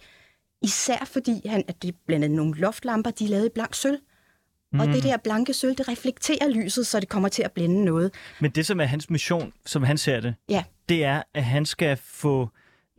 Især 0.62 1.04
fordi 1.04 1.48
han, 1.48 1.64
at 1.68 1.82
det 1.82 1.94
blandt 2.06 2.24
andet 2.24 2.36
nogle 2.36 2.54
loftlamper, 2.54 3.10
de 3.10 3.24
er 3.24 3.28
lavet 3.28 3.46
i 3.46 3.50
blank 3.54 3.74
sølv. 3.74 3.98
Mm. 4.72 4.80
Og 4.80 4.86
det 4.86 5.02
der 5.02 5.16
blanke 5.16 5.54
sølv, 5.54 5.76
det 5.76 5.88
reflekterer 5.88 6.48
lyset, 6.48 6.86
så 6.86 7.00
det 7.00 7.08
kommer 7.08 7.28
til 7.28 7.42
at 7.42 7.52
blænde 7.52 7.84
noget. 7.84 8.14
Men 8.40 8.50
det, 8.50 8.66
som 8.66 8.80
er 8.80 8.84
hans 8.84 9.10
mission, 9.10 9.52
som 9.66 9.82
han 9.82 9.98
ser 9.98 10.20
det, 10.20 10.34
ja. 10.48 10.64
det 10.88 11.04
er, 11.04 11.22
at 11.34 11.44
han 11.44 11.66
skal 11.66 11.96
få 12.04 12.48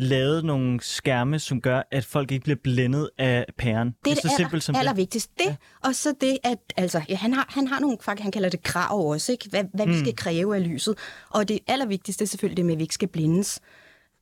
lavet 0.02 0.46
nogle 0.46 0.82
skærme, 0.82 1.40
som 1.40 1.62
gør, 1.62 1.82
at 1.92 2.06
folk 2.06 2.32
ikke 2.32 2.44
bliver 2.44 2.60
blændet 2.64 3.10
af 3.18 3.46
pæren. 3.58 3.96
Det 4.06 4.12
er 4.12 4.16
så 4.16 4.22
det 4.22 4.30
aller, 4.30 4.38
simpelt 4.38 4.64
som 4.64 4.74
det. 4.74 4.80
allervigtigste. 4.80 5.34
Det, 5.38 5.46
ja. 5.46 5.56
og 5.84 5.96
så 5.96 6.14
det, 6.22 6.38
at 6.44 6.58
altså, 6.78 7.02
ja, 7.10 7.16
han, 7.16 7.34
har, 7.34 7.46
han 7.50 7.68
har 7.68 7.80
nogle, 7.80 7.98
faktisk, 8.02 8.24
han 8.24 8.32
kalder 8.32 8.50
det 8.50 8.64
krav 8.64 9.10
også, 9.10 9.32
ikke? 9.32 9.50
hvad, 9.50 9.64
hvad 9.74 9.86
mm. 9.86 9.92
vi 9.92 10.00
skal 10.00 10.16
kræve 10.16 10.56
af 10.56 10.70
lyset. 10.70 10.98
Og 11.30 11.48
det 11.48 11.60
allervigtigste 11.68 12.24
er 12.24 12.28
selvfølgelig 12.28 12.58
det 12.58 12.66
med, 12.66 12.74
at 12.74 12.78
vi 12.78 12.84
ikke 12.84 12.94
skal 12.94 13.08
blindes. 13.08 13.60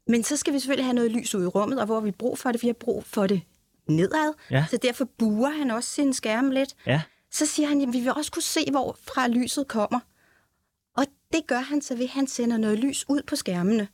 Men 0.08 0.24
så 0.24 0.38
skal 0.38 0.54
vi 0.54 0.60
selvfølgelig 0.60 0.86
have 0.86 0.94
noget 0.94 1.12
lys 1.12 1.36
ud 1.36 1.44
i 1.44 1.48
rummet, 1.48 1.80
og 1.80 1.86
hvor 1.86 1.96
har 1.96 2.02
vi 2.02 2.12
brug 2.12 2.38
for 2.38 2.52
det? 2.52 2.62
Vi 2.62 2.68
har 2.68 2.74
brug 2.80 3.04
for 3.06 3.28
det 3.28 3.42
nedad. 3.88 4.34
Ja. 4.52 4.66
Så 4.70 4.78
derfor 4.82 5.06
buer 5.20 5.50
han 5.50 5.72
også 5.72 5.90
sin 5.90 6.14
skærm 6.14 6.52
lidt. 6.52 6.76
Ja. 6.86 7.02
Så 7.32 7.46
siger 7.46 7.68
han, 7.68 7.82
at 7.82 7.94
vi 7.94 8.00
vil 8.00 8.14
også 8.14 8.32
kunne 8.32 8.44
se, 8.44 8.72
hvor 8.72 8.98
fra 9.08 9.28
lyset 9.28 9.68
kommer. 9.68 10.00
Og 10.98 11.06
det 11.34 11.48
gør 11.48 11.60
han 11.60 11.82
så 11.82 11.96
ved, 11.96 12.04
at 12.04 12.10
han 12.10 12.28
sender 12.28 12.58
noget 12.58 12.80
lys 12.80 13.06
ud 13.10 13.22
på 13.28 13.36
skærmene. 13.36 13.88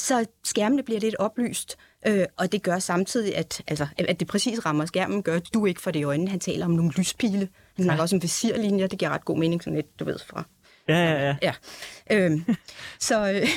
Så 0.00 0.26
skærmene 0.44 0.82
bliver 0.82 1.00
lidt 1.00 1.16
oplyst, 1.16 1.76
øh, 2.06 2.24
og 2.36 2.52
det 2.52 2.62
gør 2.62 2.78
samtidig, 2.78 3.36
at, 3.36 3.62
altså, 3.68 3.86
at 3.98 4.20
det 4.20 4.28
præcis 4.28 4.66
rammer 4.66 4.86
skærmen, 4.86 5.22
gør, 5.22 5.36
at 5.36 5.54
du 5.54 5.66
ikke 5.66 5.80
får 5.80 5.90
det 5.90 6.00
i 6.00 6.02
øjnene. 6.02 6.30
Han 6.30 6.40
taler 6.40 6.64
om 6.64 6.70
nogle 6.70 6.92
lyspile. 6.92 7.48
Han 7.76 7.84
snakker 7.84 7.94
ja. 8.00 8.02
også 8.02 8.16
om 8.16 8.22
visirlinjer. 8.22 8.86
Det 8.86 8.98
giver 8.98 9.10
ret 9.10 9.24
god 9.24 9.38
mening, 9.38 9.62
sådan 9.62 9.76
lidt, 9.76 10.00
du 10.00 10.04
ved, 10.04 10.18
fra 10.26 10.44
Ja, 10.88 10.94
ja, 11.04 11.26
ja. 11.26 11.36
Ja. 11.42 11.52
Øhm, 12.16 12.44
så, 12.98 13.32
øh, 13.32 13.48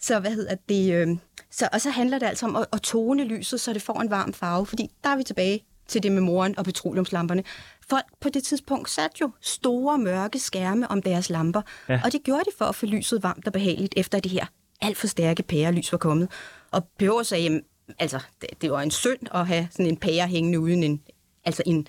så 0.00 0.18
hvad 0.18 0.30
hedder 0.30 0.54
det? 0.68 0.92
Øh, 0.94 1.16
så, 1.50 1.68
og 1.72 1.80
så 1.80 1.90
handler 1.90 2.18
det 2.18 2.26
altså 2.26 2.46
om 2.46 2.56
at, 2.56 2.66
at 2.72 2.80
tone 2.82 3.24
lyset, 3.24 3.60
så 3.60 3.72
det 3.72 3.82
får 3.82 4.00
en 4.00 4.10
varm 4.10 4.32
farve, 4.32 4.66
fordi 4.66 4.90
der 5.04 5.10
er 5.10 5.16
vi 5.16 5.22
tilbage 5.22 5.64
til 5.88 6.02
det 6.02 6.12
med 6.12 6.20
moren 6.20 6.58
og 6.58 6.64
petroleumslamperne. 6.64 7.42
Folk 7.90 8.04
på 8.20 8.28
det 8.28 8.44
tidspunkt 8.44 8.90
satte 8.90 9.16
jo 9.20 9.30
store 9.40 9.98
mørke 9.98 10.38
skærme 10.38 10.90
om 10.90 11.02
deres 11.02 11.30
lamper, 11.30 11.62
Ja. 11.88 12.00
og 12.04 12.12
det 12.12 12.22
gjorde 12.24 12.44
de 12.44 12.50
for 12.58 12.64
at 12.64 12.74
få 12.74 12.86
lyset 12.86 13.22
varmt 13.22 13.46
og 13.46 13.52
behageligt, 13.52 13.94
efter 13.96 14.20
det 14.20 14.30
her 14.30 14.46
alt 14.80 14.96
for 14.96 15.06
stærke 15.06 15.42
pærelys 15.42 15.92
var 15.92 15.98
kommet. 15.98 16.28
Og 16.70 16.88
Pøver 16.98 17.22
sagde, 17.22 17.44
jamen, 17.44 17.62
altså, 17.98 18.20
det, 18.40 18.48
det 18.62 18.70
var 18.70 18.80
en 18.82 18.90
synd 18.90 19.20
at 19.34 19.46
have 19.46 19.68
sådan 19.70 19.86
en 19.86 19.96
pære 19.96 20.28
hængende 20.28 20.60
uden 20.60 20.82
en, 20.82 21.02
altså 21.44 21.62
en, 21.66 21.86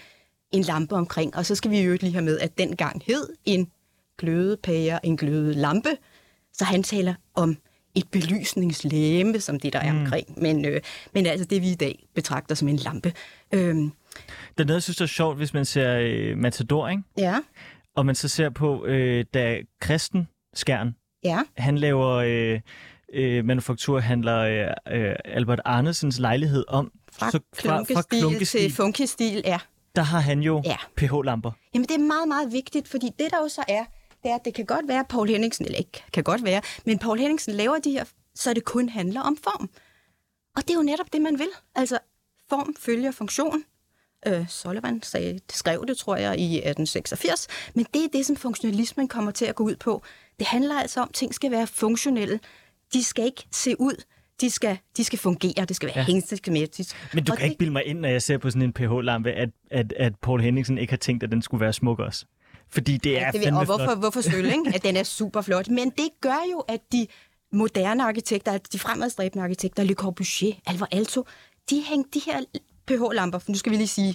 en 0.52 0.62
lampe 0.62 0.96
omkring. 0.96 1.36
Og 1.36 1.46
så 1.46 1.56
skal 1.56 1.72
vi 1.72 1.80
jo 1.80 1.98
lige 2.02 2.12
have 2.14 2.26
med, 2.26 2.40
at 2.40 2.58
dengang 2.58 3.02
hed 3.08 3.30
en 3.46 3.72
glødepære 4.18 5.06
en 5.06 5.18
glødelampe, 5.18 5.90
så 6.54 6.66
han 6.66 6.84
taler 6.84 7.14
om 7.36 7.58
et 7.96 8.08
belysningslæme, 8.12 9.40
som 9.40 9.60
det 9.60 9.74
der 9.74 9.80
er 9.80 9.92
omkring. 10.00 10.42
Men, 10.42 10.66
øh, 10.66 10.82
men 11.14 11.26
altså 11.26 11.46
det, 11.46 11.62
vi 11.62 11.72
i 11.72 11.76
dag 11.76 12.06
betragter 12.16 12.56
som 12.56 12.68
en 12.68 12.76
lampe. 12.76 13.14
Øhm, 13.54 13.92
Der 14.58 14.64
er 14.64 14.68
noget, 14.68 14.76
jeg 14.76 14.84
synes, 14.84 14.98
der 14.98 15.04
er 15.04 15.08
sjovt, 15.08 15.38
hvis 15.38 15.54
man 15.54 15.66
ser 15.66 15.98
øh, 16.02 16.38
Matador, 16.38 16.88
ikke? 16.90 17.04
ja, 17.18 17.40
og 17.96 18.06
man 18.06 18.16
så 18.16 18.28
ser 18.28 18.50
på, 18.50 18.86
øh, 18.86 19.26
da 19.34 19.58
Kristen 19.82 20.28
Skjern, 20.54 20.96
ja, 21.24 21.42
han 21.58 21.78
laver 21.78 22.08
øh, 22.10 22.60
øh, 23.14 23.46
manufakturhandler 23.46 24.38
øh, 24.88 25.00
øh, 25.00 25.16
Albert 25.26 25.60
Arnesens 25.66 26.20
lejlighed 26.20 26.66
om. 26.68 26.92
fra, 27.12 27.32
så 27.32 27.40
fra 27.54 28.02
klunkestil 28.02 28.62
til 28.62 28.74
funkestil, 28.76 29.42
ja. 29.46 29.60
der 29.96 30.02
har 30.02 30.20
han 30.20 30.40
jo 30.42 30.62
Ja. 30.66 30.76
pH-lamper. 30.98 31.52
Jamen, 31.74 31.88
det 31.88 31.96
er 31.96 32.00
meget, 32.00 32.28
meget 32.28 32.52
vigtigt, 32.52 32.88
fordi 32.88 33.06
det 33.20 33.32
der 33.32 33.38
jo 33.42 33.48
så 33.50 33.64
er, 33.68 33.84
det 34.24 34.32
er, 34.32 34.36
at 34.36 34.46
det 34.46 34.54
kan 34.54 34.66
godt 34.66 34.88
være, 34.88 35.00
at 35.00 35.08
Paul 35.08 35.28
Henningsen, 35.30 35.66
eller 35.66 35.78
ikke 35.78 36.04
kan 36.14 36.24
godt 36.24 36.44
være, 36.44 36.62
men 36.86 37.00
Paul 37.00 37.20
Henningsen 37.20 37.54
laver 37.54 37.80
de 37.80 37.92
her, 37.92 38.06
så 38.36 38.54
det 38.54 38.66
kun 38.66 38.90
handler 38.90 39.22
om 39.22 39.38
form. 39.44 39.70
Og 40.56 40.62
det 40.62 40.70
er 40.70 40.76
jo 40.76 40.82
netop 40.84 41.14
det, 41.14 41.22
man 41.22 41.40
vil. 41.40 41.50
Altså, 41.76 42.00
form 42.50 42.76
følger 42.80 43.12
funktion. 43.12 43.64
Øh, 44.28 44.48
Sullivan 44.50 45.02
sagde, 45.04 45.40
skrev 45.50 45.86
det, 45.88 45.98
tror 45.98 46.16
jeg, 46.16 46.40
i 46.40 46.44
1886. 46.58 47.48
Men 47.76 47.86
det 47.94 48.04
er 48.04 48.08
det, 48.14 48.26
som 48.26 48.36
funktionalismen 48.36 49.08
kommer 49.08 49.32
til 49.32 49.46
at 49.46 49.56
gå 49.56 49.64
ud 49.64 49.76
på. 49.76 50.02
Det 50.40 50.48
handler 50.48 50.80
altså 50.80 51.02
om, 51.02 51.08
at 51.10 51.16
ting 51.16 51.34
skal 51.36 51.52
være 51.52 51.68
funktionelle. 51.68 52.40
De 52.94 53.04
skal 53.04 53.26
ikke 53.26 53.44
se 53.52 53.76
ud. 53.82 54.04
De 54.42 54.50
skal, 54.50 54.78
de 54.98 55.04
skal 55.04 55.20
fungere. 55.20 55.66
Det 55.66 55.76
skal 55.76 55.88
være 55.88 55.98
Ja. 55.98 56.04
hensigtsmæssigt. 56.04 56.96
Men 57.14 57.24
du 57.24 57.32
Og 57.32 57.38
kan 57.38 57.46
ikke 57.46 57.54
det- 57.54 57.58
bilde 57.58 57.72
mig 57.74 57.86
ind, 57.86 58.00
når 58.00 58.10
jeg 58.10 58.22
ser 58.22 58.38
på 58.38 58.50
sådan 58.50 58.62
en 58.62 58.74
pH-lampe, 58.74 59.32
at, 59.32 59.50
at, 59.72 59.94
at 59.98 60.14
Paul 60.22 60.42
Henningsen 60.42 60.78
ikke 60.78 60.92
har 60.92 60.98
tænkt, 60.98 61.24
at 61.24 61.32
den 61.32 61.42
skulle 61.42 61.62
være 61.62 61.74
smuk 61.74 62.00
også. 62.00 62.26
Fordi 62.70 62.98
det 62.98 63.18
er 63.18 63.26
Ja, 63.26 63.32
det 63.32 63.40
vil, 63.42 63.54
og 63.54 63.66
hvorfor, 63.66 63.84
flot. 63.86 63.98
hvorfor 63.98 64.22
sølv, 64.22 64.46
ikke? 64.46 64.72
At 64.76 64.84
den 64.84 64.96
er 64.98 65.04
super 65.04 65.42
flot. 65.42 65.68
Men 65.68 65.90
det 65.90 66.10
gør 66.22 66.40
jo, 66.52 66.60
at 66.60 66.80
de 66.92 67.08
moderne 67.54 68.04
arkitekter, 68.04 68.58
de 68.58 68.80
fremadstræbende 68.80 69.44
arkitekter, 69.44 69.84
Le 69.84 69.94
Corbusier, 69.94 70.54
Alvar 70.68 70.88
Aalto, 70.92 71.26
de 71.70 71.82
hængte 71.82 72.20
de 72.20 72.26
her 72.32 72.40
pH-lamper, 72.90 73.40
for 73.40 73.52
nu 73.52 73.58
skal 73.58 73.72
vi 73.72 73.78
lige 73.78 73.88
sige, 73.88 74.08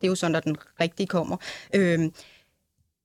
det 0.00 0.06
er 0.06 0.08
jo 0.08 0.14
sådan, 0.14 0.32
når 0.32 0.40
den 0.40 0.56
rigtige 0.80 1.06
kommer, 1.06 1.36
øhm, 1.74 2.12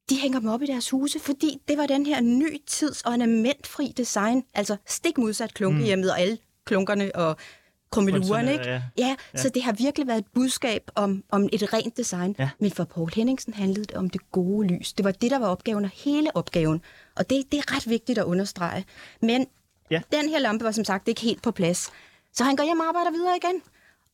de 0.10 0.20
hænger 0.20 0.40
dem 0.40 0.50
op 0.50 0.62
i 0.62 0.66
deres 0.66 0.90
huse, 0.90 1.20
fordi 1.20 1.62
det 1.68 1.78
var 1.78 1.86
den 1.88 2.06
her 2.06 2.22
ny 2.22 2.62
tids 2.68 3.02
ornamentfri 3.02 3.94
design, 3.98 4.44
altså 4.54 4.78
stik 4.86 5.18
modsat 5.18 5.54
klunkehjemmet 5.54 6.12
og 6.12 6.20
alle 6.20 6.38
klunkerne 6.66 7.16
og 7.16 7.38
krummelurerne, 7.92 8.52
ikke? 8.54 8.64
Ja. 8.70 8.82
Ja, 8.98 9.16
ja, 9.34 9.40
så 9.42 9.50
det 9.50 9.64
har 9.64 9.72
virkelig 9.72 10.08
været 10.08 10.18
et 10.18 10.26
budskab 10.34 10.92
om, 10.96 11.24
om 11.30 11.50
et 11.54 11.74
rent 11.74 11.98
design. 11.98 12.36
Ja. 12.40 12.50
Men 12.60 12.72
for 12.72 12.84
Paul 12.84 13.10
Henningsen 13.16 13.54
handlede 13.54 13.86
det 13.86 13.94
om 13.96 14.10
det 14.10 14.32
gode 14.32 14.68
lys. 14.68 14.94
Det 14.94 15.06
var 15.06 15.12
det, 15.12 15.32
der 15.32 15.40
var 15.40 15.48
opgaven, 15.48 15.84
og 15.86 15.92
hele 15.94 16.36
opgaven. 16.36 16.82
Og 17.16 17.30
det, 17.30 17.52
det 17.52 17.58
er 17.58 17.76
ret 17.76 17.90
vigtigt 17.90 18.18
at 18.20 18.26
understrege. 18.26 18.86
Men 19.22 19.48
Ja. 19.92 20.02
den 20.12 20.30
her 20.30 20.40
lampe 20.40 20.66
var 20.66 20.72
som 20.72 20.86
sagt 20.86 21.08
ikke 21.08 21.22
helt 21.22 21.42
på 21.44 21.52
plads. 21.52 21.92
Så 22.34 22.44
han 22.44 22.56
går 22.56 22.64
hjem 22.64 22.80
og 22.80 22.88
arbejder 22.88 23.12
videre 23.12 23.38
igen. 23.44 23.62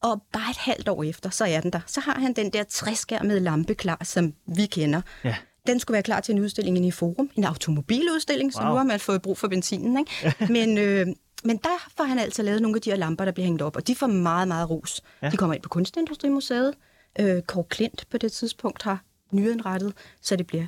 Og 0.04 0.24
bare 0.34 0.50
et 0.52 0.58
halvt 0.58 0.90
år 0.90 1.04
efter, 1.04 1.30
så 1.30 1.46
er 1.46 1.62
den 1.62 1.72
der. 1.72 1.80
Så 1.86 2.00
har 2.02 2.20
han 2.20 2.34
den 2.34 2.50
der 2.50 2.64
træskærmede 2.64 3.40
lampe 3.40 3.74
klar, 3.76 3.98
som 4.04 4.34
vi 4.58 4.66
kender. 4.66 5.02
Ja. 5.24 5.36
Den 5.68 5.80
skulle 5.80 5.94
være 5.96 6.04
klar 6.04 6.20
til 6.20 6.36
en 6.36 6.42
udstilling 6.42 6.78
inde 6.78 6.88
i 6.88 6.92
Forum. 6.92 7.30
En 7.36 7.44
automobiludstilling, 7.44 8.54
så 8.54 8.60
Wow. 8.60 8.70
nu 8.70 8.76
har 8.76 8.84
man 8.84 9.00
fået 9.00 9.22
brug 9.22 9.38
for 9.38 9.48
benzinen. 9.48 9.98
Ikke? 10.00 10.36
men, 10.54 10.78
øh, 10.78 11.08
men 11.44 11.58
der 11.58 11.90
får 11.98 12.04
han 12.04 12.20
altså 12.20 12.44
lavet 12.44 12.62
nogle 12.62 12.76
af 12.78 12.82
de 12.82 12.90
her 12.90 12.98
lamper, 12.98 13.26
der 13.26 13.32
bliver 13.32 13.46
hængt 13.46 13.62
op, 13.62 13.76
og 13.76 13.88
de 13.88 13.96
får 13.96 14.08
meget, 14.08 14.48
meget 14.48 14.70
ros. 14.70 15.02
Ja. 15.22 15.30
De 15.30 15.38
kommer 15.38 15.54
ind 15.54 15.64
på 15.64 15.70
Kunstindustrimuseet. 15.70 16.74
Øh, 17.20 17.42
Kåre 17.42 17.64
Klint 17.70 18.06
på 18.12 18.18
det 18.18 18.32
tidspunkt 18.32 18.84
har 18.84 19.04
nyindrettet, 19.32 19.94
så 20.22 20.36
det 20.36 20.48
bliver 20.48 20.66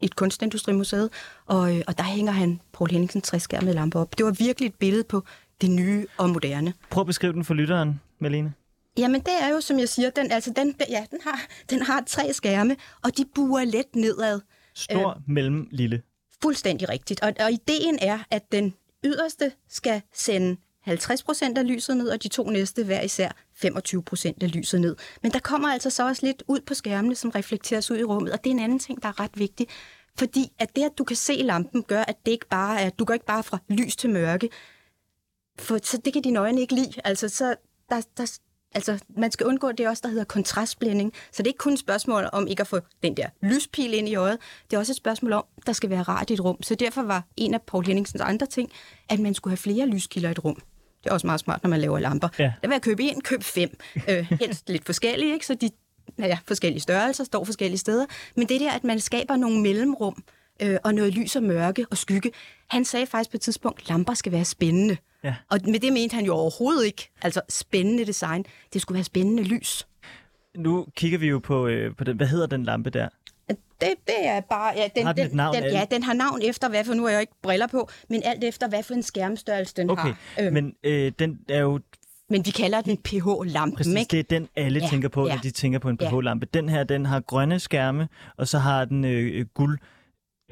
et 0.00 0.16
kunstindustrimuseet, 0.16 1.10
og, 1.46 1.76
øh, 1.76 1.82
og 1.86 1.98
der 1.98 2.04
hænger 2.04 2.32
han 2.32 2.60
Paul 2.72 2.90
Henningsen 2.90 3.20
træskærmede 3.20 3.74
lamper 3.74 4.00
op. 4.00 4.18
Det 4.18 4.26
var 4.26 4.32
virkelig 4.32 4.66
et 4.66 4.74
billede 4.74 5.04
på 5.04 5.24
det 5.60 5.70
nye 5.70 6.06
og 6.18 6.30
moderne. 6.30 6.74
Prøv 6.90 7.00
at 7.00 7.06
beskrive 7.06 7.32
den 7.32 7.44
for 7.44 7.54
lytteren, 7.54 8.00
Malene. 8.18 8.52
Jamen 9.00 9.20
det 9.20 9.32
er 9.40 9.48
jo, 9.48 9.60
som 9.60 9.78
jeg 9.78 9.88
siger, 9.88 10.10
den, 10.10 10.32
altså 10.32 10.52
den, 10.56 10.74
ja, 10.88 11.06
den, 11.10 11.20
har, 11.24 11.46
den 11.70 11.82
har 11.82 12.02
tre 12.06 12.32
skærme, 12.32 12.76
og 13.02 13.16
de 13.16 13.24
buer 13.34 13.64
let 13.64 13.96
nedad. 13.96 14.40
Stor, 14.74 15.10
øh. 15.10 15.16
mellem, 15.28 15.68
lille. 15.70 16.02
Fuldstændig 16.42 16.88
rigtigt. 16.88 17.20
Og, 17.22 17.32
og 17.40 17.52
ideen 17.52 17.98
er, 18.02 18.18
at 18.30 18.52
den 18.52 18.74
yderste 19.04 19.52
skal 19.68 20.02
sende 20.14 20.56
50 20.80 21.22
procent 21.22 21.58
af 21.58 21.68
lyset 21.68 21.96
ned, 21.96 22.08
og 22.08 22.22
de 22.22 22.28
to 22.28 22.50
næste 22.50 22.84
hver 22.84 23.00
især 23.00 23.30
25 23.54 24.02
procent 24.02 24.42
af 24.42 24.54
lyset 24.54 24.80
ned. 24.80 24.96
Men 25.22 25.32
der 25.32 25.38
kommer 25.38 25.68
altså 25.68 25.90
så 25.90 26.06
også 26.06 26.26
lidt 26.26 26.42
ud 26.48 26.60
på 26.60 26.74
skærmene, 26.74 27.14
som 27.14 27.30
reflekteres 27.30 27.90
ud 27.90 27.98
i 27.98 28.04
rummet, 28.04 28.32
og 28.32 28.44
det 28.44 28.50
er 28.50 28.54
en 28.54 28.60
anden 28.60 28.78
ting, 28.78 29.02
der 29.02 29.08
er 29.08 29.20
ret 29.20 29.38
vigtig. 29.38 29.66
Fordi 30.18 30.52
at 30.58 30.76
det, 30.76 30.82
at 30.82 30.98
du 30.98 31.04
kan 31.04 31.16
se 31.16 31.32
lampen, 31.32 31.82
gør, 31.82 32.02
at 32.02 32.16
det 32.26 32.32
ikke 32.32 32.48
bare 32.48 32.80
er, 32.80 32.90
du 32.90 33.04
går 33.04 33.14
ikke 33.14 33.26
bare 33.26 33.42
fra 33.42 33.58
lys 33.68 33.96
til 33.96 34.10
mørke. 34.10 34.48
For 35.58 35.78
så 35.82 35.98
det 36.04 36.12
kan 36.12 36.22
dine 36.22 36.38
øjne 36.38 36.60
ikke 36.60 36.74
lide. 36.74 36.92
Altså, 37.04 37.28
så 37.28 37.56
der, 37.90 38.02
der, 38.16 38.38
altså, 38.74 38.98
man 39.16 39.30
skal 39.30 39.46
undgå 39.46 39.72
det 39.72 39.88
også, 39.88 40.00
der 40.04 40.08
hedder 40.08 40.24
kontrastblænding. 40.24 41.12
Så 41.32 41.42
det 41.42 41.46
er 41.46 41.50
ikke 41.50 41.58
kun 41.58 41.72
et 41.72 41.78
spørgsmål 41.78 42.28
om 42.32 42.46
ikke 42.46 42.60
at 42.60 42.66
få 42.66 42.80
den 43.02 43.16
der 43.16 43.26
lyspil 43.42 43.94
ind 43.94 44.08
i 44.08 44.14
øjet. 44.14 44.38
Det 44.70 44.76
er 44.76 44.80
også 44.80 44.92
et 44.92 44.96
spørgsmål 44.96 45.32
om, 45.32 45.44
der 45.66 45.72
skal 45.72 45.90
være 45.90 46.02
rart 46.02 46.30
i 46.30 46.32
et 46.32 46.44
rum. 46.44 46.62
Så 46.62 46.74
derfor 46.74 47.02
var 47.02 47.24
en 47.36 47.54
af 47.54 47.62
Paul 47.62 47.86
Henningsens 47.86 48.20
andre 48.20 48.46
ting, 48.46 48.70
at 49.08 49.20
man 49.20 49.34
skulle 49.34 49.52
have 49.52 49.56
flere 49.56 49.86
lyskilder 49.86 50.28
i 50.28 50.32
et 50.32 50.44
rum. 50.44 50.62
Det 51.04 51.10
er 51.10 51.14
også 51.14 51.26
meget 51.26 51.40
smart, 51.40 51.62
når 51.62 51.70
man 51.70 51.80
laver 51.80 51.98
lamper. 51.98 52.28
Ja. 52.38 52.52
Der 52.62 52.68
vil 52.68 52.74
jeg 52.74 52.82
købe 52.82 53.02
en, 53.02 53.20
køb 53.20 53.42
fem. 53.42 53.78
Øh, 54.08 54.32
helst 54.40 54.68
lidt 54.68 54.86
forskellige, 54.86 55.32
ikke? 55.32 55.46
så 55.46 55.54
de 55.54 55.70
ja, 56.18 56.38
forskellige 56.46 56.80
størrelser 56.80 57.24
står 57.24 57.44
forskellige 57.44 57.78
steder. 57.78 58.06
Men 58.36 58.48
det 58.48 58.60
der, 58.60 58.70
at 58.70 58.84
man 58.84 59.00
skaber 59.00 59.36
nogle 59.36 59.60
mellemrum, 59.60 60.22
øh, 60.62 60.78
og 60.84 60.94
noget 60.94 61.14
lys 61.14 61.36
og 61.36 61.42
mørke 61.42 61.86
og 61.90 61.96
skygge. 61.96 62.30
Han 62.68 62.84
sagde 62.84 63.06
faktisk 63.06 63.30
på 63.30 63.36
et 63.36 63.40
tidspunkt, 63.40 63.80
at 63.80 63.88
lamper 63.88 64.14
skal 64.14 64.32
være 64.32 64.44
spændende. 64.44 64.96
Ja. 65.24 65.34
Og 65.50 65.58
med 65.64 65.80
det 65.80 65.92
mente 65.92 66.14
han 66.14 66.24
jo 66.24 66.34
overhovedet 66.34 66.86
ikke. 66.86 67.10
Altså 67.22 67.40
spændende 67.48 68.04
design. 68.04 68.44
Det 68.72 68.82
skulle 68.82 68.96
være 68.96 69.04
spændende 69.04 69.42
lys. 69.42 69.86
Nu 70.56 70.86
kigger 70.96 71.18
vi 71.18 71.26
jo 71.28 71.38
på, 71.38 71.66
øh, 71.66 71.96
på 71.96 72.04
den. 72.04 72.16
Hvad 72.16 72.26
hedder 72.26 72.46
den 72.46 72.64
lampe 72.64 72.90
der? 72.90 73.08
Det, 73.48 73.94
det 74.06 74.26
er 74.26 74.40
bare... 74.40 74.72
Ja, 74.76 74.88
den, 74.96 75.06
Har 75.06 75.12
den 75.12 75.26
et 75.26 75.34
navn, 75.34 75.54
den, 75.56 75.64
ja, 75.64 75.84
den 75.90 76.02
har 76.02 76.12
navn 76.12 76.42
efter, 76.42 76.68
hvad 76.68 76.84
for 76.84 76.94
nu 76.94 77.02
har 77.02 77.10
jeg 77.10 77.20
ikke 77.20 77.32
briller 77.42 77.66
på, 77.66 77.88
men 78.08 78.22
alt 78.24 78.44
efter, 78.44 78.68
hvad 78.68 78.82
for 78.82 78.94
en 78.94 79.02
skærmstørrelse 79.02 79.74
den 79.76 79.90
Okay, 79.90 80.02
har. 80.02 80.16
Øhm, 80.40 80.52
men, 80.52 80.74
øh, 80.84 81.12
den 81.18 81.40
er 81.48 81.60
jo 81.60 81.80
men 82.30 82.46
vi 82.46 82.50
kalder 82.50 82.80
den 82.80 82.96
pH-lampen, 82.96 83.76
præcis, 83.76 83.94
ikke? 83.94 84.10
det 84.10 84.18
er 84.18 84.38
den, 84.38 84.48
alle 84.56 84.80
Ja, 84.80 84.88
tænker 84.88 85.08
på, 85.08 85.20
når 85.20 85.28
ja. 85.28 85.38
de 85.42 85.50
tænker 85.50 85.78
på 85.78 85.88
en 85.88 85.98
pH-lampe. 85.98 86.46
Den 86.46 86.68
her, 86.68 86.84
den 86.84 87.06
har 87.06 87.20
grønne 87.20 87.60
skærme, 87.60 88.08
og 88.36 88.48
så 88.48 88.58
har 88.58 88.84
den 88.84 89.04
øh, 89.04 89.46
guld 89.54 89.78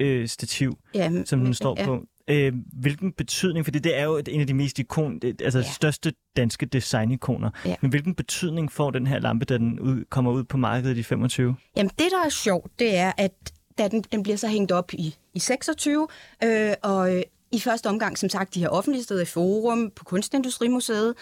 øh, 0.01 0.27
stativ, 0.27 0.77
Ja, 0.95 1.11
som 1.25 1.39
den 1.39 1.53
står 1.53 1.75
ja. 1.79 1.85
på. 1.85 2.03
Øh, 2.29 2.53
hvilken 2.73 3.11
betydning, 3.11 3.65
fordi 3.65 3.79
det 3.79 3.97
er 3.97 4.03
jo 4.03 4.15
et- 4.15 4.27
en 4.27 4.41
af 4.41 4.47
de 4.47 4.53
mest 4.53 4.79
ikon, 4.79 5.19
altså 5.43 5.59
Ja. 5.59 5.71
største 5.71 6.13
danske 6.37 6.65
designikoner. 6.65 7.49
Ja. 7.65 7.75
Men 7.81 7.89
hvilken 7.89 8.15
betydning 8.15 8.71
får 8.71 8.91
den 8.91 9.07
her 9.07 9.19
lampe, 9.19 9.45
da 9.45 9.57
den 9.57 9.79
ud, 9.79 10.05
kommer 10.09 10.31
ud 10.31 10.43
på 10.43 10.57
markedet 10.57 10.97
i 10.97 11.03
25? 11.03 11.55
Jamen, 11.77 11.89
det, 11.99 12.07
der 12.11 12.25
er 12.25 12.29
sjovt, 12.29 12.71
det 12.79 12.95
er, 12.97 13.11
at 13.17 13.31
da 13.77 13.87
den, 13.87 14.01
den 14.11 14.23
bliver 14.23 14.35
så 14.37 14.47
hængt 14.47 14.71
op 14.71 14.93
i, 14.93 15.15
i 15.33 15.39
26, 15.39 16.07
øh, 16.43 16.73
og 16.83 17.15
øh, 17.15 17.21
i 17.51 17.59
første 17.59 17.87
omgang, 17.87 18.17
som 18.17 18.29
sagt, 18.29 18.53
de 18.55 18.59
her 18.59 18.69
offentlige 18.69 19.03
steder 19.03 19.21
i 19.21 19.25
Forum, 19.25 19.91
på 19.95 20.03
Kunstindustrimuseet, 20.03 21.13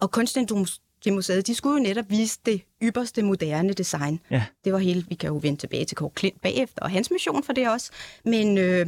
Og 0.00 0.10
Kunstindustrimuseet, 0.10 1.46
de 1.46 1.54
skulle 1.54 1.76
jo 1.76 1.82
netop 1.88 2.04
vise 2.10 2.38
det 2.46 2.62
ypperste 2.82 3.22
moderne 3.22 3.72
design. 3.72 4.20
Ja. 4.30 4.44
Det 4.64 4.72
var 4.72 4.78
hele, 4.78 5.04
vi 5.08 5.14
kan 5.14 5.28
jo 5.28 5.38
vende 5.42 5.58
tilbage 5.60 5.84
til 5.84 5.96
Kåre 5.96 6.10
Klint 6.10 6.40
bagefter, 6.42 6.82
og 6.82 6.90
hans 6.90 7.10
mission 7.10 7.44
for 7.44 7.52
det 7.52 7.68
også. 7.70 7.90
Men 8.24 8.58
øh, 8.58 8.86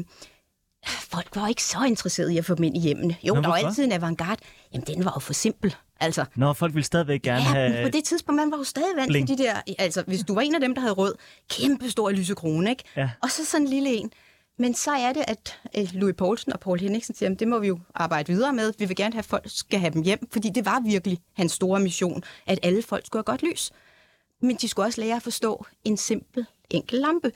folk 0.86 1.28
var 1.36 1.48
ikke 1.48 1.62
så 1.62 1.84
interesserede 1.86 2.34
i 2.34 2.38
at 2.38 2.44
få 2.44 2.54
dem 2.54 2.64
ind 2.64 2.76
i 2.76 2.80
hjemmene. 2.80 3.16
Jo, 3.22 3.34
Nå, 3.34 3.40
der 3.40 3.48
var 3.48 3.56
hvorfor? 3.56 3.68
altid 3.68 3.84
en 3.84 3.92
avantgarde. 3.92 4.40
Jamen, 4.72 4.86
den 4.86 5.04
var 5.04 5.12
jo 5.16 5.20
for 5.20 5.32
simpel. 5.32 5.74
Altså, 6.00 6.24
Når 6.36 6.52
folk 6.52 6.74
vil 6.74 6.84
stadigvæk 6.84 7.22
gerne 7.22 7.42
Ja, 7.42 7.48
have... 7.68 7.84
på 7.84 7.90
det 7.90 8.04
tidspunkt, 8.04 8.36
man 8.36 8.50
var 8.50 8.56
jo 8.56 8.64
stadig 8.64 8.88
vant 8.96 9.28
til 9.28 9.38
de 9.38 9.42
der... 9.42 9.60
Altså, 9.78 10.02
hvis 10.06 10.20
du 10.22 10.34
var 10.34 10.40
en 10.40 10.54
af 10.54 10.60
dem, 10.60 10.74
der 10.74 10.80
havde 10.80 10.94
råd, 10.94 11.14
kæmpe 11.50 11.90
stor 11.90 12.10
lysekrone, 12.10 12.70
ikke? 12.70 12.84
Ja. 12.96 13.10
Og 13.22 13.30
så 13.30 13.44
sådan 13.44 13.66
en 13.66 13.70
lille 13.70 13.88
en. 13.94 14.12
Men 14.58 14.74
så 14.74 14.90
er 14.90 15.12
det, 15.12 15.24
at 15.28 15.58
øh, 15.78 15.88
Louis 15.92 16.14
Poulsen 16.18 16.52
og 16.52 16.60
Paul 16.60 16.80
Henningsen 16.80 17.14
siger, 17.14 17.26
"Jamen, 17.26 17.38
det 17.38 17.48
må 17.48 17.58
vi 17.58 17.66
jo 17.66 17.78
arbejde 17.94 18.32
videre 18.32 18.52
med. 18.52 18.72
Vi 18.78 18.84
vil 18.84 18.96
gerne 18.96 19.12
have, 19.12 19.18
at 19.18 19.24
folk 19.24 19.44
skal 19.46 19.80
have 19.80 19.92
dem 19.92 20.02
hjem, 20.02 20.28
fordi 20.32 20.48
det 20.50 20.64
var 20.64 20.80
virkelig 20.86 21.18
hans 21.36 21.52
store 21.52 21.80
mission, 21.80 22.22
at 22.46 22.58
alle 22.62 22.82
folk 22.82 23.06
skulle 23.06 23.20
have 23.26 23.38
godt 23.38 23.42
lys. 23.42 23.70
Men 24.42 24.56
de 24.56 24.68
skulle 24.68 24.86
også 24.86 25.00
lære 25.00 25.16
at 25.16 25.22
forstå 25.22 25.66
en 25.84 25.96
simpel, 25.96 26.46
enkel 26.70 26.98
lampe. 26.98 27.32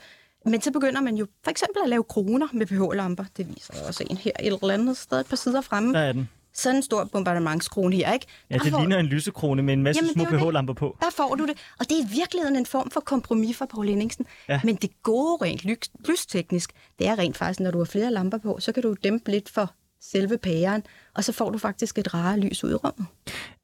Men 0.49 0.61
så 0.61 0.71
begynder 0.71 1.01
man 1.01 1.15
jo 1.15 1.27
for 1.43 1.51
eksempel 1.51 1.81
at 1.83 1.89
lave 1.89 2.03
kroner 2.03 2.47
med 2.53 2.65
pH-lamper. 2.65 3.23
Det 3.37 3.47
viser 3.55 3.73
jeg 3.77 3.83
også 3.87 4.03
en 4.09 4.17
her 4.17 4.31
et 4.39 4.45
eller 4.61 4.73
andet 4.73 4.97
sted, 4.97 5.19
et 5.19 5.25
par 5.25 5.35
sider 5.35 5.61
fremme. 5.61 5.93
Der 5.93 5.99
er 5.99 6.11
den. 6.13 6.29
Sådan 6.53 6.75
en 6.75 6.83
stor 6.83 7.03
bombardementskrone 7.11 7.95
her, 7.95 8.13
ikke? 8.13 8.25
Ja, 8.49 8.57
Der 8.57 8.63
det 8.63 8.71
får- 8.71 8.79
ligner 8.79 8.97
en 8.97 9.05
lysekrone 9.05 9.61
med 9.63 9.73
en 9.73 9.83
masse 9.83 10.01
Jamen, 10.01 10.13
små 10.13 10.37
er 10.37 10.49
pH-lamper 10.49 10.73
på. 10.73 10.97
der 10.99 11.09
får 11.17 11.35
du 11.35 11.45
det. 11.45 11.57
Og 11.79 11.89
det 11.89 11.91
er 11.91 12.01
i 12.03 12.07
virkeligheden 12.19 12.55
en 12.55 12.65
form 12.65 12.89
for 12.91 12.99
kompromis 12.99 13.57
for 13.57 13.65
Paul 13.65 13.87
Henningsen. 13.87 14.25
Ja. 14.49 14.61
Men 14.63 14.75
det 14.75 14.89
gode 15.03 15.37
rent 15.45 15.63
lys, 15.65 15.91
lysteknisk, 16.09 16.71
det 16.99 17.07
er 17.07 17.19
rent 17.19 17.37
faktisk, 17.37 17.59
når 17.59 17.71
du 17.71 17.77
har 17.77 17.85
flere 17.85 18.11
lamper 18.13 18.37
på, 18.37 18.57
så 18.59 18.71
kan 18.71 18.83
du 18.83 18.95
dæmpe 19.03 19.31
lidt 19.31 19.49
for 19.49 19.73
selve 20.01 20.37
pæren, 20.37 20.83
og 21.15 21.23
så 21.23 21.31
får 21.31 21.49
du 21.49 21.57
faktisk 21.57 21.97
et 21.97 22.13
rare 22.13 22.39
lys 22.39 22.63
ud 22.63 22.71
i 22.71 22.75
rummet. 22.75 23.05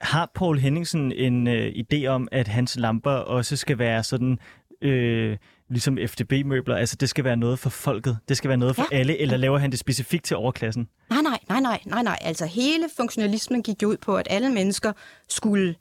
Har 0.01 0.31
Paul 0.35 0.59
Henningsen 0.59 1.11
en 1.11 1.47
øh, 1.47 1.67
idé 1.71 2.05
om, 2.05 2.27
at 2.31 2.47
hans 2.47 2.75
lamper 2.79 3.11
også 3.11 3.55
skal 3.55 3.77
være 3.77 4.03
sådan... 4.03 4.37
Øh, 4.81 5.37
ligesom 5.73 5.97
FDB-møbler, 6.07 6.75
altså 6.75 6.95
det 6.95 7.09
skal 7.09 7.23
være 7.23 7.37
noget 7.37 7.59
for 7.59 7.69
folket, 7.69 8.17
det 8.29 8.37
skal 8.37 8.47
være 8.47 8.57
noget 8.57 8.75
for 8.75 8.85
Ja. 8.91 8.97
alle, 8.97 9.17
eller 9.17 9.37
laver 9.37 9.57
han 9.57 9.71
det 9.71 9.79
specifikt 9.79 10.25
til 10.25 10.37
overklassen? 10.37 10.87
Nej, 11.09 11.21
nej, 11.21 11.39
nej, 11.49 11.59
nej, 11.59 11.79
nej, 11.85 12.03
nej. 12.03 12.17
Altså 12.21 12.45
hele 12.45 12.85
funktionalismen 12.97 13.63
gik 13.63 13.83
ud 13.85 13.97
på, 13.97 14.17
at 14.17 14.27
alle 14.29 14.49
mennesker 14.49 14.91
skulle 15.29 15.75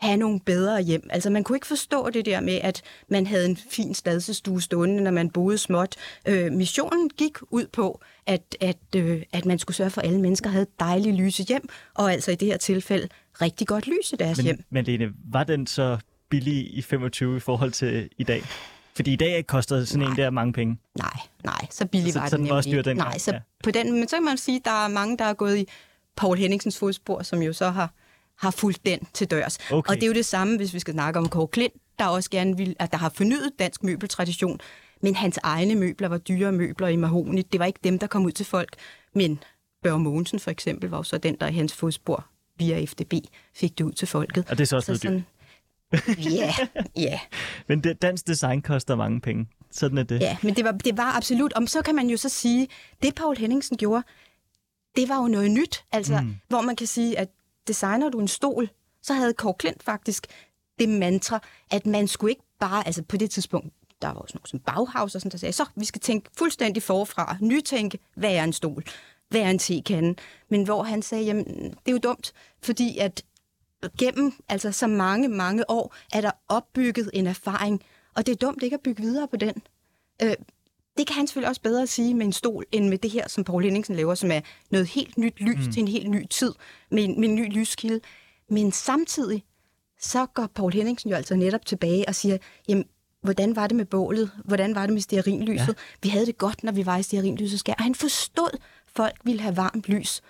have 0.00 0.16
nogle 0.16 0.40
bedre 0.40 0.82
hjem. 0.82 1.02
Altså 1.10 1.30
man 1.30 1.44
kunne 1.44 1.56
ikke 1.56 1.66
forstå 1.66 2.10
det 2.10 2.26
der 2.26 2.40
med, 2.40 2.58
at 2.62 2.82
man 3.08 3.26
havde 3.26 3.46
en 3.46 3.56
fin 3.70 3.94
stadsestue 3.94 4.62
stående, 4.62 5.02
når 5.02 5.10
man 5.10 5.30
boede 5.30 5.58
småt. 5.58 5.96
Øh, 6.28 6.52
missionen 6.52 7.08
gik 7.10 7.32
ud 7.50 7.66
på, 7.72 8.00
at, 8.26 8.56
at, 8.60 8.76
øh, 8.96 9.22
at 9.32 9.44
man 9.46 9.58
skulle 9.58 9.76
sørge 9.76 9.90
for, 9.90 10.00
at 10.00 10.06
alle 10.06 10.20
mennesker 10.20 10.50
havde 10.50 10.62
et 10.62 10.80
dejligt 10.80 11.16
lyse 11.16 11.42
hjem, 11.42 11.68
og 11.94 12.12
altså 12.12 12.30
i 12.30 12.34
det 12.34 12.48
her 12.48 12.56
tilfælde 12.56 13.08
rigtig 13.40 13.66
godt 13.66 13.86
lys 13.86 14.12
i 14.12 14.16
deres 14.16 14.38
hjem. 14.38 14.56
Men, 14.56 14.64
men 14.70 14.84
Lene, 14.84 15.12
var 15.32 15.44
den 15.44 15.66
så 15.66 15.98
billig 16.30 16.74
i 16.78 16.82
25 16.82 17.36
i 17.36 17.40
forhold 17.40 17.72
til 17.72 18.08
i 18.18 18.24
dag? 18.24 18.42
Fordi 18.96 19.12
i 19.12 19.16
dag 19.16 19.46
koster 19.46 19.84
sådan 19.84 20.08
en 20.08 20.16
der 20.16 20.30
mange 20.30 20.52
penge. 20.52 20.78
Nej, 20.98 21.10
nej, 21.44 21.66
så 21.70 21.86
billig 21.86 22.12
Så- 22.12 22.18
var 22.20 22.28
så 22.28 22.36
den 22.36 22.44
den 22.44 22.50
var 22.50 22.56
også 22.56 22.68
nemlig 22.68 22.84
dengang, 22.84 23.08
Nej, 23.08 23.18
så 23.18 23.32
ja. 23.32 23.38
på 23.64 23.70
den, 23.70 23.92
men 23.92 24.08
så 24.08 24.16
kan 24.16 24.24
man 24.24 24.36
sige, 24.38 24.56
at 24.56 24.64
der 24.64 24.84
er 24.84 24.88
mange, 24.88 25.18
der 25.18 25.24
er 25.24 25.34
gået 25.34 25.56
i 25.58 25.68
Paul 26.16 26.36
Henningsens 26.38 26.78
fodspor, 26.78 27.22
som 27.22 27.42
jo 27.42 27.52
så 27.52 27.70
har, 27.70 27.90
har 28.38 28.50
fulgt 28.50 28.86
den 28.86 28.98
til 29.14 29.30
dørs. 29.30 29.58
Okay. 29.70 29.90
Og 29.90 29.94
det 29.94 30.02
er 30.02 30.06
jo 30.06 30.12
det 30.12 30.26
samme, 30.26 30.56
hvis 30.56 30.74
vi 30.74 30.78
skal 30.78 30.94
snakke 30.94 31.18
om 31.18 31.28
Kåre 31.28 31.48
Klint, 31.48 31.74
der 31.98 32.06
også 32.06 32.30
gerne 32.30 32.56
vil, 32.56 32.76
at 32.78 32.90
der 32.92 32.98
har 32.98 33.08
fornyet 33.08 33.50
dansk 33.58 33.82
møbeltradition, 33.84 34.60
men 35.02 35.14
hans 35.14 35.38
egne 35.42 35.74
møbler 35.74 36.08
var 36.08 36.18
dyre 36.18 36.52
møbler 36.52 36.88
i 36.88 36.96
mahogni. 36.96 37.42
Det 37.42 37.58
var 37.60 37.66
ikke 37.66 37.80
dem, 37.84 37.98
der 37.98 38.06
kom 38.06 38.24
ud 38.24 38.32
til 38.32 38.46
folk. 38.46 38.76
Men 39.14 39.38
Børge 39.82 39.98
Mogensen 39.98 40.40
for 40.40 40.50
eksempel 40.50 40.90
var 40.90 40.96
jo 40.96 41.02
så 41.02 41.18
den, 41.18 41.36
der 41.40 41.46
i 41.46 41.52
hans 41.52 41.72
fodspor 41.74 42.26
via 42.58 42.84
FDB 42.84 43.12
fik 43.54 43.78
det 43.78 43.84
ud 43.84 43.92
til 43.92 44.08
folket. 44.08 44.44
Og 44.50 44.58
det 44.58 44.64
er 44.64 44.66
så 44.66 44.76
også 44.76 44.92
dyrt. 44.92 45.00
sådan, 45.00 45.26
Ja, 46.38 46.54
ja. 46.96 47.20
Men 47.68 47.84
det, 47.84 48.02
dansk 48.02 48.26
design 48.26 48.62
koster 48.62 48.96
mange 48.96 49.20
penge. 49.20 49.46
Sådan 49.70 49.98
er 49.98 50.02
det. 50.02 50.20
Ja, 50.20 50.36
men 50.42 50.56
det 50.56 50.64
var, 50.64 50.72
det 50.72 50.96
var 50.96 51.16
absolut. 51.16 51.52
Om 51.52 51.66
så 51.66 51.82
kan 51.82 51.94
man 51.94 52.10
jo 52.10 52.16
så 52.16 52.28
sige, 52.28 52.68
det 53.02 53.14
Paul 53.14 53.36
Henningsen 53.36 53.76
gjorde, 53.76 54.02
det 54.96 55.08
var 55.08 55.16
jo 55.16 55.28
noget 55.28 55.50
nyt. 55.50 55.84
Altså, 55.92 56.20
mm. 56.20 56.36
hvor 56.48 56.60
man 56.60 56.76
kan 56.76 56.86
sige, 56.86 57.18
at 57.18 57.28
designer 57.68 58.10
du 58.10 58.20
en 58.20 58.28
stol, 58.28 58.70
så 59.02 59.14
havde 59.14 59.32
Kåre 59.32 59.54
Klint 59.54 59.82
faktisk 59.82 60.26
det 60.78 60.88
mantra, 60.88 61.40
at 61.70 61.86
man 61.86 62.08
skulle 62.08 62.30
ikke 62.30 62.42
bare, 62.60 62.86
altså 62.86 63.02
på 63.02 63.16
det 63.16 63.30
tidspunkt, 63.30 63.74
der 64.02 64.08
var 64.08 64.14
også 64.14 64.34
nogen 64.36 64.46
som 64.46 64.58
Bauhaus 64.58 65.14
og 65.14 65.20
sådan, 65.20 65.30
der 65.30 65.38
sagde, 65.38 65.52
så 65.52 65.64
vi 65.76 65.84
skal 65.84 66.00
tænke 66.00 66.30
fuldstændig 66.38 66.82
forfra, 66.82 67.36
nytænke, 67.40 67.98
hvad 68.16 68.34
er 68.34 68.44
en 68.44 68.52
stol, 68.52 68.84
hvad 69.28 69.40
er 69.40 69.50
en 69.50 69.58
tekande, 69.58 70.14
men 70.48 70.64
hvor 70.64 70.82
han 70.82 71.02
sagde, 71.02 71.24
jamen, 71.24 71.44
det 71.44 71.86
er 71.86 71.92
jo 71.92 71.98
dumt, 71.98 72.32
fordi 72.62 72.98
at 72.98 73.24
gennem 73.98 74.32
altså 74.48 74.72
så 74.72 74.86
mange, 74.86 75.28
mange 75.28 75.70
år 75.70 75.94
er 76.12 76.20
der 76.20 76.30
opbygget 76.48 77.10
en 77.12 77.26
erfaring, 77.26 77.82
og 78.16 78.26
det 78.26 78.32
er 78.32 78.36
dumt 78.36 78.62
ikke 78.62 78.74
at 78.74 78.80
bygge 78.80 79.02
videre 79.02 79.28
på 79.28 79.36
den. 79.36 79.54
Øh, 80.22 80.34
det 80.98 81.06
kan 81.06 81.16
han 81.16 81.26
selvfølgelig 81.26 81.48
også 81.48 81.62
bedre 81.62 81.86
sige 81.86 82.14
med 82.14 82.26
en 82.26 82.32
stol, 82.32 82.64
end 82.72 82.88
med 82.88 82.98
det 82.98 83.10
her, 83.10 83.28
som 83.28 83.44
Paul 83.44 83.62
Henningsen 83.62 83.96
laver, 83.96 84.14
som 84.14 84.30
er 84.30 84.40
noget 84.70 84.86
helt 84.86 85.18
nyt 85.18 85.40
lys 85.40 85.66
mm. 85.66 85.72
til 85.72 85.80
en 85.80 85.88
helt 85.88 86.10
ny 86.10 86.26
tid, 86.26 86.52
med 86.90 87.04
en, 87.04 87.20
med 87.20 87.28
en 87.28 87.34
ny 87.34 87.52
lyskilde. 87.52 88.00
Men 88.50 88.72
samtidig, 88.72 89.44
så 90.00 90.26
går 90.26 90.46
Paul 90.54 90.72
Henningsen 90.72 91.10
jo 91.10 91.16
altså 91.16 91.34
netop 91.36 91.66
tilbage 91.66 92.08
og 92.08 92.14
siger, 92.14 92.38
jamen, 92.68 92.84
hvordan 93.22 93.56
var 93.56 93.66
det 93.66 93.76
med 93.76 93.84
bålet? 93.84 94.30
Hvordan 94.44 94.74
var 94.74 94.86
det 94.86 94.92
med 94.92 95.00
stearinlyset? 95.02 95.68
Ja. 95.68 95.72
Vi 96.02 96.08
havde 96.08 96.26
det 96.26 96.38
godt, 96.38 96.64
når 96.64 96.72
vi 96.72 96.86
var 96.86 96.96
i 96.96 97.02
stearinlysets 97.02 97.60
skær. 97.60 97.74
Og 97.78 97.84
han 97.84 97.94
forstod, 97.94 98.50
at 98.52 98.60
folk 98.96 99.16
ville 99.24 99.40
have 99.40 99.56
varmt 99.56 99.88
lys. 99.88 100.22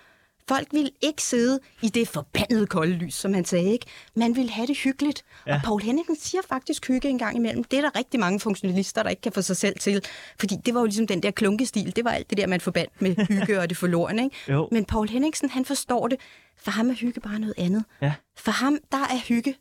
Folk 0.47 0.67
ville 0.71 0.91
ikke 1.01 1.23
sidde 1.23 1.59
i 1.81 1.89
det 1.89 2.07
forbandede 2.07 2.67
kolde 2.67 2.93
lys, 2.93 3.13
som 3.13 3.33
han 3.33 3.45
sagde, 3.45 3.71
ikke? 3.71 3.85
Man 4.15 4.35
ville 4.35 4.51
have 4.51 4.67
det 4.67 4.77
hyggeligt. 4.77 5.23
Ja. 5.47 5.55
Og 5.55 5.61
Paul 5.63 5.81
Henningsen 5.81 6.15
siger 6.15 6.41
faktisk 6.49 6.87
hygge 6.87 7.09
en 7.09 7.17
gang 7.17 7.35
imellem. 7.35 7.63
Det 7.63 7.77
er 7.77 7.81
der 7.81 7.95
rigtig 7.95 8.19
mange 8.19 8.39
funktionalister, 8.39 9.03
der 9.03 9.09
ikke 9.09 9.21
kan 9.21 9.31
få 9.31 9.41
sig 9.41 9.57
selv 9.57 9.79
til. 9.79 10.05
Fordi 10.39 10.55
det 10.65 10.73
var 10.73 10.79
jo 10.79 10.85
ligesom 10.85 11.07
den 11.07 11.23
der 11.23 11.31
klunkestil. 11.31 11.95
Det 11.95 12.05
var 12.05 12.11
alt 12.11 12.29
det 12.29 12.37
der, 12.37 12.47
man 12.47 12.61
forbandt 12.61 13.01
med 13.01 13.15
hygge 13.27 13.59
og 13.59 13.69
det 13.69 13.77
forlorene, 13.77 14.23
ikke? 14.23 14.35
Jo. 14.49 14.69
Men 14.71 14.85
Paul 14.85 15.09
Henningsen, 15.09 15.49
han 15.49 15.65
forstår 15.65 16.07
det. 16.07 16.19
For 16.57 16.71
ham 16.71 16.89
er 16.89 16.93
hygge 16.93 17.21
bare 17.21 17.39
noget 17.39 17.53
andet. 17.57 17.85
Ja. 18.01 18.13
For 18.37 18.51
ham, 18.51 18.77
der 18.91 18.97
er 18.97 19.19
hygge 19.27 19.55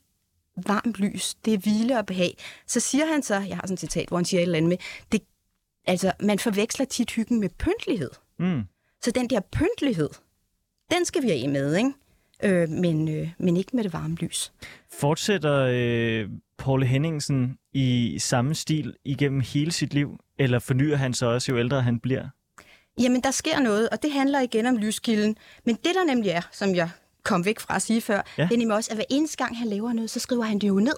varmt 0.67 0.97
lys. 0.97 1.35
Det 1.45 1.55
er 1.55 1.59
hvile 1.59 1.99
og 1.99 2.07
behag. 2.07 2.37
Så 2.67 2.81
siger 2.81 3.07
han 3.07 3.23
så, 3.23 3.35
jeg 3.35 3.57
har 3.57 3.63
sådan 3.63 3.75
et 3.75 3.81
citat, 3.81 4.09
hvor 4.09 4.17
han 4.17 4.25
siger 4.25 4.41
et 4.41 4.43
eller 4.43 4.57
andet 4.57 4.69
med, 4.69 4.79
det, 5.13 5.21
altså, 5.87 6.13
man 6.21 6.39
forveksler 6.39 6.87
tit 6.87 7.11
hyggen 7.11 7.41
med 7.41 7.49
pyntlighed. 7.49 8.11
Mm. 8.39 8.63
Så 9.03 9.11
den 9.11 9.31
der 9.31 9.41
pyntlighed, 9.41 10.09
den 10.93 11.05
skal 11.05 11.23
vi 11.23 11.29
have 11.29 11.49
med, 11.49 11.77
ikke? 11.77 11.93
Øh, 12.43 12.69
men, 12.69 13.09
øh, 13.09 13.29
men 13.39 13.57
ikke 13.57 13.77
med 13.77 13.85
det 13.85 13.93
varme 13.93 14.15
lys. 14.15 14.53
Fortsætter 14.93 15.67
øh, 15.71 16.29
Paul 16.59 16.85
Henningsen 16.85 17.59
i 17.73 18.19
samme 18.19 18.55
stil 18.55 18.97
igennem 19.05 19.41
hele 19.41 19.73
sit 19.73 19.95
liv, 19.95 20.19
eller 20.39 20.59
fornyer 20.59 20.97
han 20.97 21.15
sig 21.15 21.29
også, 21.29 21.53
jo 21.53 21.59
ældre 21.59 21.83
han 21.83 22.01
bliver? 22.01 22.29
Jamen, 23.01 23.21
der 23.21 23.31
sker 23.31 23.61
noget, 23.61 23.89
og 23.89 24.03
det 24.03 24.13
handler 24.13 24.41
igen 24.41 24.67
om 24.67 24.77
lyskilden. 24.77 25.37
Men 25.67 25.75
det, 25.75 25.95
der 25.95 26.05
nemlig 26.05 26.31
er, 26.31 26.43
som 26.53 26.75
jeg 26.75 26.91
kom 27.23 27.45
væk 27.45 27.61
fra 27.61 27.77
at 27.77 27.83
sige 27.83 28.01
før, 28.01 28.23
Ja. 28.39 28.43
det 28.43 28.53
er 28.53 28.59
nemlig 28.59 28.77
også, 28.77 28.91
at 28.91 28.97
hver 28.97 29.05
eneste 29.11 29.37
gang, 29.37 29.59
han 29.59 29.69
laver 29.69 29.93
noget, 29.93 30.11
så 30.11 30.21
skriver 30.21 30.45
han 30.45 30.59
det 30.59 30.69
jo 30.69 30.75
ned. 30.81 30.97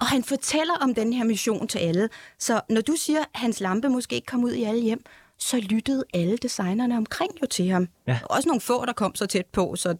Og 0.00 0.06
han 0.06 0.22
fortæller 0.24 0.74
om 0.74 0.94
den 0.94 1.12
her 1.12 1.24
mission 1.24 1.68
til 1.68 1.78
alle. 1.78 2.08
Så 2.38 2.60
når 2.70 2.80
du 2.80 2.92
siger, 2.96 3.20
at 3.20 3.26
hans 3.34 3.60
lampe 3.60 3.88
måske 3.88 4.14
ikke 4.16 4.26
kom 4.26 4.44
ud 4.44 4.52
i 4.52 4.62
alle 4.64 4.80
hjem, 4.82 5.04
så 5.38 5.60
lyttede 5.60 6.04
alle 6.14 6.36
designerne 6.36 6.96
omkring 6.96 7.32
jo 7.42 7.46
til 7.46 7.68
ham. 7.68 7.88
Ja. 8.06 8.18
Også 8.24 8.48
nogle 8.48 8.60
få, 8.60 8.84
der 8.84 8.92
kom 8.92 9.14
så 9.14 9.26
tæt 9.26 9.46
på, 9.46 9.76
så 9.76 9.96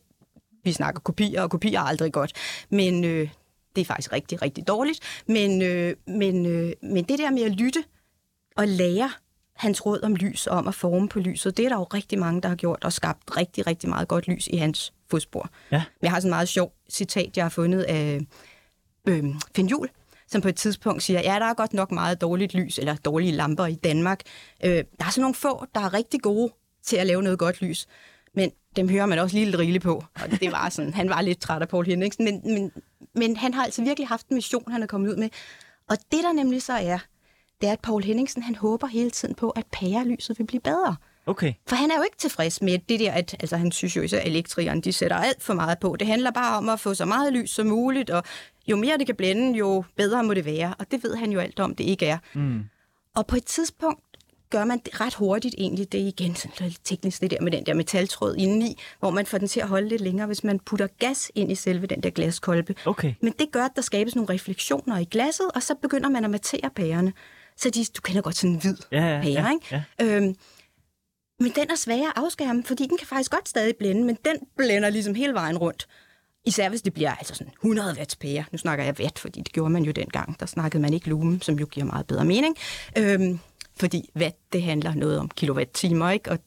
vi 0.64 0.72
snakker 0.72 1.00
kopier, 1.00 1.42
og 1.42 1.50
kopier 1.50 1.80
er 1.80 1.84
aldrig 1.84 2.12
godt. 2.12 2.32
Men 2.70 3.04
øh, 3.04 3.28
det 3.76 3.80
er 3.80 3.84
faktisk 3.84 4.12
rigtig, 4.12 4.42
rigtig 4.42 4.68
dårligt. 4.68 5.00
Men, 5.26 5.62
øh, 5.62 5.96
men, 6.06 6.46
øh, 6.46 6.72
men 6.82 7.04
det 7.04 7.18
der 7.18 7.30
med 7.30 7.42
at 7.42 7.52
lytte 7.52 7.84
og 8.56 8.68
lære 8.68 9.10
hans 9.54 9.86
råd 9.86 10.00
om 10.02 10.14
lys 10.14 10.46
og 10.46 10.58
om 10.58 10.68
at 10.68 10.74
forme 10.74 11.08
på 11.08 11.18
lyset, 11.18 11.56
det 11.56 11.64
er 11.64 11.68
der 11.68 11.76
jo 11.76 11.84
rigtig 11.84 12.18
mange, 12.18 12.40
der 12.40 12.48
har 12.48 12.56
gjort 12.56 12.84
og 12.84 12.92
skabt 12.92 13.36
rigtig, 13.36 13.66
rigtig 13.66 13.88
meget 13.88 14.08
godt 14.08 14.28
lys 14.28 14.46
i 14.46 14.56
hans 14.56 14.92
fodspor. 15.10 15.50
Ja. 15.70 15.76
Men 15.76 16.02
jeg 16.02 16.10
har 16.10 16.20
sådan 16.20 16.28
en 16.28 16.30
meget 16.30 16.48
sjov 16.48 16.72
citat, 16.90 17.36
jeg 17.36 17.44
har 17.44 17.50
fundet 17.50 17.82
af 17.82 18.20
øh, 19.08 19.24
Finn 19.54 19.68
Juhl, 19.68 19.90
som 20.28 20.40
på 20.40 20.48
et 20.48 20.56
tidspunkt 20.56 21.02
siger, 21.02 21.20
ja, 21.20 21.38
der 21.38 21.46
er 21.46 21.54
godt 21.54 21.72
nok 21.72 21.92
meget 21.92 22.20
dårligt 22.20 22.54
lys, 22.54 22.78
eller 22.78 22.96
dårlige 22.96 23.32
lamper 23.32 23.66
i 23.66 23.74
Danmark. 23.74 24.20
Øh, 24.64 24.70
der 24.70 25.04
er 25.06 25.10
sådan 25.10 25.20
nogle 25.20 25.34
få, 25.34 25.64
der 25.74 25.80
er 25.80 25.94
rigtig 25.94 26.20
gode 26.20 26.52
til 26.82 26.96
at 26.96 27.06
lave 27.06 27.22
noget 27.22 27.38
godt 27.38 27.62
lys. 27.62 27.86
Men 28.34 28.50
dem 28.76 28.88
hører 28.88 29.06
man 29.06 29.18
også 29.18 29.36
lige 29.36 29.46
lidt 29.46 29.58
rigeligt 29.58 29.84
på. 29.84 30.04
Og 30.14 30.30
det 30.40 30.52
var 30.52 30.68
sådan, 30.68 30.94
han 30.94 31.08
var 31.08 31.20
lidt 31.20 31.40
træt 31.40 31.62
af 31.62 31.68
Paul 31.68 31.86
Henningsen, 31.86 32.24
men, 32.24 32.40
men, 32.44 32.72
men 33.14 33.36
han 33.36 33.54
har 33.54 33.64
altså 33.64 33.82
virkelig 33.82 34.08
haft 34.08 34.28
en 34.28 34.34
mission, 34.34 34.72
han 34.72 34.82
er 34.82 34.86
kommet 34.86 35.10
ud 35.10 35.16
med. 35.16 35.28
Og 35.88 35.96
det 36.12 36.20
der 36.22 36.32
nemlig 36.32 36.62
så 36.62 36.72
er, 36.72 36.98
det 37.60 37.68
er, 37.68 37.72
at 37.72 37.80
Paul 37.80 38.02
Henningsen, 38.02 38.42
han 38.42 38.54
håber 38.54 38.86
hele 38.86 39.10
tiden 39.10 39.34
på, 39.34 39.50
at 39.50 39.66
pærelyset 39.72 40.38
vil 40.38 40.44
blive 40.46 40.60
bedre. 40.60 40.96
Okay. 41.28 41.52
For 41.66 41.76
han 41.76 41.90
er 41.90 41.96
jo 41.96 42.02
ikke 42.02 42.16
tilfreds 42.16 42.62
med 42.62 42.78
det 42.88 43.00
der, 43.00 43.12
at 43.12 43.36
altså, 43.40 43.56
han 43.56 43.72
synes 43.72 43.96
jo 43.96 44.02
især, 44.02 44.20
elektrikeren 44.20 44.80
de 44.80 44.92
sætter 44.92 45.16
alt 45.16 45.42
for 45.42 45.54
meget 45.54 45.78
på. 45.78 45.96
Det 45.98 46.06
handler 46.06 46.30
bare 46.30 46.56
om 46.56 46.68
at 46.68 46.80
få 46.80 46.94
så 46.94 47.04
meget 47.04 47.32
lys 47.32 47.50
som 47.50 47.66
muligt, 47.66 48.10
og 48.10 48.22
jo 48.66 48.76
mere 48.76 48.98
det 48.98 49.06
kan 49.06 49.14
blænde, 49.14 49.58
jo 49.58 49.84
bedre 49.96 50.22
må 50.24 50.34
det 50.34 50.44
være. 50.44 50.74
Og 50.78 50.90
det 50.90 51.02
ved 51.04 51.16
han 51.16 51.32
jo 51.32 51.40
alt 51.40 51.60
om, 51.60 51.74
det 51.74 51.84
ikke 51.84 52.06
er. 52.06 52.18
Mm. 52.34 52.60
Og 53.16 53.26
på 53.26 53.36
et 53.36 53.44
tidspunkt 53.44 54.00
gør 54.50 54.64
man 54.64 54.78
det 54.84 55.00
ret 55.00 55.14
hurtigt 55.14 55.54
egentlig. 55.58 55.92
Det 55.92 56.00
er 56.00 56.06
igen 56.06 56.34
sådan 56.34 56.52
lidt 56.68 56.78
teknisk, 56.84 57.20
det 57.20 57.30
der 57.30 57.40
med 57.40 57.52
den 57.52 57.66
der 57.66 57.74
metaltråd 57.74 58.36
indeni, 58.36 58.78
hvor 58.98 59.10
man 59.10 59.26
får 59.26 59.38
den 59.38 59.48
til 59.48 59.60
at 59.60 59.68
holde 59.68 59.88
lidt 59.88 60.00
længere, 60.00 60.26
hvis 60.26 60.44
man 60.44 60.58
putter 60.58 60.86
gas 60.98 61.30
ind 61.34 61.52
i 61.52 61.54
selve 61.54 61.86
den 61.86 62.02
der 62.02 62.10
glaskolbe. 62.10 62.74
Okay. 62.86 63.14
Men 63.22 63.34
det 63.38 63.52
gør, 63.52 63.64
at 63.64 63.70
der 63.76 63.82
skabes 63.82 64.14
nogle 64.16 64.34
refleksioner 64.34 64.98
i 64.98 65.04
glasset, 65.04 65.46
og 65.54 65.62
så 65.62 65.74
begynder 65.82 66.08
man 66.08 66.24
at 66.24 66.30
matere 66.30 66.70
pærerne. 66.76 67.12
Så 67.56 67.70
de, 67.70 67.84
du 67.84 68.00
kender 68.00 68.22
godt 68.22 68.36
sådan 68.36 68.50
en 68.54 68.60
hvid 68.60 68.76
Ja, 68.92 69.06
ja, 69.06 69.22
pære, 69.22 69.32
ja, 69.32 69.50
ikke? 69.50 69.84
ja. 70.00 70.16
Øhm, 70.16 70.34
men 71.40 71.52
den 71.56 71.70
er 71.70 71.76
svær 71.76 72.06
at 72.08 72.12
afskærme, 72.16 72.64
fordi 72.64 72.86
den 72.86 72.98
kan 72.98 73.06
faktisk 73.06 73.30
godt 73.30 73.48
stadig 73.48 73.76
blænde, 73.76 74.04
men 74.04 74.18
den 74.24 74.36
blænder 74.56 74.90
ligesom 74.90 75.14
hele 75.14 75.34
vejen 75.34 75.58
rundt. 75.58 75.88
Især 76.44 76.68
hvis 76.68 76.82
det 76.82 76.94
bliver 76.94 77.14
altså 77.14 77.34
sådan 77.34 77.52
100 77.52 77.94
watts 77.98 78.16
pære. 78.16 78.44
Nu 78.52 78.58
snakker 78.58 78.84
jeg 78.84 78.94
watt, 79.00 79.18
fordi 79.18 79.40
det 79.40 79.52
gjorde 79.52 79.70
man 79.70 79.82
jo 79.82 79.92
dengang. 79.92 80.40
Der 80.40 80.46
snakkede 80.46 80.82
man 80.82 80.94
ikke 80.94 81.08
lumen, 81.08 81.42
som 81.42 81.58
jo 81.58 81.66
giver 81.66 81.86
meget 81.86 82.06
bedre 82.06 82.24
mening. 82.24 82.56
Øhm, 82.98 83.38
fordi 83.76 84.10
watt, 84.16 84.36
det 84.52 84.62
handler 84.62 84.94
noget 84.94 85.18
om 85.18 85.30
kilowatt-timer, 85.36 86.10
ikke? 86.10 86.30
Og 86.30 86.38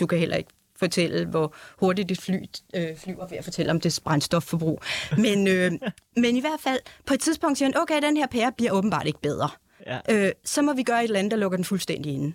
du 0.00 0.06
kan 0.06 0.18
heller 0.18 0.36
ikke 0.36 0.50
fortælle, 0.76 1.26
hvor 1.26 1.54
hurtigt 1.78 2.08
dit 2.08 2.20
fly 2.20 2.36
øh, 2.74 2.96
flyver 2.96 3.26
ved 3.26 3.38
at 3.38 3.44
fortælle 3.44 3.70
om 3.70 3.80
det 3.80 4.00
brændstofforbrug. 4.04 4.82
Men, 5.18 5.48
øh, 5.48 5.72
men 6.22 6.36
i 6.36 6.40
hvert 6.40 6.60
fald, 6.60 6.80
på 7.06 7.14
et 7.14 7.20
tidspunkt 7.20 7.58
siger 7.58 7.68
han, 7.68 7.82
okay, 7.82 8.02
den 8.02 8.16
her 8.16 8.26
pære 8.26 8.52
bliver 8.56 8.72
åbenbart 8.72 9.06
ikke 9.06 9.20
bedre. 9.20 9.48
Ja. 9.86 9.98
Øh, 10.10 10.32
så 10.44 10.62
må 10.62 10.72
vi 10.72 10.82
gøre 10.82 10.98
et 10.98 11.04
eller 11.04 11.18
andet, 11.18 11.30
der 11.30 11.36
lukker 11.36 11.56
den 11.56 11.64
fuldstændig 11.64 12.14
inde. 12.14 12.32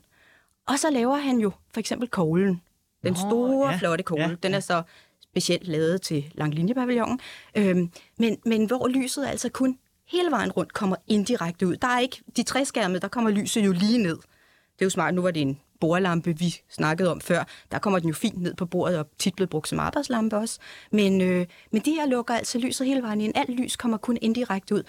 Og 0.70 0.80
så 0.80 0.90
laver 0.90 1.16
han 1.16 1.38
jo 1.38 1.52
for 1.74 1.80
eksempel 1.80 2.08
koglen. 2.08 2.62
Den 3.04 3.14
Nå, 3.14 3.20
store, 3.20 3.70
ja, 3.70 3.78
flotte 3.78 4.04
kogle. 4.04 4.24
ja, 4.24 4.36
Den 4.44 4.54
er 4.54 4.60
så 4.60 4.82
specielt 5.22 5.68
lavet 5.68 6.02
til 6.02 6.32
langlinjepavillonen. 6.34 7.20
Øhm, 7.56 7.92
men, 8.18 8.38
men 8.46 8.66
hvor 8.66 8.88
lyset 8.88 9.26
altså 9.26 9.50
kun 9.50 9.78
hele 10.08 10.32
vejen 10.32 10.52
rundt 10.52 10.74
kommer 10.74 10.96
indirekte 11.08 11.68
ud. 11.68 11.76
Der 11.76 11.88
er 11.88 12.00
ikke 12.00 12.22
de 12.38 12.44
tre 12.44 12.66
skærme, 12.66 13.00
der 13.00 13.08
kommer 13.08 13.30
lyset 13.30 13.66
jo 13.66 13.72
lige 13.72 13.98
ned. 13.98 14.16
Det 14.16 14.82
er 14.82 14.86
jo 14.86 14.90
smart, 14.90 15.14
nu 15.14 15.22
var 15.22 15.32
det 15.32 15.42
en 15.42 15.60
bordlampe, 15.80 16.38
vi 16.40 16.56
snakkede 16.70 17.12
om 17.12 17.22
før. 17.22 17.44
Der 17.72 17.80
kommer 17.80 18.00
den 18.00 18.10
jo 18.10 18.14
fint 18.16 18.42
ned 18.42 18.54
på 18.54 18.66
bordet, 18.66 19.00
og 19.00 19.08
tit 19.18 19.36
blevet 19.36 19.50
brugt 19.50 19.68
som 19.68 19.80
arbejdslampe 19.80 20.38
også. 20.38 20.60
Men, 20.92 21.22
øh, 21.22 21.46
men 21.72 21.82
de 21.82 21.92
her 21.92 22.06
lukker 22.06 22.34
altså 22.34 22.58
lyset 22.60 22.88
hele 22.88 23.02
vejen 23.02 23.22
ind. 23.22 23.34
Alt 23.36 23.50
lys 23.50 23.76
kommer 23.76 23.98
kun 23.98 24.18
indirekte 24.22 24.76
ud. 24.76 24.84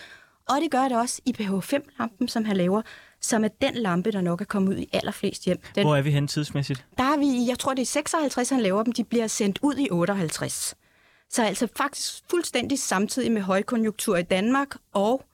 Og 0.49 0.57
det 0.63 0.71
gør 0.71 0.89
det 0.89 0.97
også 0.97 1.23
i 1.27 1.35
PH5-lampen, 1.41 2.29
som 2.29 2.45
han 2.45 2.57
laver, 2.57 2.83
som 3.21 3.45
er 3.45 3.49
den 3.49 3.75
lampe, 3.75 4.13
der 4.13 4.21
nok 4.21 4.41
er 4.41 4.45
kommet 4.45 4.73
ud 4.75 4.79
i 4.79 4.89
allerflest 4.93 5.45
hjem. 5.45 5.59
Den, 5.75 5.87
Hvor 5.87 5.97
er 5.97 6.03
vi 6.03 6.11
hen 6.11 6.29
tidsmæssigt? 6.29 6.85
der 6.99 7.05
er 7.05 7.19
vi, 7.19 7.25
i- 7.27 7.49
jeg 7.49 7.59
tror 7.59 7.75
det 7.75 7.83
er 7.83 7.87
56, 7.87 8.49
han 8.51 8.61
laver 8.61 8.83
dem, 8.83 8.93
de 8.93 9.05
bliver 9.05 9.27
sendt 9.27 9.59
ud 9.63 9.75
i 9.79 9.89
58. 9.91 10.75
Så 11.31 11.45
altså 11.45 11.69
faktisk 11.77 12.23
fuldstændig 12.31 12.79
samtidig 12.79 13.33
med 13.33 13.43
højkonjunktur 13.43 14.17
i 14.17 14.23
Danmark, 14.23 14.69
og 14.93 15.25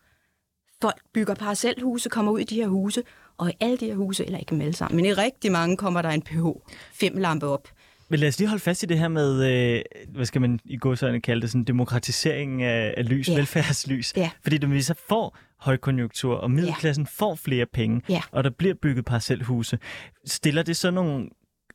folk 0.83 1.01
bygger 1.15 1.35
parcelhuse, 1.35 2.09
kommer 2.09 2.33
ud 2.33 2.39
i 2.41 2.45
de 2.45 2.55
her 2.55 2.69
huse, 2.69 3.03
og 3.39 3.51
i 3.51 3.53
alle 3.61 3.77
de 3.77 3.87
her 3.87 3.95
huse, 3.95 4.25
eller 4.27 4.39
ikke 4.39 4.55
alle 4.55 4.73
sammen, 4.77 4.97
men 4.97 5.05
i 5.05 5.13
rigtig 5.13 5.53
mange 5.53 5.77
kommer 5.77 6.03
der 6.03 6.09
en 6.11 6.23
PH5-lampe 6.29 7.47
op. 7.47 7.69
Men 8.09 8.21
lad 8.21 8.29
os 8.29 8.39
lige 8.39 8.49
holde 8.49 8.63
fast 8.63 8.83
i 8.83 8.87
det 8.87 8.99
her 8.99 9.09
med, 9.09 9.51
øh, 9.53 9.83
hvad 10.09 10.27
skal 10.27 10.41
man 10.41 10.61
i 10.65 10.77
godsøjne 10.77 11.21
kalde 11.21 11.43
det, 11.43 11.51
sådan 11.51 11.65
demokratisering 11.65 12.63
af, 12.63 12.95
af 12.97 13.09
lys, 13.09 13.29
Ja. 13.29 13.35
velfærdslys. 13.35 14.13
Ja. 14.17 14.31
Fordi 14.43 14.59
når 14.59 14.69
vi 14.69 14.83
så 14.83 14.95
får 15.09 15.37
højkonjunktur, 15.61 16.35
og 16.37 16.51
middelklassen 16.51 17.07
får 17.07 17.35
flere 17.35 17.67
penge, 17.67 18.03
Ja. 18.09 18.23
og 18.33 18.45
der 18.45 18.51
bliver 18.51 18.75
bygget 18.75 19.05
parcelhuse, 19.05 19.79
stiller 20.27 20.63
det 20.63 20.77
så 20.77 20.91
nogle 20.91 21.29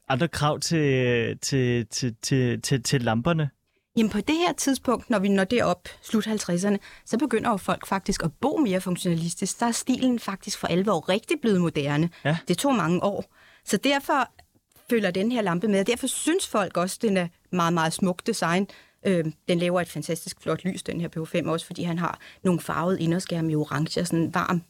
andre 0.09 0.27
krav 0.27 0.59
til, 0.59 1.37
til, 1.39 1.87
til, 1.87 2.15
til, 2.21 2.61
til, 2.61 2.83
til 2.83 3.01
lamperne? 3.01 3.49
Jamen 3.97 4.09
på 4.09 4.17
det 4.21 4.35
her 4.35 4.53
tidspunkt, 4.53 5.09
når 5.09 5.19
vi 5.19 5.29
når 5.29 5.43
derop, 5.43 5.87
slut 6.01 6.27
50'erne, 6.27 6.77
så 7.05 7.17
begynder 7.17 7.49
jo 7.49 7.57
folk 7.57 7.87
faktisk 7.87 8.23
at 8.23 8.31
bo 8.41 8.57
mere 8.57 8.81
funktionalistisk. 8.81 9.59
Der 9.59 9.65
er 9.65 9.71
stilen 9.71 10.19
faktisk 10.19 10.57
for 10.57 10.67
alvor 10.67 11.09
rigtig 11.09 11.37
blevet 11.41 11.61
moderne. 11.61 12.09
Ja. 12.25 12.37
Det 12.47 12.57
tog 12.57 12.75
mange 12.75 13.03
år. 13.03 13.25
Så 13.65 13.77
derfor 13.77 14.29
følger 14.89 15.11
den 15.11 15.31
her 15.31 15.41
lampe 15.41 15.67
med. 15.67 15.79
og 15.79 15.87
Derfor 15.87 16.07
synes 16.07 16.47
folk 16.47 16.77
også, 16.77 16.97
at 16.97 17.01
den 17.09 17.17
er 17.17 17.27
meget, 17.51 17.73
meget 17.73 17.93
smuk 17.93 18.27
design. 18.27 18.67
Øh, 19.05 19.25
den 19.47 19.59
laver 19.59 19.81
et 19.81 19.89
fantastisk 19.89 20.41
flot 20.41 20.63
lys, 20.63 20.83
den 20.83 21.01
her 21.01 21.07
PH5 21.17 21.49
også, 21.49 21.65
fordi 21.65 21.83
han 21.83 21.99
har 21.99 22.19
nogle 22.43 22.59
farvede 22.59 23.01
inderskærme 23.01 23.51
i 23.51 23.55
orange 23.55 24.01
og 24.01 24.07
sådan 24.07 24.19
en 24.19 24.33
varm 24.33 24.61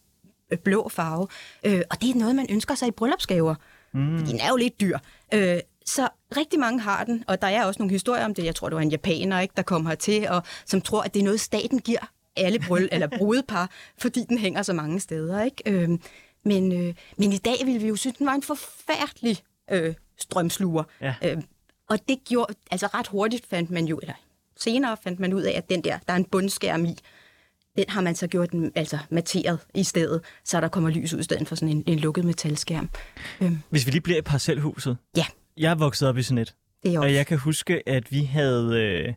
øh, 0.51 0.57
blå 0.57 0.89
farve. 0.89 1.27
Øh, 1.65 1.81
og 1.89 2.01
det 2.01 2.09
er 2.09 2.15
noget, 2.15 2.35
man 2.35 2.47
ønsker 2.49 2.75
sig 2.75 2.87
i 2.87 2.91
bryllupsgaver. 2.91 3.55
Mm. 3.93 4.25
Den 4.25 4.39
er 4.39 4.49
jo 4.49 4.55
lidt 4.55 4.81
dyr. 4.81 4.97
Øh, 5.33 5.59
så 5.85 6.09
rigtig 6.37 6.59
mange 6.59 6.79
har 6.79 7.03
den, 7.03 7.23
og 7.27 7.41
der 7.41 7.47
er 7.47 7.65
også 7.65 7.79
nogle 7.79 7.91
historier 7.91 8.25
om 8.25 8.33
det. 8.33 8.45
Jeg 8.45 8.55
tror, 8.55 8.69
det 8.69 8.75
var 8.75 8.81
en 8.81 8.91
japaner, 8.91 9.39
ikke, 9.39 9.53
der 9.57 9.63
kom 9.63 9.85
hertil, 9.85 10.27
og 10.29 10.43
som 10.65 10.81
tror, 10.81 11.01
at 11.01 11.13
det 11.13 11.19
er 11.19 11.23
noget, 11.23 11.39
staten 11.39 11.79
giver 11.79 12.11
alle 12.35 12.59
bryll 12.59 12.89
eller 12.91 13.07
brudepar, 13.17 13.69
fordi 13.97 14.25
den 14.29 14.37
hænger 14.37 14.61
så 14.61 14.73
mange 14.73 14.99
steder. 14.99 15.43
Ikke? 15.43 15.63
Øh, 15.65 15.89
men, 16.45 16.71
øh, 16.71 16.95
men 17.17 17.33
i 17.33 17.37
dag 17.37 17.55
ville 17.65 17.81
vi 17.81 17.87
jo 17.87 17.95
synes, 17.95 18.17
den 18.17 18.25
var 18.25 18.33
en 18.33 18.43
forfærdelig 18.43 19.37
øh, 19.71 19.93
strømsluger. 20.17 20.83
Ja. 21.01 21.15
Øh, 21.23 21.37
og 21.91 21.99
det 22.09 22.17
gjorde, 22.29 22.53
altså 22.71 22.87
ret 22.87 23.07
hurtigt 23.07 23.45
fandt 23.49 23.69
man 23.71 23.85
jo, 23.85 23.97
eller 24.01 24.13
senere 24.57 24.97
fandt 25.03 25.19
man 25.19 25.33
ud 25.33 25.41
af, 25.41 25.51
at 25.57 25.69
den 25.69 25.83
der, 25.83 25.97
der 26.07 26.13
er 26.13 26.17
en 26.17 26.25
bundskærm 26.25 26.85
i, 26.85 26.95
den 27.75 27.85
har 27.87 28.01
man 28.01 28.15
så 28.15 28.27
gjort 28.27 28.51
den, 28.51 28.71
altså 28.75 28.97
materet 29.09 29.59
i 29.75 29.83
stedet, 29.83 30.21
så 30.45 30.61
der 30.61 30.67
kommer 30.67 30.89
lys 30.89 31.13
ud 31.13 31.19
i 31.19 31.23
stedet 31.23 31.47
for 31.47 31.55
sådan 31.55 31.69
en, 31.77 31.83
en 31.87 31.99
lukket 31.99 32.25
metalskærm. 32.25 32.89
Øhm, 33.41 33.57
Hvis 33.69 33.85
vi 33.85 33.91
lige 33.91 34.01
bliver 34.01 34.19
i 34.19 34.21
parcelhuset. 34.21 34.97
ja, 35.17 35.25
Jeg 35.57 35.71
er 35.71 35.75
vokset 35.75 36.07
op 36.09 36.17
i 36.17 36.23
sådan 36.23 36.37
et, 36.37 36.55
det 36.83 36.93
er 36.93 36.99
også. 36.99 37.07
og 37.07 37.13
jeg 37.13 37.27
kan 37.27 37.37
huske, 37.37 37.89
at 37.89 38.11
vi 38.11 38.23
havde 38.23 38.73
øh, 39.07 39.13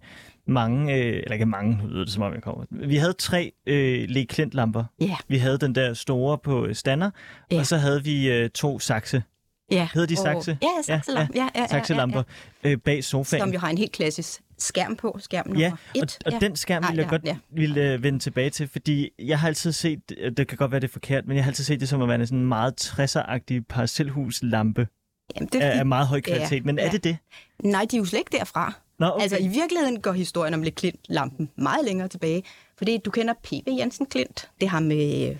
mange, 0.46 0.94
øh, 0.94 1.16
eller 1.16 1.32
ikke 1.32 1.46
mange, 1.46 1.76
nu 1.76 1.86
lyder 1.86 2.04
det 2.04 2.12
som 2.12 2.22
om 2.22 2.32
jeg 2.34 2.42
kommer. 2.42 2.64
Vi 2.70 2.96
havde 2.96 3.12
tre 3.12 3.52
øh, 3.66 4.08
Le 4.08 4.24
Klint-lamper. 4.26 4.84
Ja, 5.00 5.16
Vi 5.28 5.38
havde 5.38 5.58
den 5.58 5.74
der 5.74 5.94
store 5.94 6.38
på 6.38 6.66
øh, 6.66 6.74
stander, 6.74 7.10
Ja. 7.50 7.58
og 7.58 7.66
så 7.66 7.76
havde 7.76 8.04
vi 8.04 8.30
øh, 8.30 8.50
to 8.50 8.78
sakse. 8.78 9.22
Ja. 9.70 9.88
Hedder 9.94 10.06
de 10.14 10.14
Og- 10.14 10.22
sakse? 10.44 10.58
Ja, 10.62 10.68
sakselamper. 10.82 11.34
Ja, 11.34 11.42
ja, 11.42 11.48
ja, 11.54 11.60
ja, 11.60 11.66
Sakselamper 11.66 12.22
øh, 12.64 12.78
bag 12.78 13.04
sofaen. 13.04 13.40
Som 13.40 13.52
jo 13.52 13.58
har 13.58 13.70
en 13.70 13.78
helt 13.78 13.92
klassisk 13.92 14.40
skærm 14.58 14.96
på, 14.96 15.16
skærm 15.20 15.46
nummer 15.48 15.60
Ja, 15.64 15.72
og, 15.72 16.02
et. 16.02 16.18
og 16.26 16.32
den 16.40 16.56
skærm 16.56 16.82
Nej, 16.82 16.90
vil 16.90 16.96
jeg 16.96 17.04
ja, 17.04 17.10
godt 17.10 17.22
ja. 17.24 17.36
ville, 17.50 17.80
øh, 17.92 18.02
vende 18.02 18.18
tilbage 18.18 18.50
til, 18.50 18.68
fordi 18.68 19.10
jeg 19.18 19.38
har 19.40 19.48
altid 19.48 19.72
set, 19.72 20.00
øh, 20.18 20.32
det 20.36 20.48
kan 20.48 20.58
godt 20.58 20.70
være, 20.70 20.80
det 20.80 20.88
er 20.88 20.92
forkert, 20.92 21.26
men 21.26 21.36
jeg 21.36 21.44
har 21.44 21.50
altid 21.50 21.64
set 21.64 21.80
det 21.80 21.88
som 21.88 22.02
at 22.02 22.08
være 22.08 22.26
sådan 22.26 22.38
en 22.38 22.46
meget 22.46 22.84
60'er-agtig 22.98 23.60
parcelhuslampe 23.68 24.88
Jamen, 25.36 25.48
det 25.52 25.62
er 25.62 25.66
af, 25.66 25.70
fordi, 25.72 25.78
af 25.78 25.86
meget 25.86 26.06
høj 26.06 26.20
kvalitet. 26.20 26.52
Ja, 26.56 26.60
men 26.64 26.78
er 26.78 26.84
ja. 26.84 26.90
det 26.90 27.04
det? 27.04 27.16
Nej, 27.62 27.86
de 27.90 27.96
er 27.96 27.98
jo 27.98 28.04
slet 28.04 28.18
ikke 28.18 28.36
derfra. 28.38 28.72
Nå, 28.98 29.06
Okay. 29.06 29.22
Altså 29.22 29.36
i 29.40 29.48
virkeligheden 29.48 30.00
går 30.00 30.12
historien 30.12 30.54
om 30.54 30.62
Le 30.62 30.70
Klint-lampen 30.70 31.50
meget 31.56 31.84
længere 31.84 32.08
tilbage. 32.08 32.42
Fordi 32.78 32.98
du 33.04 33.10
kender 33.10 33.34
P.V. 33.42 33.64
Jensen 33.78 34.06
Klint. 34.06 34.50
Det 34.60 34.68
har 34.68 34.80
med 34.80 35.36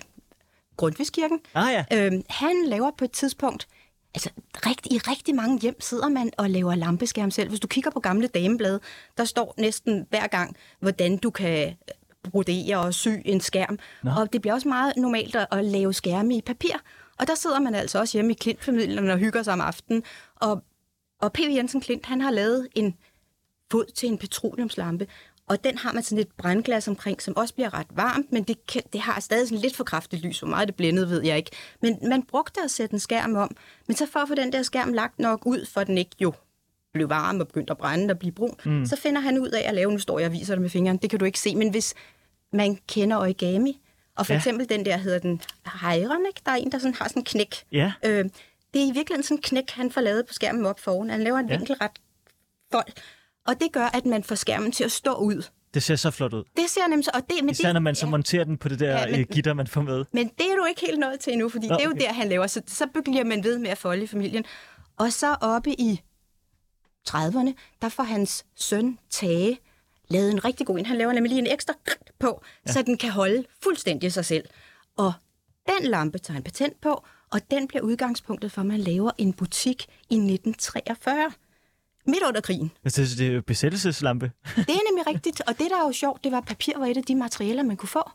Grundtvigskirken. 0.77 1.39
Ah 1.53 1.73
ja, 1.73 2.05
Øhm, 2.05 2.21
han 2.29 2.55
laver 2.67 2.91
på 2.97 3.05
et 3.05 3.11
tidspunkt, 3.11 3.67
altså 4.15 4.29
rigt, 4.65 4.87
i 4.91 4.97
rigtig 4.97 5.35
mange 5.35 5.59
hjem 5.59 5.81
sidder 5.81 6.09
man 6.09 6.31
og 6.37 6.49
laver 6.49 6.75
lampeskærm 6.75 7.31
selv. 7.31 7.49
Hvis 7.49 7.59
du 7.59 7.67
kigger 7.67 7.91
på 7.91 7.99
gamle 7.99 8.27
dameblade, 8.27 8.79
der 9.17 9.25
står 9.25 9.53
næsten 9.57 10.05
hver 10.09 10.27
gang, 10.27 10.55
hvordan 10.79 11.17
du 11.17 11.29
kan 11.29 11.75
brodere 12.31 12.77
og 12.77 12.93
sy 12.93 13.07
en 13.25 13.41
skærm. 13.41 13.79
Nå. 14.03 14.11
Og 14.17 14.33
det 14.33 14.41
bliver 14.41 14.53
også 14.53 14.67
meget 14.67 14.93
normalt 14.97 15.35
at, 15.35 15.47
at 15.51 15.65
lave 15.65 15.93
skærme 15.93 16.35
i 16.35 16.41
papir. 16.41 16.73
Og 17.19 17.27
der 17.27 17.35
sidder 17.35 17.59
man 17.59 17.75
altså 17.75 17.99
også 17.99 18.17
hjemme 18.17 18.31
i 18.31 18.35
Klint-familien 18.35 19.09
og 19.09 19.17
hygger 19.17 19.43
sig 19.43 19.53
om 19.53 19.61
aftenen. 19.61 20.03
Og, 20.35 20.63
og 21.21 21.33
P.V. 21.33 21.55
Jensen 21.55 21.81
Klint, 21.81 22.05
han 22.05 22.21
har 22.21 22.31
lavet 22.31 22.67
en 22.75 22.95
fod 23.71 23.85
til 23.85 24.09
en 24.09 24.17
petroleumslampe, 24.17 25.07
og 25.47 25.63
den 25.63 25.77
har 25.77 25.93
man 25.93 26.03
sådan 26.03 26.17
et 26.19 26.27
brændglas 26.37 26.87
omkring, 26.87 27.21
som 27.21 27.37
også 27.37 27.53
bliver 27.53 27.73
ret 27.73 27.87
varmt, 27.89 28.31
men 28.31 28.43
det, 28.43 28.67
kan, 28.67 28.81
det 28.93 29.01
har 29.01 29.19
stadig 29.19 29.47
sådan 29.47 29.61
lidt 29.61 29.75
for 29.75 29.83
kraftigt 29.83 30.21
lys. 30.25 30.39
Hvor 30.39 30.47
meget 30.47 30.67
det 30.67 30.75
blændede, 30.75 31.09
ved 31.09 31.23
jeg 31.23 31.37
ikke. 31.37 31.51
Men 31.81 31.99
man 32.09 32.23
brugte 32.23 32.61
at 32.63 32.71
sætte 32.71 32.93
en 32.93 32.99
skærm 32.99 33.35
om, 33.35 33.55
men 33.87 33.97
så 33.97 34.05
for 34.05 34.19
at 34.19 34.27
få 34.27 34.35
den 34.35 34.51
der 34.53 34.63
skærm 34.63 34.93
lagt 34.93 35.19
nok 35.19 35.45
ud, 35.45 35.65
for 35.65 35.83
den 35.83 35.97
ikke 35.97 36.11
jo 36.21 36.33
blev 36.93 37.09
varm 37.09 37.39
og 37.39 37.47
begyndte 37.47 37.71
at 37.71 37.77
brænde 37.77 38.11
og 38.11 38.19
blive 38.19 38.31
brun, 38.31 38.55
mm. 38.65 38.85
så 38.85 38.95
finder 38.95 39.21
han 39.21 39.39
ud 39.39 39.49
af 39.49 39.67
at 39.69 39.75
lave, 39.75 39.91
nu 39.91 39.99
står 39.99 40.19
jeg 40.19 40.25
og 40.25 40.33
viser 40.33 40.53
det 40.55 40.61
med 40.61 40.69
fingeren, 40.69 40.97
det 40.97 41.09
kan 41.09 41.19
du 41.19 41.25
ikke 41.25 41.39
se, 41.39 41.55
men 41.55 41.69
hvis 41.69 41.93
man 42.53 42.77
kender 42.87 43.17
origami, 43.17 43.81
og 44.17 44.25
for 44.25 44.33
Ja. 44.33 44.37
eksempel 44.37 44.69
den 44.69 44.85
der 44.85 44.97
hedder 44.97 45.19
den 45.19 45.41
hejren, 45.81 46.25
ikke? 46.27 46.41
der 46.45 46.51
er 46.51 46.55
en, 46.55 46.71
der 46.71 46.77
sådan 46.77 46.93
har 46.93 47.07
sådan 47.07 47.19
en 47.19 47.25
knæk, 47.25 47.55
ja. 47.71 47.93
Øh, 48.05 48.25
det 48.73 48.81
er 48.81 48.87
i 48.87 48.91
virkeligheden 48.93 49.23
sådan 49.23 49.37
en 49.37 49.41
knæk, 49.41 49.69
han 49.69 49.91
får 49.91 50.01
lavet 50.01 50.25
på 50.27 50.33
skærmen 50.33 50.65
op 50.65 50.79
foran. 50.79 51.09
Han 51.09 51.23
laver 51.23 51.37
en 51.37 51.49
ja. 51.49 51.57
vinkelret 51.57 51.91
fold. 52.71 52.87
Og 53.47 53.59
det 53.59 53.71
gør, 53.71 53.85
at 53.85 54.05
man 54.05 54.23
får 54.23 54.35
skærmen 54.35 54.71
til 54.71 54.83
at 54.83 54.91
stå 54.91 55.13
ud. 55.13 55.43
Det 55.73 55.83
ser 55.83 55.95
så 55.95 56.11
flot 56.11 56.33
ud. 56.33 56.43
Det 56.57 56.69
ser 56.69 56.87
nemlig 56.87 57.05
så... 57.05 57.11
Og 57.13 57.21
det, 57.29 57.35
men 57.41 57.49
Især 57.49 57.67
det, 57.67 57.73
når 57.73 57.79
man 57.81 57.95
så 57.95 58.05
monterer 58.05 58.43
den 58.43 58.57
på 58.57 58.69
det 58.69 58.79
der 58.79 58.99
Ja, 58.99 59.05
men- 59.11 59.19
øh, 59.19 59.25
gitter, 59.31 59.53
man 59.53 59.67
får 59.67 59.81
med. 59.81 60.05
Men 60.11 60.27
det 60.27 60.51
er 60.51 60.55
du 60.55 60.65
ikke 60.65 60.81
helt 60.81 60.99
nået 60.99 61.19
til 61.19 61.33
endnu, 61.33 61.49
fordi 61.49 61.67
Nå, 61.67 61.75
det 61.75 61.81
er 61.83 61.89
jo 61.89 61.95
der, 61.99 62.13
han 62.13 62.29
laver. 62.29 62.47
Så, 62.47 62.61
så 62.67 62.87
bliver 63.03 63.23
man 63.23 63.43
ved 63.43 63.57
med 63.57 63.69
at 63.69 63.77
folde 63.77 64.03
i 64.03 64.07
familien. 64.07 64.45
Og 64.97 65.13
så 65.13 65.35
oppe 65.41 65.71
i 65.81 66.01
30'erne, 67.09 67.53
der 67.81 67.89
får 67.89 68.03
hans 68.03 68.45
søn 68.55 68.99
Tage 69.09 69.59
lavet 70.07 70.31
en 70.31 70.45
rigtig 70.45 70.67
god 70.67 70.79
en. 70.79 70.85
Han 70.85 70.97
laver 70.97 71.13
nemlig 71.13 71.29
lige 71.29 71.39
en 71.47 71.53
ekstra 71.53 71.73
på, 72.19 72.41
ja. 72.67 72.71
så 72.71 72.81
den 72.81 72.97
kan 72.97 73.09
holde 73.09 73.43
fuldstændig 73.63 74.13
sig 74.13 74.25
selv. 74.25 74.43
Og 74.97 75.13
den 75.67 75.87
lampe 75.87 76.17
tager 76.17 76.33
han 76.33 76.43
patent 76.43 76.81
på, 76.81 77.03
og 77.31 77.51
den 77.51 77.67
bliver 77.67 77.81
udgangspunktet 77.81 78.51
for, 78.51 78.61
at 78.61 78.67
man 78.67 78.79
laver 78.79 79.11
en 79.17 79.33
butik 79.33 79.83
i 80.09 80.15
1943. 80.15 81.31
Midt 82.07 82.23
under 82.27 82.41
krigen. 82.41 82.71
Altså, 82.83 83.01
det 83.01 83.17
det 83.17 83.27
er 83.27 83.31
jo 83.31 83.41
besættelseslampe. 83.41 84.31
Det 84.55 84.69
er 84.69 84.91
nemlig 84.91 85.07
rigtigt, 85.07 85.41
og 85.47 85.59
det, 85.59 85.67
der 85.69 85.81
er 85.81 85.87
jo 85.87 85.91
sjovt, 85.91 86.23
det 86.23 86.31
var, 86.31 86.37
at 86.37 86.45
papir 86.45 86.79
var 86.79 86.85
et 86.85 86.97
af 86.97 87.03
de 87.03 87.15
materialer, 87.15 87.63
man 87.63 87.77
kunne 87.77 87.89
få. 87.89 88.09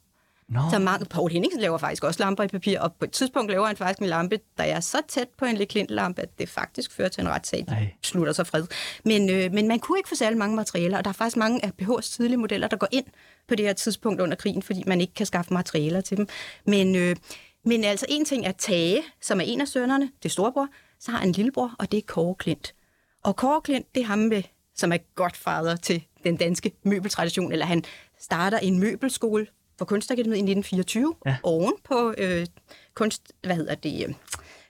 Nå. 0.48 0.60
Så 0.70 0.78
mange, 0.78 1.06
Paul 1.06 1.30
Henningsen 1.30 1.60
laver 1.60 1.78
faktisk 1.78 2.04
også 2.04 2.22
lamper 2.22 2.44
i 2.44 2.48
papir, 2.48 2.80
og 2.80 2.92
på 2.92 3.04
et 3.04 3.10
tidspunkt 3.10 3.50
laver 3.50 3.66
han 3.66 3.76
faktisk 3.76 3.98
en 4.00 4.06
lampe, 4.06 4.38
der 4.58 4.64
er 4.64 4.80
så 4.80 4.98
tæt 5.08 5.28
på 5.38 5.44
en 5.44 5.56
Leclerc-lampe, 5.56 6.22
at 6.22 6.38
det 6.38 6.48
faktisk 6.48 6.92
fører 6.92 7.08
til 7.08 7.20
en 7.20 7.28
retssag. 7.28 7.64
Ej. 7.68 7.90
De 8.02 8.08
slutter 8.08 8.32
sig 8.32 8.46
fred. 8.46 8.66
Men, 9.04 9.30
øh, 9.30 9.52
men 9.52 9.68
man 9.68 9.78
kunne 9.78 9.98
ikke 9.98 10.08
få 10.08 10.14
særlig 10.14 10.38
mange 10.38 10.56
materialer, 10.56 10.98
og 10.98 11.04
der 11.04 11.10
er 11.10 11.14
faktisk 11.14 11.36
mange 11.36 11.64
af 11.64 11.72
BH's 11.82 12.12
tidlige 12.16 12.36
modeller, 12.36 12.68
der 12.68 12.76
går 12.76 12.88
ind 12.90 13.04
på 13.48 13.54
det 13.54 13.66
her 13.66 13.72
tidspunkt 13.72 14.20
under 14.20 14.36
krigen, 14.36 14.62
fordi 14.62 14.82
man 14.86 15.00
ikke 15.00 15.14
kan 15.14 15.26
skaffe 15.26 15.54
materialer 15.54 16.00
til 16.00 16.16
dem. 16.16 16.28
Men, 16.66 16.96
øh, 16.96 17.16
men 17.64 17.84
altså 17.84 18.06
en 18.08 18.24
ting 18.24 18.46
er 18.46 18.52
Tage, 18.52 19.02
som 19.20 19.40
er 19.40 19.44
en 19.44 19.60
af 19.60 19.68
sønnerne, 19.68 20.04
det 20.22 20.28
er 20.28 20.32
storebror, 20.32 20.68
så 21.00 21.10
har 21.10 21.18
han 21.18 21.28
en 21.28 21.32
lillebror, 21.32 21.74
og 21.78 21.92
det 21.92 21.98
er 21.98 22.02
Kåre 22.06 22.34
Klint. 22.34 22.74
Og 23.22 23.36
Kåre 23.36 23.60
Klint, 23.60 23.94
det 23.94 24.00
er 24.00 24.06
ham, 24.06 24.18
med, 24.18 24.42
som 24.74 24.92
er 24.92 24.96
godfather 25.14 25.76
til 25.76 26.04
den 26.24 26.36
danske 26.36 26.72
møbeltradition, 26.82 27.52
eller 27.52 27.66
han 27.66 27.84
starter 28.18 28.58
en 28.58 28.78
møbelskole 28.78 29.46
på 29.78 29.84
Kunstakademiet 29.84 30.36
i 30.36 30.40
1924, 30.40 31.14
Ja. 31.26 31.36
oven 31.42 31.72
på 31.84 32.14
øh, 32.18 32.46
kunst, 32.94 33.32
hvad 33.44 33.56
hedder 33.56 33.74
det, 33.74 34.04
øh, 34.08 34.14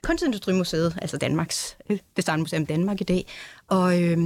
Kunstindustrimuseet, 0.03 0.99
altså 1.03 1.17
Danmarks 1.17 1.77
øh, 1.91 1.99
Designmuseum 2.17 2.67
Danmark 2.67 3.01
i 3.01 3.05
dag. 3.05 3.27
Og 3.69 4.03
øh, 4.03 4.19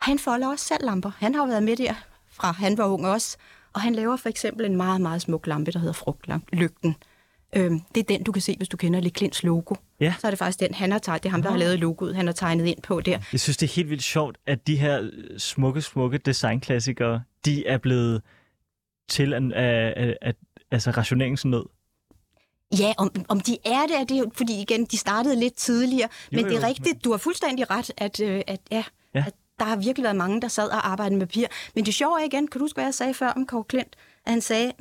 han 0.00 0.18
folder 0.18 0.48
også 0.48 0.64
selv 0.64 0.84
lamper. 0.84 1.10
Han 1.18 1.34
har 1.34 1.42
jo 1.42 1.48
været 1.48 1.62
med 1.62 1.76
der 1.76 1.94
fra 2.30 2.52
han 2.52 2.78
var 2.78 2.84
ung 2.86 3.06
også. 3.06 3.36
Og 3.72 3.80
han 3.80 3.94
laver 3.94 4.16
for 4.16 4.28
eksempel 4.28 4.66
en 4.66 4.76
meget, 4.76 5.00
meget 5.00 5.22
smuk 5.22 5.46
lampe, 5.46 5.70
der 5.70 5.78
hedder 5.78 5.92
Frugtlygten. 5.92 6.96
Øhm, 7.56 7.80
det 7.94 8.00
er 8.00 8.04
den, 8.04 8.22
du 8.22 8.32
kan 8.32 8.42
se, 8.42 8.54
hvis 8.56 8.68
du 8.68 8.76
kender 8.76 9.00
Le 9.00 9.10
Klints 9.10 9.42
logo. 9.42 9.74
Ja. 10.00 10.14
Så 10.18 10.26
er 10.26 10.30
det 10.30 10.38
faktisk 10.38 10.60
den, 10.60 10.74
han 10.74 10.92
har 10.92 10.98
tegnet. 10.98 11.22
Det 11.22 11.28
er 11.28 11.30
ham, 11.30 11.42
der 11.42 11.50
har 11.50 11.58
lavet 11.58 11.78
logoet. 11.78 12.16
Han 12.16 12.26
har 12.26 12.32
tegnet 12.32 12.66
ind 12.66 12.82
på 12.82 13.00
der. 13.00 13.18
Jeg 13.32 13.40
synes, 13.40 13.56
det 13.56 13.70
er 13.70 13.74
helt 13.74 13.90
vildt 13.90 14.02
sjovt, 14.02 14.38
at 14.46 14.66
de 14.66 14.76
her 14.76 15.00
øh, 15.02 15.38
smukke, 15.38 15.82
smukke 15.82 16.18
designklassikere, 16.18 17.22
de 17.44 17.66
er 17.66 17.78
blevet 17.78 18.22
til 19.08 19.34
af, 19.34 19.40
af, 19.54 19.94
af, 19.96 20.16
af 20.22 20.34
altså 20.70 20.90
rationeringsnød. 20.90 21.64
Ja, 22.78 22.92
om, 22.98 23.10
om 23.28 23.40
de 23.40 23.58
er 23.64 23.86
det, 23.86 24.00
er 24.00 24.04
det 24.04 24.18
jo, 24.18 24.30
fordi 24.34 24.60
igen, 24.60 24.84
de 24.84 24.96
startede 24.96 25.40
lidt 25.40 25.54
tidligere. 25.54 26.08
Jo, 26.32 26.36
men 26.36 26.44
det 26.44 26.56
er 26.56 26.60
jo, 26.60 26.66
rigtigt, 26.66 27.04
du 27.04 27.10
har 27.10 27.18
fuldstændig 27.18 27.70
ret, 27.70 27.90
at, 27.96 28.20
øh, 28.20 28.42
at, 28.46 28.60
ja, 28.70 28.76
Ja. 28.76 28.84
ja. 29.14 29.24
at 29.26 29.34
der 29.58 29.64
har 29.64 29.76
virkelig 29.76 30.02
været 30.04 30.16
mange, 30.16 30.40
der 30.40 30.48
sad 30.48 30.68
og 30.68 30.88
arbejdede 30.88 31.16
med 31.18 31.26
papir. 31.26 31.46
Men 31.74 31.86
det 31.86 31.94
sjove 31.94 32.20
er 32.20 32.24
igen, 32.24 32.48
kan 32.48 32.58
du 32.58 32.64
huske, 32.64 32.76
hvad 32.76 32.84
jeg 32.84 32.94
sagde 32.94 33.14
før 33.14 33.28
om 33.28 33.46
Kåre 33.46 33.64
Klint? 33.64 33.96
At 34.26 34.32
han 34.32 34.40
sagde, 34.40 34.72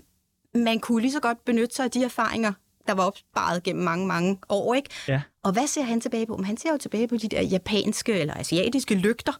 man 0.55 0.79
kunne 0.79 1.01
lige 1.01 1.11
så 1.11 1.19
godt 1.19 1.45
benytte 1.45 1.75
sig 1.75 1.85
af 1.85 1.91
de 1.91 2.03
erfaringer, 2.03 2.53
der 2.87 2.93
var 2.93 3.03
opsparet 3.03 3.63
gennem 3.63 3.83
mange, 3.83 4.07
mange 4.07 4.37
år, 4.49 4.73
ikke? 4.73 4.89
Ja. 5.07 5.21
Og 5.43 5.51
hvad 5.51 5.67
ser 5.67 5.81
han 5.81 6.01
tilbage 6.01 6.25
på? 6.25 6.35
Men 6.37 6.45
han 6.45 6.57
ser 6.57 6.71
jo 6.71 6.77
tilbage 6.77 7.07
på 7.07 7.17
de 7.17 7.27
der 7.27 7.41
japanske 7.41 8.13
eller 8.13 8.33
asiatiske 8.33 8.95
lygter. 8.95 9.33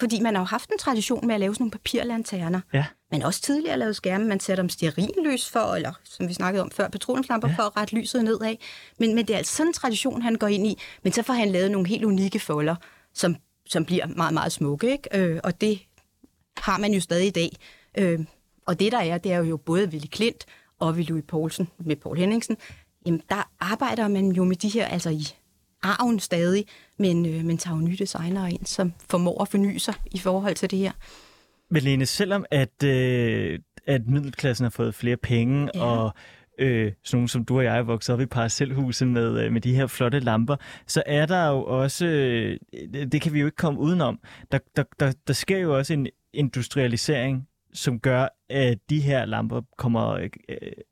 Fordi 0.00 0.20
man 0.20 0.34
har 0.34 0.42
jo 0.42 0.46
haft 0.46 0.70
en 0.70 0.78
tradition 0.78 1.26
med 1.26 1.34
at 1.34 1.40
lave 1.40 1.54
sådan 1.54 1.62
nogle 1.62 1.70
papirlanterner. 1.70 2.60
Ja. 2.72 2.84
Men 3.10 3.22
også 3.22 3.40
tidligere 3.42 3.78
lavet 3.78 3.96
skærme, 3.96 4.24
man 4.24 4.40
sætter 4.40 4.62
dem 4.62 4.68
stearinlys 4.68 5.48
for, 5.48 5.74
eller 5.74 5.92
som 6.04 6.28
vi 6.28 6.34
snakkede 6.34 6.62
om 6.62 6.70
før, 6.70 6.88
petroleumslamper 6.88 7.48
Ja. 7.48 7.54
for 7.54 7.62
at 7.62 7.76
rette 7.76 7.94
lyset 7.94 8.24
nedad. 8.24 8.56
Men, 8.98 9.14
men 9.14 9.26
det 9.26 9.34
er 9.34 9.38
altså 9.38 9.56
sådan 9.56 9.68
en 9.70 9.72
tradition, 9.74 10.22
han 10.22 10.34
går 10.34 10.46
ind 10.46 10.66
i. 10.66 10.78
Men 11.02 11.12
så 11.12 11.22
får 11.22 11.32
han 11.32 11.50
lavet 11.50 11.70
nogle 11.70 11.88
helt 11.88 12.04
unikke 12.04 12.38
folder, 12.38 12.76
som, 13.14 13.36
som 13.66 13.84
bliver 13.84 14.06
meget, 14.06 14.34
meget 14.34 14.52
smukke. 14.52 14.92
Ikke? 14.92 15.18
Øh, 15.18 15.40
og 15.44 15.60
det 15.60 15.80
har 16.56 16.78
man 16.78 16.92
jo 16.94 17.00
stadig 17.00 17.26
i 17.26 17.30
dag. 17.30 17.56
Øh, 17.98 18.20
og 18.66 18.80
det 18.80 18.92
der 18.92 18.98
er, 18.98 19.18
det 19.18 19.32
er 19.32 19.44
jo 19.44 19.56
både 19.56 19.88
Willy 19.88 20.06
Klint 20.06 20.44
og 20.78 20.92
Willy 20.92 21.08
Louis 21.08 21.24
Poulsen 21.28 21.68
med 21.78 21.96
Paul 21.96 22.18
Henningsen. 22.18 22.56
Jamen, 23.06 23.22
der 23.28 23.50
arbejder 23.60 24.08
man 24.08 24.30
jo 24.30 24.44
med 24.44 24.56
de 24.56 24.68
her, 24.68 24.86
altså 24.86 25.10
i 25.10 25.22
arven 25.82 26.20
stadig, 26.20 26.66
men, 26.98 27.26
øh, 27.26 27.44
men 27.44 27.58
tager 27.58 27.76
jo 27.76 27.82
nye 27.82 27.96
designere 27.96 28.52
ind, 28.52 28.66
som 28.66 28.92
formår 29.10 29.42
at 29.42 29.48
forny 29.48 29.76
sig 29.76 29.94
i 30.10 30.18
forhold 30.18 30.54
til 30.54 30.70
det 30.70 30.78
her. 30.78 30.92
Men 31.70 31.82
Lene, 31.82 32.06
selvom 32.06 32.44
at, 32.50 32.82
øh, 32.84 33.58
at 33.86 34.06
middelklassen 34.06 34.64
har 34.64 34.70
fået 34.70 34.94
flere 34.94 35.16
penge. 35.16 35.70
Ja. 35.74 35.84
og 35.84 36.12
øh, 36.58 36.92
sådan 37.04 37.16
nogle 37.16 37.28
som 37.28 37.44
du 37.44 37.56
og 37.58 37.64
jeg 37.64 37.78
er 37.78 37.82
vokset 37.82 38.12
op 38.12 38.20
i 38.20 38.26
parcelhuse 38.26 39.06
med, 39.06 39.44
øh, 39.44 39.52
med 39.52 39.60
de 39.60 39.74
her 39.74 39.86
flotte 39.86 40.20
lamper, 40.20 40.56
så 40.86 41.02
er 41.06 41.26
der 41.26 41.48
jo 41.48 41.64
også, 41.64 42.06
øh, 42.06 42.58
det 43.12 43.22
kan 43.22 43.32
vi 43.32 43.40
jo 43.40 43.46
ikke 43.46 43.56
komme 43.56 43.80
udenom, 43.80 44.20
der, 44.52 44.58
der, 44.76 44.84
der, 45.00 45.12
der 45.26 45.32
sker 45.32 45.58
jo 45.58 45.76
også 45.78 45.92
en 45.92 46.06
industrialisering, 46.32 47.48
som 47.72 48.00
gør, 48.00 48.28
at 48.50 48.78
de 48.90 49.00
her 49.00 49.24
lamper 49.24 49.60
kommer, 49.78 50.10
øh, 50.10 50.28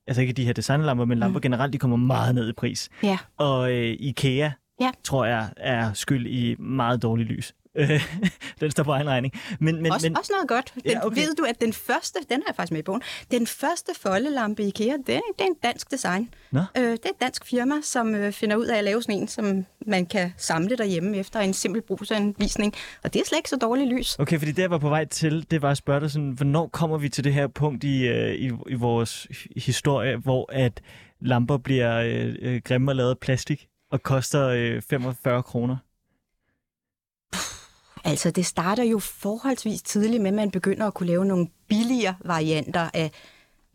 altså 0.07 0.21
ikke 0.21 0.33
de 0.33 0.45
her 0.45 0.53
designlamper, 0.53 1.05
men 1.05 1.19
lamper 1.19 1.39
mm. 1.39 1.43
generelt, 1.43 1.73
de 1.73 1.79
kommer 1.79 1.97
meget 1.97 2.35
ned 2.35 2.49
i 2.49 2.53
pris. 2.53 2.89
Ja. 3.03 3.19
Og 3.37 3.73
øh, 3.73 3.97
IKEA, 4.01 4.51
Ja. 4.81 4.91
tror 5.05 5.25
jeg, 5.25 5.49
er 5.57 5.93
skyld 5.93 6.27
i 6.27 6.57
meget 6.59 7.03
dårlig 7.03 7.27
lys. 7.27 7.55
Den 8.61 8.71
står 8.71 8.83
på 8.83 8.91
egen 8.93 9.09
regning. 9.09 9.35
Men, 9.61 9.83
men, 9.83 9.93
også, 9.93 10.09
men, 10.09 10.19
også 10.19 10.33
noget 10.37 10.49
godt. 10.49 10.73
Den, 10.75 10.83
Ja, 10.91 11.07
okay. 11.07 11.21
Ved 11.21 11.35
du, 11.35 11.45
at 11.45 11.61
den 11.61 11.73
første, 11.73 12.19
den 12.31 12.41
har 12.43 12.49
jeg 12.49 12.57
faktisk 12.57 12.73
med 12.73 12.79
i 12.81 12.83
bogen, 12.83 13.03
den 13.31 13.47
første 13.47 13.93
foldelampe 14.01 14.63
i 14.63 14.67
IKEA, 14.67 14.97
det, 15.07 15.15
er- 15.15 15.21
det 15.39 15.45
er 15.45 15.47
en 15.47 15.57
dansk 15.63 15.91
design. 15.91 16.29
Nå. 16.53 16.61
Øh, 16.77 16.83
det 16.83 16.91
er 16.91 16.93
et 16.93 17.21
dansk 17.21 17.45
firma, 17.47 17.75
som 17.83 18.15
øh, 18.15 18.33
finder 18.33 18.57
ud 18.57 18.67
af 18.67 18.79
at 18.79 18.85
lave 18.85 19.03
sådan 19.03 19.21
en, 19.21 19.29
som 19.29 19.67
man 19.87 20.07
kan 20.07 20.33
samle 20.37 20.77
derhjemme 20.77 21.17
efter 21.17 21.41
en 21.41 21.55
simpel 21.55 21.83
brugsanvisning. 21.83 22.75
Og 23.05 23.13
det 23.15 23.21
er 23.21 23.25
slet 23.27 23.39
ikke 23.39 23.51
så 23.51 23.57
dårligt 23.57 23.89
lys. 23.89 24.17
Okay, 24.19 24.39
fordi 24.39 24.53
det, 24.53 24.63
jeg 24.63 24.71
var 24.71 24.79
på 24.79 24.89
vej 24.89 25.05
til, 25.05 25.47
det 25.51 25.63
var 25.63 25.71
at 25.71 25.77
spørge 25.77 26.01
dig 26.01 26.11
sådan, 26.11 26.31
hvornår 26.31 26.67
kommer 26.69 26.99
vi 26.99 27.09
til 27.09 27.25
det 27.25 27.35
her 27.35 27.47
punkt 27.47 27.85
i, 27.85 28.07
øh, 28.09 28.35
i, 28.35 28.51
i 28.69 28.75
vores 28.75 29.27
historie, 29.57 30.17
hvor 30.17 30.53
at 30.53 30.81
lamper 31.21 31.57
bliver 31.59 31.97
øh, 31.99 32.35
øh, 32.43 32.61
grimme 32.65 32.91
og 32.91 32.97
lavet 32.97 33.11
af 33.11 33.19
plastik 33.19 33.67
og 33.93 34.03
koster 34.03 34.49
øh, 34.49 34.83
45 34.91 35.43
kroner? 35.43 35.77
Altså, 38.09 38.31
det 38.31 38.47
starter 38.47 38.83
jo 38.83 38.99
forholdsvis 38.99 39.83
tidligt 39.83 40.23
med, 40.23 40.31
at 40.31 40.35
man 40.35 40.51
begynder 40.51 40.87
at 40.87 40.95
kunne 40.95 41.07
lave 41.07 41.25
nogle 41.25 41.49
billigere 41.69 42.15
varianter 42.25 42.91
af, 42.95 43.11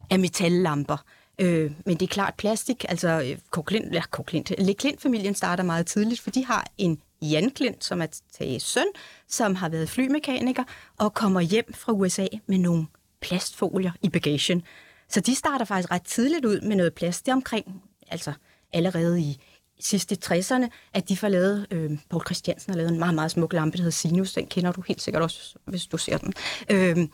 af 0.10 0.20
metallamper. 0.20 0.98
Øh, 1.40 1.72
men 1.86 1.98
det 1.98 2.02
er 2.02 2.14
klart 2.14 2.34
plastik, 2.36 2.86
altså 2.90 3.08
øh, 3.10 3.30
ja, 3.94 4.02
Kåre 4.10 4.44
Leklint-familien 4.58 5.36
starter 5.36 5.64
meget 5.64 5.86
tidligt, 5.86 6.22
for 6.22 6.30
de 6.30 6.46
har 6.46 6.68
en 6.78 7.02
Jan 7.22 7.50
Klint, 7.50 7.84
som 7.84 8.02
er 8.02 8.08
Tages 8.38 8.64
søn, 8.64 8.88
som 9.28 9.56
har 9.56 9.70
været 9.70 9.90
flymekaniker 9.90 10.64
og 11.00 11.14
kommer 11.14 11.42
hjem 11.42 11.74
fra 11.74 11.94
USA 11.94 12.28
med 12.48 12.58
nogle 12.58 12.86
plastfolier 13.22 13.92
i 14.02 14.10
bagagen. 14.10 14.64
Så 15.10 15.20
de 15.20 15.36
starter 15.36 15.66
faktisk 15.66 15.92
ret 15.92 16.04
tidligt 16.04 16.46
ud 16.46 16.62
med 16.62 16.76
noget 16.76 16.94
plast. 16.94 17.26
Det 17.26 17.32
er 17.32 17.36
omkring, 17.36 17.82
altså 18.08 18.34
allerede 18.74 19.22
i 19.22 19.40
sidst 19.84 20.12
i 20.12 20.16
60'erne, 20.26 20.68
at 20.94 21.10
de 21.10 21.18
får 21.18 21.28
lavet, 21.28 21.68
øh, 21.72 21.92
Paul 22.10 22.26
Christiansen 22.26 22.74
har 22.74 22.78
lavet 22.78 22.92
en 22.92 23.00
meget, 23.00 23.16
meget 23.16 23.32
smuk 23.32 23.54
lampe, 23.54 23.78
der 23.78 23.84
hedder 23.84 23.92
Sinus. 23.92 24.34
Den 24.34 24.48
kender 24.48 24.72
du 24.72 24.82
helt 24.82 25.02
sikkert 25.02 25.24
også, 25.24 25.56
hvis 25.66 25.86
du 25.86 25.98
ser 25.98 26.18
den. 26.18 26.34
Øh, 26.70 27.08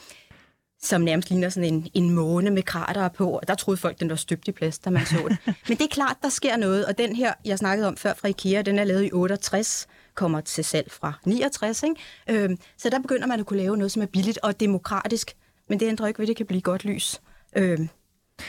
som 0.82 1.02
nærmest 1.02 1.30
ligner 1.30 1.50
sådan 1.50 1.74
en, 1.74 1.88
en 1.94 2.10
måne 2.10 2.50
med 2.50 2.64
krater 2.64 3.08
på. 3.08 3.30
Og 3.30 3.48
der 3.48 3.56
troede 3.56 3.78
folk, 3.78 4.00
den 4.00 4.10
var 4.10 4.16
støbt 4.16 4.48
i 4.48 4.52
plast, 4.52 4.86
da 4.86 4.90
man 4.90 5.06
så 5.06 5.18
den. 5.28 5.38
Men 5.68 5.78
det 5.78 5.82
er 5.82 5.88
klart, 5.88 6.18
der 6.22 6.30
sker 6.30 6.58
noget. 6.58 6.86
Og 6.86 6.98
den 6.98 7.16
her, 7.16 7.34
jeg 7.46 7.58
snakkede 7.58 7.88
om 7.88 7.98
før 7.98 8.14
fra 8.14 8.28
IKEA, 8.28 8.62
den 8.62 8.80
er 8.80 8.84
lavet 8.84 9.06
i 9.06 9.10
68, 9.14 9.88
kommer 10.16 10.42
til 10.42 10.64
salg 10.64 10.92
fra 10.92 11.14
69. 11.26 11.84
Ikke? 11.84 12.44
Øh, 12.44 12.58
så 12.78 12.90
der 12.90 13.00
begynder 13.00 13.28
man 13.28 13.40
at 13.40 13.46
kunne 13.46 13.60
lave 13.60 13.78
noget, 13.78 13.92
som 13.92 14.02
er 14.02 14.06
billigt 14.06 14.40
og 14.44 14.60
demokratisk. 14.60 15.34
Men 15.70 15.80
det 15.80 15.86
ændrer 15.88 16.08
ikke 16.08 16.20
ved, 16.20 16.26
at 16.26 16.28
det 16.28 16.38
kan 16.38 16.46
blive 16.46 16.62
godt 16.62 16.86
lys. 16.86 17.22
Øh, 17.56 17.80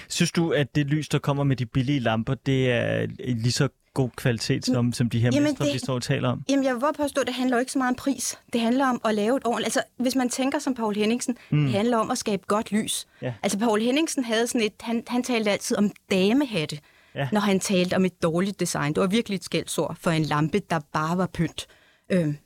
Synes 0.08 0.32
du, 0.32 0.52
at 0.52 0.74
det 0.74 0.86
lys, 0.86 1.08
der 1.08 1.18
kommer 1.18 1.44
med 1.44 1.56
de 1.56 1.66
billige 1.66 2.00
lamper, 2.00 2.34
det 2.34 2.70
er 2.72 3.06
lige 3.18 3.52
så 3.52 3.68
god 4.02 4.10
kvalitet, 4.16 4.66
som, 4.66 4.92
som 4.92 5.10
de 5.10 5.20
her 5.20 5.30
Jamen, 5.32 5.42
mestre, 5.42 5.64
det- 5.64 5.74
vi 5.74 5.78
står 5.78 5.94
og 5.94 6.02
taler 6.02 6.28
om? 6.28 6.42
Jamen, 6.48 6.64
jeg 6.64 6.74
vil 6.74 6.82
påstå, 6.96 7.20
at 7.20 7.26
det 7.26 7.34
handler 7.34 7.58
ikke 7.58 7.72
så 7.72 7.78
meget 7.78 7.88
om 7.90 7.94
pris. 7.94 8.38
Det 8.52 8.60
handler 8.60 8.86
om 8.86 9.00
at 9.04 9.14
lave 9.14 9.36
et 9.36 9.42
ordentligt... 9.46 9.66
Altså, 9.66 9.82
hvis 9.96 10.16
man 10.16 10.28
tænker 10.28 10.58
som 10.58 10.74
Paul 10.74 10.94
Henningsen, 10.96 11.36
mm. 11.50 11.62
det 11.64 11.72
handler 11.72 11.96
om 11.96 12.10
at 12.10 12.18
skabe 12.18 12.42
godt 12.46 12.72
lys. 12.72 13.06
Ja. 13.22 13.34
Altså, 13.42 13.58
Paul 13.58 13.80
Henningsen 13.80 14.24
havde 14.24 14.46
sådan 14.46 14.60
et... 14.60 14.72
Han, 14.80 15.02
han 15.06 15.22
talte 15.22 15.50
altid 15.50 15.76
om 15.76 15.90
damehatte, 16.10 16.78
Ja. 17.14 17.28
når 17.32 17.40
han 17.40 17.60
talte 17.60 17.94
om 17.96 18.04
et 18.04 18.22
dårligt 18.22 18.60
design. 18.60 18.92
Det 18.94 19.00
var 19.00 19.06
virkelig 19.06 19.36
et 19.36 19.44
skældsord 19.44 19.96
for 20.00 20.10
en 20.10 20.22
lampe, 20.22 20.58
der 20.70 20.80
bare 20.92 21.18
var 21.18 21.26
pynt. 21.26 21.66
Øhm, 22.12 22.36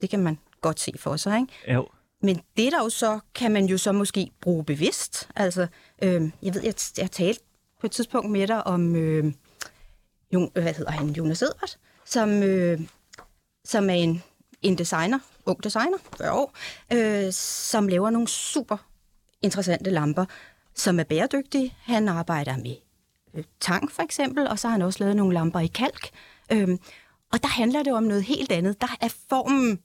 det 0.00 0.10
kan 0.10 0.20
man 0.20 0.38
godt 0.60 0.80
se 0.80 0.92
for 0.96 1.16
sig, 1.16 1.40
ikke? 1.40 1.74
Jo. 1.74 1.88
Men 2.22 2.36
det 2.56 2.72
der 2.72 2.78
jo 2.82 2.88
så, 2.88 3.18
kan 3.34 3.50
man 3.52 3.66
jo 3.66 3.78
så 3.78 3.92
måske 3.92 4.30
bruge 4.40 4.64
bevidst. 4.64 5.28
Altså, 5.36 5.66
øhm, 6.02 6.32
jeg 6.42 6.54
ved, 6.54 6.62
jeg, 6.64 6.74
jeg 6.98 7.10
talte 7.10 7.40
på 7.80 7.86
et 7.86 7.90
tidspunkt 7.90 8.30
med 8.30 8.46
dig 8.46 8.66
om, 8.66 8.96
øh, 8.96 9.32
Jon, 10.34 10.50
øh, 10.56 10.62
hvad 10.62 10.74
hedder 10.74 10.90
han, 10.92 11.08
Jonas 11.08 11.42
Edvard, 11.42 11.76
som, 12.04 12.42
øh, 12.42 12.80
som 13.64 13.90
er 13.90 13.94
en, 13.94 14.22
en 14.62 14.78
designer, 14.78 15.18
ung 15.46 15.64
designer, 15.64 15.98
40 16.16 16.32
år, 16.32 16.54
øh, 16.92 17.32
som 17.32 17.88
laver 17.88 18.10
nogle 18.10 18.28
super 18.28 18.76
interessante 19.42 19.90
lamper, 19.90 20.24
som 20.74 21.00
er 21.00 21.04
bæredygtige. 21.04 21.74
Han 21.82 22.08
arbejder 22.08 22.56
med 22.56 22.76
øh, 23.34 23.44
tang 23.60 23.92
for 23.92 24.02
eksempel, 24.02 24.48
og 24.48 24.58
så 24.58 24.68
har 24.68 24.72
han 24.72 24.82
også 24.82 24.98
lavet 25.04 25.16
nogle 25.16 25.34
lamper 25.34 25.60
i 25.60 25.66
kalk. 25.66 26.10
Øh, 26.52 26.68
og 27.32 27.42
der 27.42 27.48
handler 27.48 27.82
det 27.82 27.92
om 27.92 28.02
noget 28.02 28.24
helt 28.24 28.52
andet. 28.52 28.80
Der 28.80 28.96
er 29.00 29.08
formen 29.28 29.80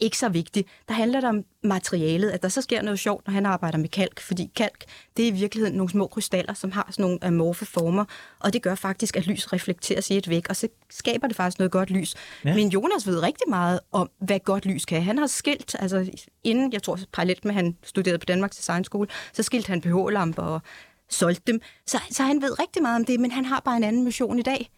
ikke 0.00 0.18
så 0.18 0.28
vigtig. 0.28 0.64
Der 0.88 0.94
handler 0.94 1.20
det 1.20 1.28
om 1.28 1.44
materialet, 1.62 2.30
at 2.30 2.42
der 2.42 2.48
så 2.48 2.62
sker 2.62 2.82
noget 2.82 2.98
sjovt, 2.98 3.26
når 3.26 3.34
han 3.34 3.46
arbejder 3.46 3.78
med 3.78 3.88
kalk, 3.88 4.20
fordi 4.20 4.50
kalk, 4.56 4.84
det 5.16 5.22
er 5.22 5.28
i 5.28 5.34
virkeligheden 5.34 5.76
nogle 5.76 5.90
små 5.90 6.06
krystaller, 6.06 6.54
som 6.54 6.72
har 6.72 6.86
sådan 6.90 7.02
nogle 7.02 7.18
amorfe 7.24 7.66
former, 7.66 8.04
og 8.38 8.52
det 8.52 8.62
gør 8.62 8.74
faktisk, 8.74 9.16
at 9.16 9.26
lys 9.26 9.52
reflekteres 9.52 10.10
i 10.10 10.16
et 10.16 10.28
væg, 10.28 10.50
og 10.50 10.56
så 10.56 10.68
skaber 10.90 11.26
det 11.26 11.36
faktisk 11.36 11.58
noget 11.58 11.70
godt 11.70 11.90
lys. 11.90 12.14
Ja. 12.44 12.50
Ja. 12.50 12.54
Men 12.54 12.68
Jonas 12.68 13.06
ved 13.06 13.22
rigtig 13.22 13.48
meget 13.48 13.80
om, 13.92 14.10
hvad 14.18 14.40
godt 14.40 14.66
lys 14.66 14.84
kan. 14.84 15.02
Han 15.02 15.18
har 15.18 15.26
skilt, 15.26 15.76
altså 15.78 16.10
inden, 16.44 16.72
jeg 16.72 16.82
tror 16.82 16.98
parallelt 17.12 17.44
med, 17.44 17.50
at 17.50 17.56
han 17.56 17.76
studerede 17.82 18.18
på 18.18 18.26
Danmarks 18.26 18.56
Designskole, 18.56 19.08
så 19.32 19.42
skilte 19.42 19.68
han 19.68 19.80
pH-lamper 19.80 20.42
og 20.42 20.60
solgte 21.10 21.52
dem. 21.52 21.60
Så, 21.86 21.98
så 22.10 22.22
han 22.22 22.42
ved 22.42 22.60
rigtig 22.60 22.82
meget 22.82 22.96
om 22.96 23.04
det, 23.04 23.20
men 23.20 23.30
han 23.30 23.44
har 23.44 23.60
bare 23.60 23.76
en 23.76 23.84
anden 23.84 24.04
mission 24.04 24.38
i 24.38 24.42
dag. 24.42 24.70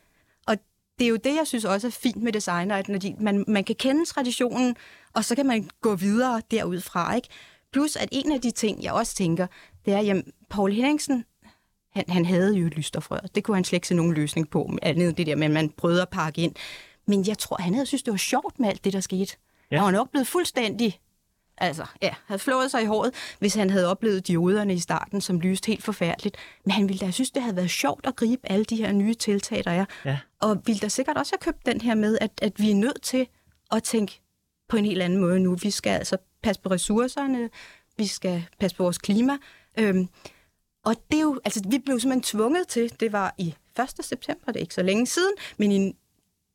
Det 1.00 1.06
er 1.06 1.10
jo 1.10 1.16
det, 1.16 1.36
jeg 1.36 1.46
synes 1.46 1.64
også 1.64 1.86
er 1.86 1.90
fint 1.90 2.22
med 2.22 2.32
designer, 2.32 2.76
at 2.76 2.88
når 2.88 2.98
de, 2.98 3.16
man, 3.20 3.44
man 3.48 3.64
kan 3.64 3.76
kende 3.76 4.04
traditionen, 4.04 4.76
og 5.14 5.24
så 5.24 5.34
kan 5.34 5.46
man 5.46 5.68
gå 5.80 5.94
videre 5.94 6.42
derudfra. 6.50 7.14
Ikke? 7.14 7.28
Plus, 7.72 7.96
at 7.96 8.08
en 8.12 8.32
af 8.32 8.40
de 8.40 8.50
ting, 8.50 8.82
jeg 8.82 8.92
også 8.92 9.14
tænker, 9.14 9.46
det 9.84 9.94
er, 9.94 10.14
at 10.14 10.24
Paul 10.50 10.72
Henningsen, 10.72 11.24
han, 11.92 12.04
han 12.08 12.24
havde 12.24 12.56
jo 12.56 12.66
et 12.66 12.76
lysterfrør. 12.76 13.20
Det 13.34 13.44
kunne 13.44 13.54
han 13.54 13.64
slet 13.64 13.76
ikke 13.76 13.86
se 13.86 13.94
nogen 13.94 14.14
løsning 14.14 14.50
på, 14.50 14.70
andet 14.82 15.16
det 15.16 15.26
der 15.26 15.36
med, 15.36 15.44
at 15.44 15.50
man 15.50 15.70
prøvede 15.70 16.02
at 16.02 16.08
pakke 16.08 16.42
ind. 16.42 16.54
Men 17.06 17.26
jeg 17.26 17.38
tror, 17.38 17.56
han 17.60 17.74
havde 17.74 17.86
synes, 17.86 18.02
det 18.02 18.10
var 18.10 18.18
sjovt 18.18 18.58
med 18.58 18.68
alt 18.68 18.84
det, 18.84 18.92
der 18.92 19.00
skete. 19.00 19.36
Ja. 19.70 19.76
Han 19.76 19.84
var 19.84 19.90
nok 19.90 20.10
blevet 20.10 20.26
fuldstændig 20.26 21.00
altså, 21.60 21.86
ja, 22.02 22.14
havde 22.26 22.38
flået 22.38 22.70
sig 22.70 22.82
i 22.82 22.86
håret, 22.86 23.14
hvis 23.38 23.54
han 23.54 23.70
havde 23.70 23.86
oplevet 23.86 24.28
dioderne 24.28 24.74
i 24.74 24.78
starten, 24.78 25.20
som 25.20 25.40
lyste 25.40 25.66
helt 25.66 25.82
forfærdeligt. 25.82 26.36
Men 26.64 26.70
han 26.70 26.88
ville 26.88 27.06
da 27.06 27.10
synes, 27.10 27.30
det 27.30 27.42
havde 27.42 27.56
været 27.56 27.70
sjovt 27.70 28.06
at 28.06 28.16
gribe 28.16 28.50
alle 28.50 28.64
de 28.64 28.76
her 28.76 28.92
nye 28.92 29.14
tiltag, 29.14 29.64
der 29.64 29.70
er. 29.70 29.84
Ja. 30.04 30.18
Og 30.40 30.62
ville 30.66 30.80
da 30.80 30.88
sikkert 30.88 31.16
også 31.16 31.32
have 31.32 31.52
købt 31.52 31.66
den 31.66 31.80
her 31.80 31.94
med, 31.94 32.18
at, 32.20 32.30
at 32.42 32.52
vi 32.60 32.70
er 32.70 32.74
nødt 32.74 33.02
til 33.02 33.26
at 33.72 33.82
tænke 33.82 34.20
på 34.68 34.76
en 34.76 34.84
helt 34.84 35.02
anden 35.02 35.20
måde 35.20 35.40
nu. 35.40 35.54
Vi 35.54 35.70
skal 35.70 35.90
altså 35.90 36.16
passe 36.42 36.62
på 36.62 36.68
ressourcerne, 36.68 37.50
vi 37.96 38.06
skal 38.06 38.46
passe 38.60 38.76
på 38.76 38.82
vores 38.82 38.98
klima. 38.98 39.36
Øhm, 39.78 40.08
og 40.84 40.96
det 41.10 41.16
er 41.16 41.22
jo, 41.22 41.40
altså, 41.44 41.62
vi 41.68 41.78
blev 41.78 42.00
simpelthen 42.00 42.22
tvunget 42.22 42.68
til, 42.68 43.00
det 43.00 43.12
var 43.12 43.34
i 43.38 43.54
1. 43.80 44.04
september, 44.04 44.46
det 44.46 44.56
er 44.56 44.60
ikke 44.60 44.74
så 44.74 44.82
længe 44.82 45.06
siden, 45.06 45.32
men 45.58 45.72
i 45.72 45.92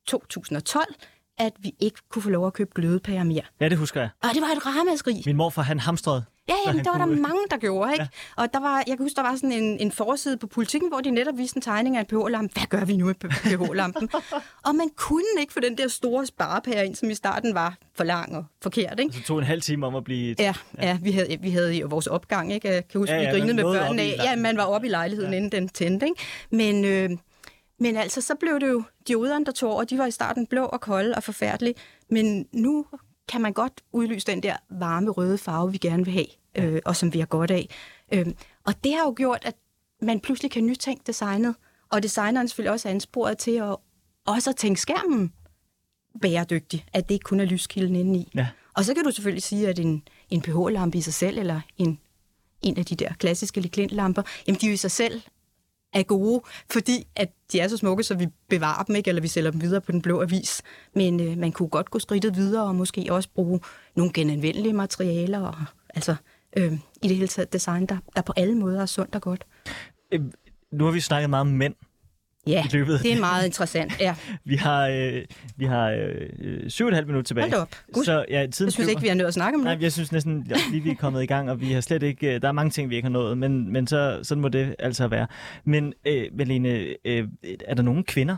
2012, 0.07 0.95
at 1.37 1.53
vi 1.59 1.75
ikke 1.79 1.99
kunne 2.09 2.21
få 2.21 2.29
lov 2.29 2.47
at 2.47 2.53
købe 2.53 2.71
glødepærer 2.75 3.23
mere. 3.23 3.41
Ja, 3.59 3.69
det 3.69 3.77
husker 3.77 4.01
jeg. 4.01 4.09
Og 4.23 4.29
det 4.33 4.41
var 4.41 4.47
et 4.47 4.65
ramaskrig. 4.65 5.23
Min 5.25 5.35
morfar, 5.35 5.61
han 5.61 5.79
hamstrede. 5.79 6.25
Ja, 6.49 6.53
jamen, 6.67 6.85
der 6.85 6.91
var 6.91 6.97
der 6.97 7.05
mange, 7.05 7.39
der 7.51 7.57
gjorde, 7.57 7.91
ikke? 7.93 8.07
Ja. 8.37 8.43
Og 8.43 8.53
der 8.53 8.59
var, 8.59 8.77
jeg 8.77 8.97
kan 8.97 9.05
huske, 9.05 9.15
der 9.15 9.21
var 9.21 9.35
sådan 9.35 9.51
en, 9.51 9.79
en 9.79 9.91
forside 9.91 10.37
på 10.37 10.47
politikken, 10.47 10.89
hvor 10.89 10.99
de 10.99 11.11
netop 11.11 11.37
viste 11.37 11.57
en 11.57 11.61
tegning 11.61 11.97
af 11.97 11.99
en 11.99 12.05
pH-lampe. 12.05 12.53
Hvad 12.53 12.67
gør 12.79 12.85
vi 12.85 12.97
nu 12.97 13.05
med 13.05 13.15
pH-lampen? 13.15 14.09
og 14.67 14.75
man 14.75 14.89
kunne 14.97 15.23
ikke 15.39 15.53
få 15.53 15.59
den 15.59 15.77
der 15.77 15.87
store 15.87 16.25
sparepære 16.25 16.85
ind, 16.85 16.95
som 16.95 17.09
i 17.09 17.13
starten 17.13 17.53
var 17.53 17.77
for 17.95 18.03
lang 18.03 18.37
og 18.37 18.45
forkert, 18.61 18.99
ikke? 18.99 19.13
Så 19.13 19.19
det 19.19 19.25
tog 19.25 19.37
en 19.39 19.43
halv 19.43 19.61
time 19.61 19.85
om 19.85 19.95
at 19.95 20.03
blive... 20.03 20.35
Ja, 20.39 20.53
ja. 20.77 20.87
ja 20.87 20.97
vi, 21.01 21.11
havde, 21.11 21.37
vi 21.41 21.49
havde 21.49 21.83
vores 21.83 22.07
opgang, 22.07 22.53
ikke? 22.53 22.67
Jeg 22.67 22.87
kan 22.87 22.99
huske, 22.99 23.15
ja, 23.15 23.21
ja, 23.21 23.33
vi 23.33 23.39
grinede 23.39 23.53
med 23.53 23.63
børnene 23.63 24.01
af. 24.01 24.15
Ja, 24.23 24.35
man 24.35 24.57
var 24.57 24.63
oppe 24.63 24.87
i 24.87 24.89
lejligheden, 24.89 25.31
ja. 25.31 25.37
inden 25.37 25.51
den 25.51 25.69
tændte, 25.69 26.05
ikke? 26.05 26.21
Men... 26.49 26.85
Øh, 26.85 27.09
men 27.79 27.95
altså, 27.95 28.21
så 28.21 28.35
blev 28.35 28.59
det 28.59 28.67
jo 28.67 28.83
dioderne, 29.07 29.45
der 29.45 29.51
tog 29.51 29.73
over. 29.73 29.83
De 29.83 29.97
var 29.97 30.05
i 30.05 30.11
starten 30.11 30.47
blå 30.47 30.65
og 30.65 30.81
kolde 30.81 31.15
og 31.15 31.23
forfærdelige. 31.23 31.75
Men 32.09 32.47
nu 32.51 32.85
kan 33.27 33.41
man 33.41 33.53
godt 33.53 33.83
udlyse 33.91 34.27
den 34.27 34.43
der 34.43 34.55
varme 34.69 35.11
røde 35.11 35.37
farve, 35.37 35.71
vi 35.71 35.77
gerne 35.77 36.05
vil 36.05 36.13
have, 36.13 36.27
øh, 36.55 36.81
og 36.85 36.95
som 36.95 37.13
vi 37.13 37.19
har 37.19 37.25
godt 37.25 37.51
af. 37.51 37.69
Øh, 38.13 38.25
og 38.65 38.83
det 38.83 38.93
har 38.93 39.03
jo 39.05 39.13
gjort, 39.17 39.41
at 39.45 39.55
man 40.01 40.19
pludselig 40.19 40.51
kan 40.51 40.65
nytænke 40.65 41.03
designet, 41.07 41.55
og 41.89 42.03
designeren 42.03 42.47
selvfølgelig 42.47 42.71
også 42.71 42.87
er 42.87 42.93
ansporet 42.93 43.37
til 43.37 43.51
at 43.51 43.75
også 44.25 44.49
at 44.49 44.55
tænke 44.55 44.81
skærmen 44.81 45.33
bæredygtig, 46.21 46.85
at 46.93 47.09
det 47.09 47.15
ikke 47.15 47.23
kun 47.23 47.39
er 47.39 47.45
lyskilden 47.45 47.95
indeni. 47.95 48.31
Ja. 48.35 48.47
Og 48.73 48.85
så 48.85 48.93
kan 48.93 49.03
du 49.03 49.11
selvfølgelig 49.11 49.43
sige, 49.43 49.67
at 49.67 49.79
en, 49.79 50.03
en 50.29 50.41
pH-lampe 50.41 50.97
i 50.97 51.01
sig 51.01 51.13
selv, 51.13 51.37
eller 51.37 51.61
en, 51.77 51.99
en 52.61 52.77
af 52.77 52.85
de 52.85 52.95
der 52.95 53.13
klassiske 53.13 53.61
Leclerc-lamper, 53.61 54.23
jamen 54.47 54.61
de 54.61 54.65
er 54.65 54.69
jo 54.69 54.73
i 54.73 54.77
sig 54.77 54.91
selv 54.91 55.21
er 55.95 56.03
gode, 56.03 56.41
fordi 56.71 57.07
at 57.15 57.29
de 57.51 57.59
er 57.59 57.67
så 57.67 57.77
smukke, 57.77 58.03
så 58.03 58.15
vi 58.15 58.27
bevarer 58.49 58.83
dem, 58.83 58.95
ikke? 58.95 59.07
eller 59.09 59.21
vi 59.21 59.27
sælger 59.27 59.51
dem 59.51 59.61
videre 59.61 59.81
på 59.81 59.91
den 59.91 60.01
blå 60.01 60.21
avis. 60.21 60.61
Men 60.95 61.19
øh, 61.19 61.37
man 61.37 61.51
kunne 61.51 61.69
godt 61.69 61.91
gå 61.91 61.99
skridtet 61.99 62.35
videre 62.35 62.63
og 62.63 62.75
måske 62.75 63.07
også 63.09 63.29
bruge 63.35 63.59
nogle 63.95 64.13
genanvendelige 64.13 64.73
materialer, 64.73 65.39
og 65.39 65.55
altså 65.95 66.15
øh, 66.57 66.73
i 67.03 67.07
det 67.07 67.15
hele 67.15 67.27
taget 67.27 67.53
design, 67.53 67.85
der, 67.85 67.97
der 68.15 68.21
på 68.21 68.33
alle 68.35 68.55
måder 68.55 68.81
er 68.81 68.85
sundt 68.85 69.15
og 69.15 69.21
godt. 69.21 69.45
Øh, 70.11 70.21
nu 70.71 70.85
har 70.85 70.91
vi 70.91 70.99
snakket 70.99 71.29
meget 71.29 71.41
om 71.41 71.47
mænd, 71.47 71.75
Ja, 72.47 72.65
i 72.65 72.69
løbet. 72.73 72.99
det 73.03 73.13
er 73.13 73.19
meget 73.19 73.45
interessant. 73.45 73.99
Ja. 73.99 74.15
vi 74.45 74.55
har, 74.55 74.87
øh, 74.87 75.21
vi 75.57 75.65
har 75.65 75.89
øh, 76.39 76.69
syv 76.69 76.85
og 76.85 76.89
et 76.89 76.95
halvt 76.95 77.07
minut 77.07 77.25
tilbage. 77.25 77.49
Hold 77.49 77.61
op. 77.61 78.03
Så, 78.05 78.25
ja, 78.29 78.47
tiden 78.47 78.67
jeg 78.67 78.73
synes 78.73 78.89
ikke, 78.89 79.01
vi 79.01 79.07
har 79.07 79.15
nået 79.15 79.27
at 79.27 79.33
snakke 79.33 79.55
om 79.55 79.61
det. 79.61 79.65
Nej, 79.65 79.77
jeg 79.81 79.91
synes 79.91 80.11
næsten 80.11 80.47
lige, 80.71 80.83
vi 80.83 80.91
er 80.91 80.95
kommet 80.95 81.23
i 81.23 81.25
gang, 81.25 81.51
og 81.51 81.61
vi 81.61 81.71
har 81.71 81.81
slet 81.81 82.03
ikke... 82.03 82.35
Øh, 82.35 82.41
der 82.41 82.47
er 82.47 82.51
mange 82.51 82.69
ting, 82.69 82.89
vi 82.89 82.95
ikke 82.95 83.05
har 83.05 83.13
nået, 83.13 83.37
men, 83.37 83.73
men 83.73 83.87
så, 83.87 84.19
sådan 84.23 84.41
må 84.41 84.47
det 84.47 84.75
altså 84.79 85.07
være. 85.07 85.27
Men, 85.65 85.93
øh, 86.07 86.23
Malene, 86.33 86.69
øh, 87.05 87.27
er 87.65 87.75
der 87.75 87.83
nogle 87.83 88.03
kvinder, 88.03 88.35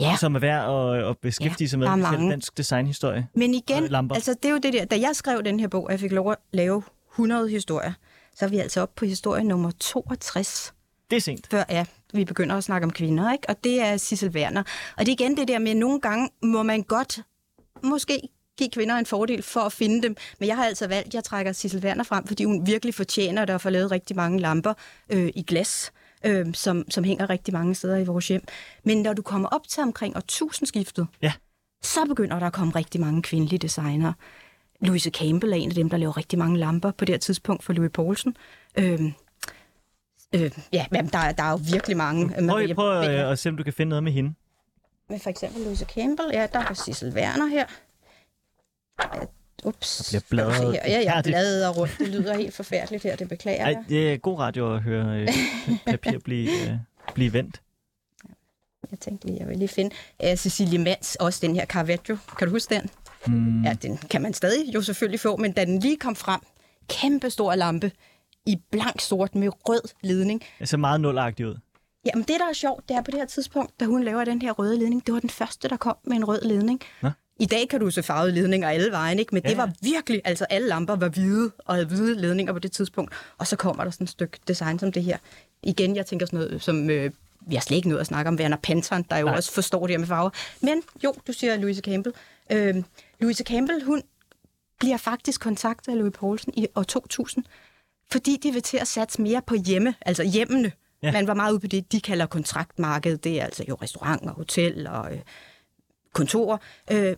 ja. 0.00 0.16
som 0.20 0.34
er 0.34 0.38
værd 0.38 0.94
at, 0.94 1.10
at 1.10 1.18
beskæftige 1.18 1.66
ja, 1.66 1.68
sig 1.68 1.78
med 1.78 1.88
selv 1.88 2.30
dansk 2.30 2.56
designhistorie? 2.56 3.28
Men 3.34 3.54
igen, 3.54 3.94
altså 3.94 4.34
det 4.42 4.48
er 4.48 4.52
jo 4.52 4.58
det 4.58 4.72
der, 4.72 4.84
da 4.84 4.96
jeg 5.00 5.10
skrev 5.12 5.42
den 5.44 5.60
her 5.60 5.68
bog, 5.68 5.84
og 5.84 5.90
jeg 5.90 6.00
fik 6.00 6.12
lov 6.12 6.30
at 6.30 6.36
lave 6.52 6.82
100 7.12 7.48
historier, 7.48 7.92
så 8.34 8.44
er 8.44 8.48
vi 8.48 8.58
altså 8.58 8.80
oppe 8.80 8.94
på 8.96 9.04
historie 9.04 9.44
nummer 9.44 9.70
62. 9.80 10.74
Det 11.10 11.16
er 11.16 11.20
sent. 11.20 11.46
Før, 11.50 11.64
ja, 11.68 11.84
vi 12.12 12.24
begynder 12.24 12.56
at 12.56 12.64
snakke 12.64 12.84
om 12.84 12.90
kvinder, 12.90 13.32
ikke? 13.32 13.48
og 13.48 13.64
det 13.64 13.80
er 13.80 13.96
Sissel 13.96 14.30
Werner. 14.30 14.62
Og 14.96 15.06
det 15.06 15.08
er 15.08 15.24
igen 15.24 15.36
det 15.36 15.48
der 15.48 15.58
med, 15.58 15.70
at 15.70 15.76
nogle 15.76 16.00
gange 16.00 16.30
må 16.42 16.62
man 16.62 16.82
godt 16.82 17.20
måske 17.82 18.20
give 18.58 18.70
kvinder 18.70 18.94
en 18.94 19.06
fordel 19.06 19.42
for 19.42 19.60
at 19.60 19.72
finde 19.72 20.02
dem. 20.02 20.16
Men 20.40 20.48
jeg 20.48 20.56
har 20.56 20.64
altså 20.64 20.86
valgt, 20.86 21.08
at 21.08 21.14
jeg 21.14 21.24
trækker 21.24 21.52
Sissel 21.52 21.84
Werner 21.84 22.04
frem, 22.04 22.26
fordi 22.26 22.44
hun 22.44 22.66
virkelig 22.66 22.94
fortjener 22.94 23.44
det 23.44 23.52
at 23.52 23.60
få 23.60 23.70
lavet 23.70 23.90
rigtig 23.90 24.16
mange 24.16 24.40
lamper 24.40 24.74
øh, 25.10 25.30
i 25.34 25.42
glas, 25.42 25.92
øh, 26.24 26.54
som, 26.54 26.90
som 26.90 27.04
hænger 27.04 27.30
rigtig 27.30 27.54
mange 27.54 27.74
steder 27.74 27.96
i 27.96 28.04
vores 28.04 28.28
hjem. 28.28 28.44
Men 28.84 29.02
når 29.02 29.12
du 29.12 29.22
kommer 29.22 29.48
op 29.48 29.68
til 29.68 29.82
omkring 29.82 30.16
årtusindskiftet, 30.16 31.06
ja. 31.22 31.32
så 31.82 32.04
begynder 32.08 32.38
der 32.38 32.46
at 32.46 32.52
komme 32.52 32.72
rigtig 32.76 33.00
mange 33.00 33.22
kvindelige 33.22 33.58
designere. 33.58 34.14
Louise 34.80 35.10
Campbell 35.10 35.52
er 35.52 35.56
en 35.56 35.68
af 35.68 35.74
dem, 35.74 35.90
der 35.90 35.96
laver 35.96 36.16
rigtig 36.16 36.38
mange 36.38 36.58
lamper 36.58 36.90
på 36.90 37.04
det 37.04 37.20
tidspunkt 37.20 37.64
for 37.64 37.72
Louis 37.72 37.90
Poulsen. 37.94 38.36
Øh, 38.78 39.00
Øh, 40.34 40.50
ja, 40.72 40.86
men 40.90 41.06
der, 41.06 41.32
der 41.32 41.42
er 41.42 41.50
jo 41.50 41.60
virkelig 41.70 41.96
mange. 41.96 42.48
Prøv, 42.48 42.74
prøv 42.74 43.00
at, 43.00 43.32
at 43.32 43.38
se, 43.38 43.48
om 43.48 43.56
du 43.56 43.62
kan 43.62 43.72
finde 43.72 43.90
noget 43.90 44.04
med 44.04 44.12
hende. 44.12 44.34
Med 45.08 45.18
for 45.18 45.30
eksempel 45.30 45.62
Louise 45.62 45.84
Campbell. 45.84 46.28
Ja, 46.32 46.46
der 46.52 46.58
er 46.58 46.74
Sissel 46.74 47.12
Werner 47.14 47.46
her. 47.46 47.66
Ups. 49.64 49.96
Der 49.96 50.10
bliver 50.10 50.20
bladret. 50.30 50.72
Her. 50.72 50.80
Ja, 50.86 51.14
jeg 51.14 51.22
bladrer 51.24 51.70
rundt. 51.70 51.98
Det 51.98 52.08
lyder 52.08 52.36
helt 52.36 52.54
forfærdeligt 52.54 53.02
her. 53.02 53.16
Det 53.16 53.28
beklager 53.28 53.66
jeg. 53.66 53.72
Ej, 53.72 53.84
det 53.88 54.12
er 54.12 54.16
god 54.16 54.38
radio 54.38 54.74
at 54.74 54.82
høre 54.82 55.20
øh, 55.20 55.28
papir 55.86 56.18
blive, 56.18 56.50
øh, 56.50 56.76
blive 57.14 57.32
vendt. 57.32 57.62
Jeg 58.90 58.98
tænkte 58.98 59.26
lige, 59.26 59.38
jeg 59.40 59.48
vil 59.48 59.58
lige 59.58 59.68
finde 59.68 59.94
uh, 60.24 60.34
Cecilie 60.36 60.78
Mans, 60.78 61.16
også 61.16 61.38
den 61.42 61.54
her 61.54 61.66
Caravaggio. 61.66 62.18
Kan 62.38 62.48
du 62.48 62.52
huske 62.52 62.74
den? 62.74 62.90
Mm. 63.26 63.64
Ja, 63.64 63.72
den 63.82 63.96
kan 63.96 64.22
man 64.22 64.34
stadig 64.34 64.74
jo 64.74 64.82
selvfølgelig 64.82 65.20
få, 65.20 65.36
men 65.36 65.52
da 65.52 65.64
den 65.64 65.78
lige 65.78 65.96
kom 65.96 66.16
frem, 66.16 66.40
kæmpe 66.88 67.30
stor 67.30 67.54
lampe, 67.54 67.92
i 68.46 68.56
blank 68.70 69.00
sort 69.00 69.34
med 69.34 69.48
rød 69.68 69.80
ledning. 70.02 70.42
Det 70.58 70.68
ser 70.68 70.76
meget 70.76 71.00
nulagtigt 71.00 71.48
ud. 71.48 71.56
Jamen 72.06 72.24
det, 72.28 72.36
der 72.40 72.48
er 72.48 72.52
sjovt, 72.52 72.88
det 72.88 72.96
er 72.96 73.02
på 73.02 73.10
det 73.10 73.20
her 73.20 73.26
tidspunkt, 73.26 73.80
da 73.80 73.84
hun 73.84 74.04
laver 74.04 74.24
den 74.24 74.42
her 74.42 74.52
røde 74.52 74.78
ledning, 74.78 75.06
det 75.06 75.14
var 75.14 75.20
den 75.20 75.30
første, 75.30 75.68
der 75.68 75.76
kom 75.76 75.96
med 76.04 76.16
en 76.16 76.24
rød 76.24 76.40
ledning. 76.42 76.80
Nå? 77.02 77.10
I 77.40 77.46
dag 77.46 77.68
kan 77.68 77.80
du 77.80 77.90
se 77.90 78.02
farvede 78.02 78.32
ledninger 78.32 78.68
alle 78.68 78.90
vejen, 78.90 79.18
ikke? 79.18 79.34
men 79.34 79.42
ja. 79.44 79.48
det 79.48 79.56
var 79.56 79.72
virkelig, 79.82 80.22
altså 80.24 80.44
alle 80.50 80.68
lamper 80.68 80.96
var 80.96 81.08
hvide 81.08 81.50
og 81.58 81.74
havde 81.74 81.86
hvide 81.86 82.14
ledninger 82.14 82.52
på 82.52 82.58
det 82.58 82.72
tidspunkt. 82.72 83.14
Og 83.38 83.46
så 83.46 83.56
kommer 83.56 83.84
der 83.84 83.90
sådan 83.90 84.04
et 84.04 84.10
stykke 84.10 84.38
design 84.48 84.78
som 84.78 84.92
det 84.92 85.02
her. 85.02 85.18
Igen, 85.62 85.96
jeg 85.96 86.06
tænker 86.06 86.26
sådan 86.26 86.38
noget 86.38 86.62
som... 86.62 86.90
Øh, 86.90 87.10
vi 87.48 87.54
har 87.54 87.62
slet 87.62 87.76
ikke 87.76 87.88
noget 87.88 88.00
at 88.00 88.06
snakke 88.06 88.28
om 88.28 88.34
Werner 88.34 88.56
Pantern, 88.56 89.02
der 89.10 89.18
jo 89.18 89.26
Nej. 89.26 89.36
også 89.36 89.52
forstår 89.52 89.86
det 89.86 89.90
her 89.90 89.98
med 89.98 90.06
farver. 90.06 90.30
Men 90.60 90.82
jo, 91.04 91.14
du 91.26 91.32
siger 91.32 91.56
Louise 91.56 91.82
Campbell. 91.82 92.14
Øh, 92.52 92.74
Louise 93.20 93.44
Campbell, 93.44 93.84
hun 93.84 94.02
bliver 94.78 94.96
faktisk 94.96 95.40
kontaktet 95.40 95.92
af 95.92 95.98
Louis 95.98 96.12
Poulsen 96.14 96.52
i 96.56 96.66
år 96.74 96.82
2000, 96.82 97.44
fordi 98.12 98.36
de 98.42 98.52
vil 98.52 98.62
til 98.62 98.76
at 98.76 98.88
satse 98.88 99.22
mere 99.22 99.42
på 99.46 99.54
hjemme, 99.54 99.94
altså 100.00 100.24
hjemmene. 100.24 100.72
Ja. 101.02 101.12
Man 101.12 101.26
var 101.26 101.34
meget 101.34 101.52
ude 101.52 101.60
på 101.60 101.66
det, 101.66 101.92
de 101.92 102.00
kalder 102.00 102.26
kontraktmarked. 102.26 103.18
Det 103.18 103.40
er 103.40 103.44
altså 103.44 103.64
jo 103.68 103.74
restauranter, 103.74 104.32
hotel 104.32 104.86
og 104.86 105.12
øh, 105.12 105.20
kontorer. 106.12 106.58
Øh, 106.90 107.16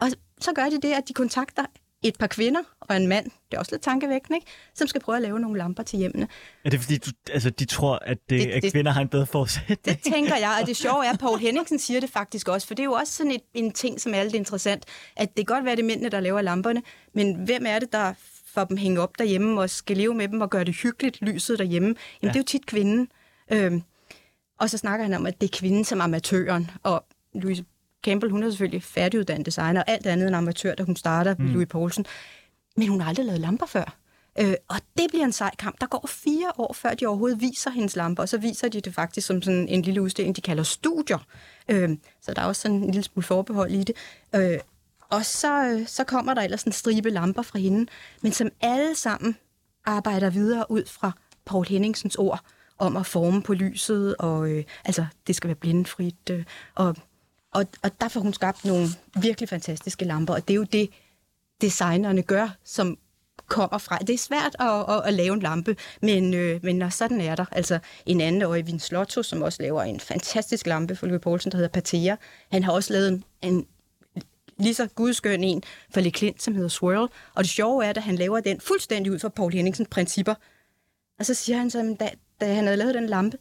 og 0.00 0.08
så 0.40 0.52
gør 0.52 0.64
de 0.64 0.80
det, 0.80 0.92
at 0.92 1.08
de 1.08 1.12
kontakter 1.12 1.64
et 2.02 2.18
par 2.18 2.26
kvinder 2.26 2.60
og 2.80 2.96
en 2.96 3.06
mand, 3.06 3.24
det 3.24 3.56
er 3.56 3.58
også 3.58 3.72
lidt 3.72 3.82
tankevækkende, 3.82 4.36
ikke? 4.36 4.46
som 4.74 4.86
skal 4.88 5.00
prøve 5.00 5.16
at 5.16 5.22
lave 5.22 5.40
nogle 5.40 5.58
lamper 5.58 5.82
til 5.82 5.98
hjemmene. 5.98 6.28
Er 6.64 6.70
det 6.70 6.80
fordi, 6.80 6.98
du, 6.98 7.10
altså, 7.30 7.50
de 7.50 7.64
tror, 7.64 7.98
at, 8.06 8.18
det, 8.30 8.40
det, 8.40 8.50
at 8.50 8.62
det, 8.62 8.72
kvinder 8.72 8.92
har 8.92 9.00
en 9.00 9.08
bedre 9.08 9.26
forudsætning? 9.26 9.84
Det 9.84 9.98
tænker 10.12 10.36
jeg, 10.36 10.58
og 10.60 10.66
det 10.66 10.76
sjove 10.86 11.06
er, 11.06 11.12
at 11.12 11.18
Paul 11.18 11.38
Henningsen 11.38 11.78
siger 11.78 12.00
det 12.00 12.10
faktisk 12.10 12.48
også, 12.48 12.66
for 12.66 12.74
det 12.74 12.82
er 12.82 12.84
jo 12.84 12.92
også 12.92 13.12
sådan 13.12 13.32
et, 13.32 13.42
en 13.54 13.72
ting, 13.72 14.00
som 14.00 14.14
er 14.14 14.22
lidt 14.22 14.34
interessant, 14.34 14.84
at 15.16 15.28
det 15.36 15.46
kan 15.46 15.54
godt 15.54 15.64
være, 15.64 15.76
det 15.76 15.82
er 15.82 15.86
mændene, 15.86 16.08
der 16.08 16.20
laver 16.20 16.40
lamperne, 16.40 16.82
men 17.14 17.34
hvem 17.34 17.66
er 17.66 17.78
det, 17.78 17.92
der 17.92 18.14
for 18.54 18.64
dem 18.64 18.76
hænge 18.76 19.00
op 19.00 19.18
derhjemme 19.18 19.60
og 19.60 19.70
skal 19.70 19.96
leve 19.96 20.14
med 20.14 20.28
dem 20.28 20.40
og 20.40 20.50
gøre 20.50 20.64
det 20.64 20.74
hyggeligt, 20.74 21.22
lyset 21.22 21.58
derhjemme, 21.58 21.88
jamen 21.88 21.98
ja. 22.22 22.28
det 22.28 22.36
er 22.36 22.40
jo 22.40 22.44
tit 22.44 22.66
kvinden. 22.66 23.08
Øhm, 23.52 23.82
og 24.58 24.70
så 24.70 24.78
snakker 24.78 25.04
han 25.04 25.14
om, 25.14 25.26
at 25.26 25.40
det 25.40 25.46
er 25.46 25.58
kvinden 25.58 25.84
som 25.84 26.00
amatøren, 26.00 26.70
og 26.82 27.04
Louise 27.34 27.64
Campbell, 28.04 28.32
hun 28.32 28.42
er 28.42 28.50
selvfølgelig 28.50 28.82
færdiguddannet 28.82 29.46
designer, 29.46 29.80
og 29.80 29.90
alt 29.90 30.06
andet 30.06 30.26
end 30.26 30.36
amatør, 30.36 30.74
da 30.74 30.82
hun 30.82 30.96
starter 30.96 31.34
mm. 31.38 31.46
Louis 31.46 31.68
Poulsen. 31.68 32.06
Men 32.76 32.88
hun 32.88 33.00
har 33.00 33.08
aldrig 33.08 33.26
lavet 33.26 33.40
lamper 33.40 33.66
før. 33.66 33.96
Øh, 34.40 34.54
og 34.68 34.76
det 34.98 35.06
bliver 35.10 35.24
en 35.24 35.32
sej 35.32 35.50
kamp. 35.58 35.80
Der 35.80 35.86
går 35.86 36.06
fire 36.08 36.52
år, 36.58 36.72
før 36.72 36.94
de 36.94 37.06
overhovedet 37.06 37.40
viser 37.40 37.70
hendes 37.70 37.96
lamper, 37.96 38.22
og 38.22 38.28
så 38.28 38.38
viser 38.38 38.68
de 38.68 38.80
det 38.80 38.94
faktisk 38.94 39.26
som 39.26 39.42
sådan 39.42 39.68
en 39.68 39.82
lille 39.82 40.02
udstilling, 40.02 40.36
de 40.36 40.40
kalder 40.40 40.62
studier. 40.62 41.18
Øh, 41.68 41.90
så 42.22 42.34
der 42.34 42.42
er 42.42 42.46
også 42.46 42.62
sådan 42.62 42.76
en 42.76 42.84
lille 42.84 43.02
smule 43.02 43.24
forbehold 43.24 43.70
i 43.70 43.84
det. 43.84 43.96
Øh, 44.34 44.58
og 45.10 45.24
så, 45.24 45.64
øh, 45.64 45.86
så 45.86 46.04
kommer 46.04 46.34
der 46.34 46.42
ellers 46.42 46.62
en 46.62 46.72
stribe 46.72 47.10
lamper 47.10 47.42
fra 47.42 47.58
hende, 47.58 47.86
men 48.22 48.32
som 48.32 48.50
alle 48.60 48.94
sammen 48.94 49.36
arbejder 49.84 50.30
videre 50.30 50.70
ud 50.70 50.84
fra 50.86 51.12
Paul 51.46 51.66
Henningsens 51.66 52.16
ord. 52.16 52.40
om 52.80 52.96
at 52.96 53.06
forme 53.06 53.42
på 53.42 53.54
lyset, 53.54 54.16
og 54.18 54.50
øh, 54.50 54.64
altså, 54.84 55.06
det 55.26 55.36
skal 55.36 55.48
være 55.48 55.54
blindfrit. 55.54 56.30
Øh, 56.30 56.44
og, 56.74 56.96
og, 57.54 57.66
og 57.82 58.00
der 58.00 58.08
får 58.08 58.20
hun 58.20 58.32
skabt 58.32 58.64
nogle 58.64 58.88
virkelig 59.22 59.48
fantastiske 59.48 60.04
lamper, 60.04 60.34
og 60.34 60.48
det 60.48 60.54
er 60.54 60.56
jo 60.56 60.62
det, 60.62 60.90
designerne 61.60 62.22
gør, 62.22 62.48
som 62.64 62.98
kommer 63.46 63.78
fra. 63.78 63.98
Det 63.98 64.10
er 64.10 64.18
svært 64.18 64.56
at, 64.60 64.94
at, 64.96 65.06
at 65.06 65.14
lave 65.14 65.34
en 65.34 65.40
lampe, 65.40 65.76
men, 66.02 66.34
øh, 66.34 66.60
men 66.62 66.76
når 66.76 66.88
sådan 66.88 67.20
er 67.20 67.34
der. 67.34 67.44
Altså 67.52 67.78
en 68.06 68.20
anden, 68.20 68.42
Øjvind 68.42 68.80
Slotto, 68.80 69.22
som 69.22 69.42
også 69.42 69.62
laver 69.62 69.82
en 69.82 70.00
fantastisk 70.00 70.66
lampe 70.66 70.96
for 70.96 71.06
Louis 71.06 71.22
Poulsen, 71.22 71.52
der 71.52 71.56
hedder 71.56 71.72
Patea. 71.72 72.16
Han 72.52 72.64
har 72.64 72.72
også 72.72 72.92
lavet 72.92 73.08
en, 73.08 73.24
en 73.42 73.66
lige 74.58 74.74
så 74.74 74.88
gudskøn 74.94 75.44
en 75.44 75.62
for 75.94 76.00
Le 76.00 76.10
Klint, 76.10 76.42
som 76.42 76.54
hedder 76.54 76.68
Swirl. 76.68 77.08
Og 77.34 77.44
det 77.44 77.48
sjove 77.48 77.84
er, 77.84 77.90
at 77.90 77.96
han 77.96 78.16
laver 78.16 78.40
den 78.40 78.60
fuldstændig 78.60 79.12
ud 79.12 79.18
fra 79.18 79.28
Paul 79.28 79.52
Henningsens 79.52 79.88
principper. 79.90 80.34
Og 81.18 81.26
så 81.26 81.34
siger 81.34 81.58
han 81.58 81.70
så, 81.70 81.96
da, 82.00 82.10
da 82.40 82.54
han 82.54 82.64
havde 82.64 82.76
lavet 82.76 82.94
den 82.94 83.06
lampe, 83.06 83.36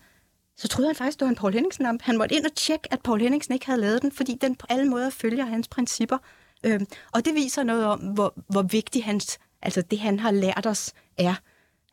så 0.58 0.68
troede 0.68 0.90
han 0.90 0.96
faktisk, 0.96 1.20
det 1.20 1.26
var 1.26 1.30
en 1.30 1.36
Paul 1.36 1.54
Henningsen-lampe. 1.54 2.04
Han 2.06 2.18
måtte 2.18 2.36
ind 2.36 2.46
og 2.46 2.56
tjekke, 2.56 2.94
at 2.94 3.00
Paul 3.04 3.22
Henningsen 3.22 3.54
ikke 3.54 3.66
havde 3.66 3.82
lavet 3.82 4.02
den, 4.02 4.12
fordi 4.12 4.38
den 4.42 4.56
på 4.56 4.66
alle 4.70 4.90
måder 4.90 5.10
følger 5.10 5.46
hans 5.46 5.68
principper. 5.68 6.18
Øhm, 6.64 6.86
og 7.14 7.26
det 7.26 7.36
viser 7.36 7.64
noget 7.64 7.86
om, 7.86 8.00
hvor, 8.00 8.34
hvor 8.50 8.62
vigtig 8.62 9.04
hans, 9.04 9.40
altså 9.62 9.82
det, 9.82 10.00
han 10.00 10.20
har 10.20 10.32
lært 10.32 10.66
os, 10.66 10.94
er, 11.18 11.36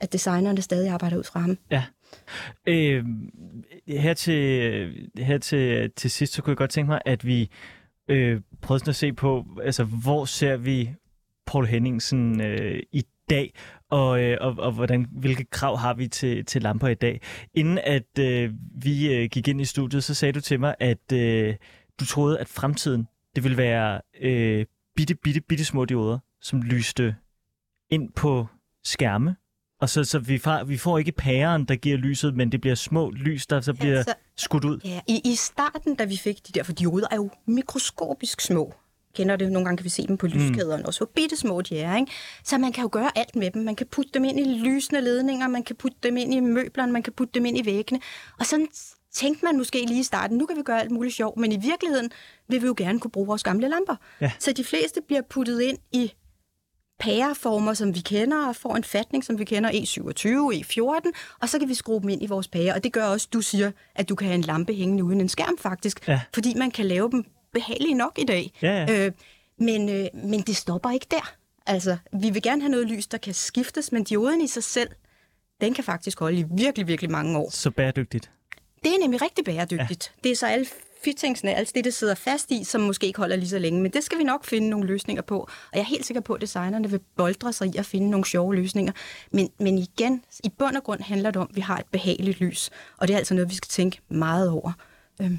at 0.01 0.13
designerne 0.13 0.63
stadig 0.63 0.91
arbejder 0.91 1.17
ud 1.17 1.25
fra 1.25 1.41
ham. 1.41 1.59
Ja. 1.71 1.85
Øh, 2.67 3.05
her 3.89 4.15
til, 4.15 5.11
her 5.19 5.39
til, 5.39 5.91
til 5.97 6.11
sidst, 6.11 6.33
så 6.33 6.43
kunne 6.43 6.51
jeg 6.51 6.57
godt 6.57 6.71
tænke 6.71 6.91
mig, 6.91 7.01
at 7.05 7.27
vi 7.27 7.51
øh, 8.09 8.41
prøvet 8.63 8.81
sådan 8.81 8.91
at 8.91 8.97
se 8.97 9.13
på, 9.13 9.47
altså 9.63 9.85
hvor 9.85 10.25
ser 10.25 10.57
vi 10.57 10.95
Paul 11.47 11.67
Henningsen 11.67 12.41
øh, 12.41 12.83
i 12.93 13.03
dag, 13.31 13.55
og, 13.91 14.23
øh, 14.23 14.39
og, 14.41 14.55
og 14.59 14.73
hvordan, 14.73 15.07
hvilke 15.13 15.45
krav 15.45 15.79
har 15.79 15.95
vi 15.95 16.09
til, 16.09 16.45
til 16.45 16.63
lamper 16.63 16.89
i 16.89 16.95
dag. 16.95 17.21
Inden 17.55 17.79
at 17.79 18.19
øh, 18.19 18.53
vi 18.83 19.15
øh, 19.15 19.29
gik 19.33 19.49
ind 19.49 19.61
i 19.61 19.65
studiet, 19.65 20.05
så 20.05 20.15
sagde 20.15 20.33
du 20.33 20.41
til 20.41 20.61
mig, 20.61 20.75
at 20.81 21.13
øh, 21.13 21.55
du 22.01 22.05
troede, 22.05 22.39
at 22.39 22.49
fremtiden 22.49 23.07
det 23.35 23.45
ville 23.45 23.57
være 23.57 24.01
øh, 24.21 24.67
bitte, 24.97 25.15
bitte, 25.15 25.41
bitte 25.41 25.65
små 25.65 25.85
dioder, 25.85 26.19
som 26.41 26.63
lyste 26.63 27.17
ind 27.91 28.13
på 28.13 28.47
skærme. 28.85 29.37
Og 29.85 29.91
så, 29.91 30.05
så 30.05 30.19
vi, 30.19 30.39
får, 30.39 30.65
vi 30.65 30.77
får 30.77 30.99
ikke 30.99 31.13
pæren, 31.13 31.65
der 31.65 31.75
giver 31.75 31.97
lyset, 31.97 32.37
men 32.37 32.53
det 32.53 32.61
bliver 32.61 32.75
små 32.75 33.11
lys, 33.11 33.47
der 33.47 33.61
så 33.61 33.75
bliver 33.75 33.99
altså, 33.99 34.15
skudt 34.37 34.65
ud. 34.65 34.81
Ja, 34.85 35.01
i, 35.07 35.21
i 35.25 35.35
starten, 35.35 35.95
da 35.95 36.05
vi 36.05 36.17
fik 36.17 36.47
de 36.47 36.53
der, 36.53 36.63
for 36.63 36.73
dioder 36.73 37.07
er 37.11 37.17
jo 37.17 37.31
mikroskopisk 37.47 38.41
små. 38.41 38.75
Kender 39.15 39.37
det? 39.37 39.53
Nogle 39.53 39.65
gange 39.65 39.77
kan 39.77 39.85
vi 39.85 39.91
se 39.91 40.07
dem 40.07 40.17
på 40.17 40.27
lyskæderne, 40.27 40.83
mm. 40.83 40.87
også 40.87 41.01
hvor 41.01 41.11
bitte 41.15 41.37
små 41.37 41.61
de 41.61 41.79
er. 41.79 41.97
Ikke? 41.97 42.13
Så 42.45 42.59
man 42.59 42.73
kan 42.73 42.83
jo 42.83 42.89
gøre 42.93 43.19
alt 43.19 43.37
med 43.37 43.51
dem. 43.51 43.63
Man 43.63 43.77
kan 43.77 43.87
putte 43.87 44.11
dem 44.15 44.25
ind 44.25 44.41
i 44.41 44.45
lysende 44.45 45.01
ledninger, 45.01 45.49
man 45.49 45.63
kan 45.63 45.77
putte 45.77 45.99
dem 46.03 46.17
ind 46.17 46.35
i 46.35 46.41
møblerne, 46.41 46.93
man 46.93 47.03
kan 47.03 47.13
putte 47.13 47.33
dem 47.35 47.47
ind 47.47 47.59
i 47.59 47.67
væggene. 47.67 48.01
Og 48.39 48.47
sådan 48.47 48.69
tænkte 49.13 49.45
man 49.45 49.59
måske 49.59 49.85
lige 49.87 50.01
i 50.01 50.03
starten, 50.03 50.39
nu 50.39 50.47
kan 50.47 50.57
vi 50.57 50.63
gøre 50.63 50.81
alt 50.81 50.91
muligt 50.91 51.15
sjov, 51.15 51.39
men 51.39 51.53
i 51.53 51.59
virkeligheden 51.63 52.11
vil 52.49 52.63
vi 52.63 52.67
jo 52.67 52.75
gerne 52.77 53.01
kunne 53.01 53.11
bruge 53.11 53.27
vores 53.27 53.43
gamle 53.43 53.69
lamper. 53.69 53.97
Ja. 54.21 54.33
Så 54.39 54.53
de 54.53 54.65
fleste 54.65 55.01
bliver 55.07 55.23
puttet 55.31 55.61
ind 55.61 55.79
i 55.93 56.13
pæreformer, 56.99 57.75
som 57.75 57.95
vi 57.95 58.01
kender, 58.01 58.49
og 58.49 58.57
får 58.57 58.77
en 58.77 58.85
fatning, 58.85 59.25
som 59.25 59.39
vi 59.39 59.45
kender, 59.45 59.71
E27, 59.71 60.61
E14, 60.61 61.11
og 61.41 61.49
så 61.49 61.59
kan 61.59 61.69
vi 61.69 61.75
skrue 61.75 62.01
dem 62.01 62.09
ind 62.09 62.23
i 62.23 62.27
vores 62.27 62.49
pære. 62.49 62.75
Og 62.75 62.85
det 62.85 62.93
gør 62.93 63.05
også, 63.05 63.29
du 63.33 63.41
siger, 63.41 63.71
at 63.95 64.09
du 64.09 64.15
kan 64.15 64.27
have 64.27 64.35
en 64.35 64.41
lampe 64.41 64.75
hængende 64.75 65.05
uden 65.05 65.21
en 65.21 65.29
skærm 65.29 65.59
faktisk, 65.59 66.09
ja. 66.09 66.21
fordi 66.35 66.55
man 66.55 66.71
kan 66.71 66.87
lave 66.87 67.11
dem 67.11 67.25
behagelige 67.53 67.95
nok 67.95 68.19
i 68.19 68.25
dag. 68.25 68.53
Ja, 68.63 68.85
ja. 68.85 69.07
Øh, 69.07 69.13
men, 69.59 69.89
øh, 69.89 70.07
men 70.15 70.41
det 70.41 70.57
stopper 70.57 70.91
ikke 70.91 71.07
der. 71.11 71.35
Altså, 71.67 71.97
vi 72.13 72.31
vil 72.31 72.43
gerne 72.43 72.63
have 72.63 72.71
noget 72.71 72.87
lys, 72.87 73.07
der 73.07 73.19
kan 73.19 73.35
skiftes, 73.35 73.93
men 73.93 74.05
dioden 74.05 74.41
i 74.41 74.47
sig 74.47 74.65
selv, 74.65 74.89
den 75.61 75.75
kan 75.75 75.85
faktisk 75.85 76.21
holde 76.21 76.39
i 76.39 76.45
virkelig, 76.51 76.87
virkelig 76.87 77.11
mange 77.11 77.39
år. 77.39 77.51
Så 77.51 77.71
bæredygtigt. 77.71 78.31
Det 78.85 78.95
er 78.95 78.99
nemlig 79.01 79.23
rigtig 79.23 79.45
bæredygtigt. 79.45 80.13
Ja. 80.17 80.21
Det 80.25 80.33
er 80.33 80.37
så 80.37 80.47
alle 80.47 80.67
fittingsene, 81.05 81.55
alt 81.55 81.75
det, 81.75 81.85
det 81.85 81.95
sidder 81.95 82.15
fast 82.15 82.51
i, 82.51 82.65
som 82.65 82.81
måske 82.81 83.07
ikke 83.07 83.19
holder 83.19 83.37
lige 83.37 83.49
så 83.49 83.59
længe. 83.59 83.83
Men 83.83 83.93
det 83.93 84.05
skal 84.05 84.19
vi 84.19 84.25
nok 84.25 84.45
finde 84.45 84.69
nogle 84.69 84.87
løsninger 84.87 85.23
på. 85.23 85.39
Og 85.39 85.73
jeg 85.73 85.81
er 85.81 85.85
helt 85.85 86.07
sikker 86.07 86.21
på, 86.21 86.33
at 86.33 86.41
designerne 86.41 86.91
vil 86.91 87.01
boldre 87.17 87.53
sig 87.53 87.75
i 87.75 87.77
at 87.77 87.87
finde 87.87 88.11
nogle 88.11 88.25
sjove 88.25 88.55
løsninger. 88.55 88.93
Men, 89.33 89.49
men 89.61 89.79
igen, 89.79 90.23
i 90.45 90.49
bund 90.59 90.77
og 90.77 90.83
grund 90.83 91.01
handler 91.01 91.31
det 91.31 91.43
om, 91.43 91.49
at 91.51 91.57
vi 91.57 91.61
har 91.61 91.79
et 91.79 91.87
behageligt 91.93 92.41
lys. 92.41 92.71
Og 92.99 93.09
det 93.09 93.15
er 93.15 93.19
altså 93.19 93.35
noget, 93.35 93.51
vi 93.51 93.55
skal 93.55 93.69
tænke 93.69 94.01
meget 94.09 94.49
over. 94.51 94.73
Øhm. 95.23 95.39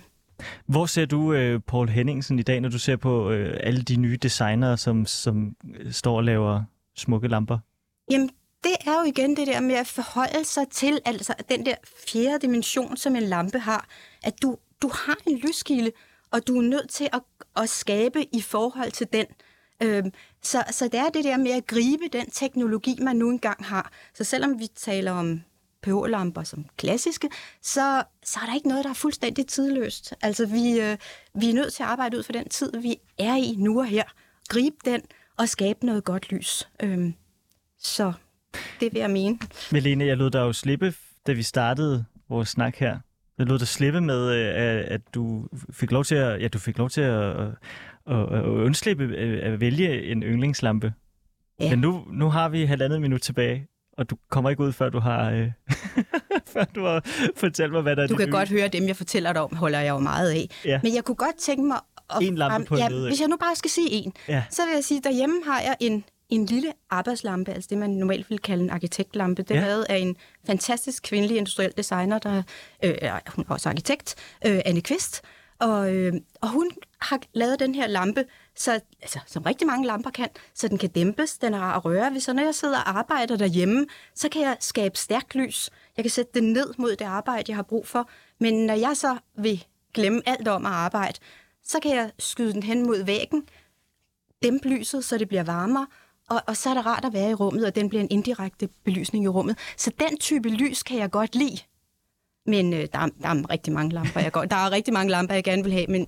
Hvor 0.65 0.85
ser 0.85 1.05
du 1.05 1.33
uh, 1.33 1.61
Paul 1.67 1.89
Henningsen 1.89 2.39
i 2.39 2.43
dag, 2.43 2.61
når 2.61 2.69
du 2.69 2.79
ser 2.79 2.95
på 2.95 3.29
uh, 3.29 3.49
alle 3.59 3.81
de 3.81 3.95
nye 3.95 4.17
designere, 4.17 4.77
som, 4.77 5.05
som 5.05 5.55
står 5.91 6.17
og 6.17 6.23
laver 6.23 6.63
smukke 6.95 7.27
lamper? 7.27 7.57
Jamen, 8.11 8.29
det 8.63 8.75
er 8.85 8.99
jo 8.99 9.03
igen 9.07 9.35
det 9.35 9.47
der 9.47 9.59
med 9.59 9.75
at 9.75 9.87
forholde 9.87 10.45
sig 10.45 10.63
til 10.71 10.99
altså 11.05 11.33
den 11.49 11.65
der 11.65 11.75
fjerde 12.07 12.39
dimension, 12.41 12.97
som 12.97 13.15
en 13.15 13.23
lampe 13.23 13.59
har. 13.59 13.87
At 14.23 14.33
du, 14.41 14.57
du 14.81 14.87
har 14.93 15.17
en 15.27 15.37
lyskilde, 15.37 15.91
og 16.31 16.47
du 16.47 16.57
er 16.57 16.61
nødt 16.61 16.89
til 16.89 17.09
at, 17.13 17.21
at 17.57 17.69
skabe 17.69 18.35
i 18.35 18.41
forhold 18.41 18.91
til 18.91 19.07
den. 19.13 19.25
Øhm, 19.83 20.11
så, 20.41 20.63
så 20.71 20.85
det 20.85 20.99
er 20.99 21.09
det 21.09 21.23
der 21.23 21.37
med 21.37 21.51
at 21.51 21.67
gribe 21.67 22.03
den 22.13 22.29
teknologi, 22.29 22.97
man 23.01 23.15
nu 23.15 23.29
engang 23.29 23.65
har. 23.65 23.91
Så 24.13 24.23
selvom 24.23 24.59
vi 24.59 24.67
taler 24.75 25.11
om 25.11 25.41
pH-lamper 25.83 26.43
som 26.43 26.65
klassiske, 26.77 27.29
så, 27.61 28.03
så 28.23 28.39
er 28.41 28.45
der 28.45 28.55
ikke 28.55 28.67
noget, 28.67 28.83
der 28.83 28.89
er 28.89 28.93
fuldstændig 28.93 29.47
tidløst. 29.47 30.13
Altså, 30.21 30.45
vi, 30.45 30.79
øh, 30.79 30.97
vi 31.33 31.49
er 31.49 31.53
nødt 31.53 31.73
til 31.73 31.83
at 31.83 31.89
arbejde 31.89 32.17
ud 32.17 32.23
for 32.23 32.31
den 32.31 32.49
tid, 32.49 32.71
vi 32.81 32.95
er 33.17 33.35
i 33.35 33.55
nu 33.57 33.79
og 33.79 33.85
her. 33.85 34.03
Gribe 34.49 34.77
den 34.85 35.01
og 35.37 35.49
skabe 35.49 35.85
noget 35.85 36.03
godt 36.03 36.31
lys. 36.31 36.69
Øhm, 36.83 37.13
så 37.79 38.13
det 38.79 38.93
vil 38.93 38.99
jeg 38.99 39.11
mene. 39.11 39.39
Melene, 39.71 40.05
jeg 40.05 40.17
lod 40.17 40.31
dig 40.31 40.39
jo 40.39 40.53
slippe, 40.53 40.93
da 41.27 41.31
vi 41.31 41.43
startede 41.43 42.05
vores 42.29 42.49
snak 42.49 42.75
her. 42.75 42.99
Jeg 43.37 43.47
lod 43.47 43.59
dig 43.59 43.67
slippe 43.67 44.01
med, 44.01 44.31
øh, 44.31 44.85
at 44.87 45.01
du 45.15 45.47
fik 45.71 45.91
lov 45.91 46.03
til 46.03 46.15
at, 46.15 46.41
ja, 46.41 46.47
du 46.47 46.59
fik 46.59 46.77
lov 46.77 46.89
til 46.89 47.01
at, 47.01 47.23
at, 47.23 47.47
at, 48.07 48.33
at 48.33 48.43
undslippe 48.43 49.03
øh, 49.03 49.53
at 49.53 49.59
vælge 49.59 50.03
en 50.03 50.23
yndlingslampe. 50.23 50.93
Ja. 51.59 51.69
Men 51.69 51.79
nu, 51.79 52.03
nu 52.13 52.29
har 52.29 52.49
vi 52.49 52.65
halvandet 52.65 53.01
minut 53.01 53.21
tilbage, 53.21 53.67
og 53.97 54.09
du 54.09 54.17
kommer 54.29 54.49
ikke 54.49 54.63
ud, 54.63 54.71
før 54.71 54.89
du 54.89 54.99
har, 54.99 55.31
øh, 55.31 55.51
før 56.53 56.63
du 56.63 56.85
har 56.85 57.01
fortalt 57.35 57.71
mig, 57.71 57.81
hvad 57.81 57.95
der 57.95 58.03
er 58.03 58.07
Du 58.07 58.15
kan 58.15 58.29
godt 58.29 58.49
høre, 58.49 58.67
dem, 58.67 58.87
jeg 58.87 58.95
fortæller 58.95 59.33
dig 59.33 59.41
om, 59.41 59.55
holder 59.55 59.79
jeg 59.79 59.89
jo 59.89 59.99
meget 59.99 60.31
af. 60.31 60.47
Ja. 60.65 60.79
Men 60.83 60.95
jeg 60.95 61.03
kunne 61.03 61.15
godt 61.15 61.35
tænke 61.35 61.63
mig... 61.63 61.77
At, 62.09 62.21
en 62.21 62.35
lampe 62.35 62.67
på 62.67 62.75
ja, 62.75 62.87
en 62.87 63.07
Hvis 63.07 63.21
jeg 63.21 63.27
nu 63.27 63.37
bare 63.37 63.55
skal 63.55 63.71
sige 63.71 63.91
en, 63.91 64.13
ja. 64.27 64.43
så 64.49 64.61
vil 64.65 64.73
jeg 64.73 64.83
sige, 64.83 64.97
at 64.97 65.03
derhjemme 65.03 65.35
har 65.45 65.61
jeg 65.61 65.75
en 65.79 66.03
en 66.29 66.45
lille 66.45 66.73
arbejdslampe, 66.89 67.51
altså 67.51 67.67
det, 67.69 67.77
man 67.77 67.89
normalt 67.89 68.29
vil 68.29 68.39
kalde 68.39 68.63
en 68.63 68.69
arkitektlampe. 68.69 69.43
Det 69.43 69.55
ja. 69.55 69.59
er 69.59 69.65
lavet 69.65 69.85
af 69.89 69.97
en 69.97 70.15
fantastisk 70.47 71.03
kvindelig 71.03 71.37
industriel 71.37 71.73
designer, 71.77 72.19
der 72.19 72.43
øh, 72.83 72.93
hun 73.27 73.45
er 73.47 73.53
også 73.53 73.69
arkitekt, 73.69 74.15
øh, 74.45 74.61
Anne 74.65 74.81
Kvist. 74.81 75.21
Og, 75.59 75.95
øh, 75.95 76.13
og 76.41 76.49
hun 76.49 76.71
har 77.01 77.19
lavet 77.33 77.59
den 77.59 77.75
her 77.75 77.87
lampe, 77.87 78.25
så, 78.55 78.79
altså, 79.01 79.19
som 79.25 79.43
rigtig 79.43 79.67
mange 79.67 79.87
lamper 79.87 80.09
kan, 80.09 80.29
så 80.53 80.67
den 80.67 80.77
kan 80.77 80.89
dæmpes, 80.89 81.37
den 81.37 81.53
er 81.53 81.59
rar 81.59 81.75
at 81.75 81.85
røre 81.85 82.13
ved. 82.13 82.19
Så 82.19 82.33
når 82.33 82.43
jeg 82.43 82.55
sidder 82.55 82.77
og 82.77 82.97
arbejder 82.97 83.35
derhjemme, 83.35 83.85
så 84.15 84.29
kan 84.29 84.41
jeg 84.41 84.57
skabe 84.59 84.97
stærkt 84.97 85.35
lys. 85.35 85.69
Jeg 85.97 86.03
kan 86.03 86.11
sætte 86.11 86.31
det 86.33 86.43
ned 86.43 86.73
mod 86.77 86.95
det 86.95 87.05
arbejde, 87.05 87.43
jeg 87.47 87.55
har 87.55 87.63
brug 87.63 87.87
for. 87.87 88.09
Men 88.39 88.65
når 88.65 88.73
jeg 88.73 88.97
så 88.97 89.17
vil 89.37 89.65
glemme 89.93 90.21
alt 90.25 90.47
om 90.47 90.65
at 90.65 90.71
arbejde, 90.71 91.19
så 91.63 91.79
kan 91.79 91.95
jeg 91.95 92.11
skyde 92.19 92.53
den 92.53 92.63
hen 92.63 92.85
mod 92.85 93.03
væggen, 93.03 93.43
dæmpe 94.43 94.69
lyset, 94.69 95.05
så 95.05 95.17
det 95.17 95.27
bliver 95.27 95.43
varmere, 95.43 95.87
og, 96.29 96.41
og 96.47 96.57
så 96.57 96.69
er 96.69 96.73
det 96.73 96.85
rart 96.85 97.05
at 97.05 97.13
være 97.13 97.29
i 97.29 97.33
rummet, 97.33 97.65
og 97.65 97.75
den 97.75 97.89
bliver 97.89 98.01
en 98.01 98.07
indirekte 98.11 98.69
belysning 98.83 99.25
i 99.25 99.27
rummet. 99.27 99.57
Så 99.77 99.91
den 99.99 100.17
type 100.17 100.49
lys 100.49 100.83
kan 100.83 100.97
jeg 100.97 101.11
godt 101.11 101.35
lide. 101.35 101.57
Men 102.45 102.73
øh, 102.73 102.79
der, 102.93 102.99
er, 102.99 103.09
der 103.21 103.29
er 103.29 103.49
rigtig 103.49 103.73
mange 103.73 103.93
lamper, 103.93 104.19
jeg 104.19 104.31
går. 104.31 104.45
Der 104.45 104.55
er 104.55 104.71
rigtig 104.71 104.93
mange 104.93 105.11
lamper, 105.11 105.33
jeg 105.33 105.43
gerne 105.43 105.63
vil 105.63 105.73
have, 105.73 105.87
men 105.87 106.07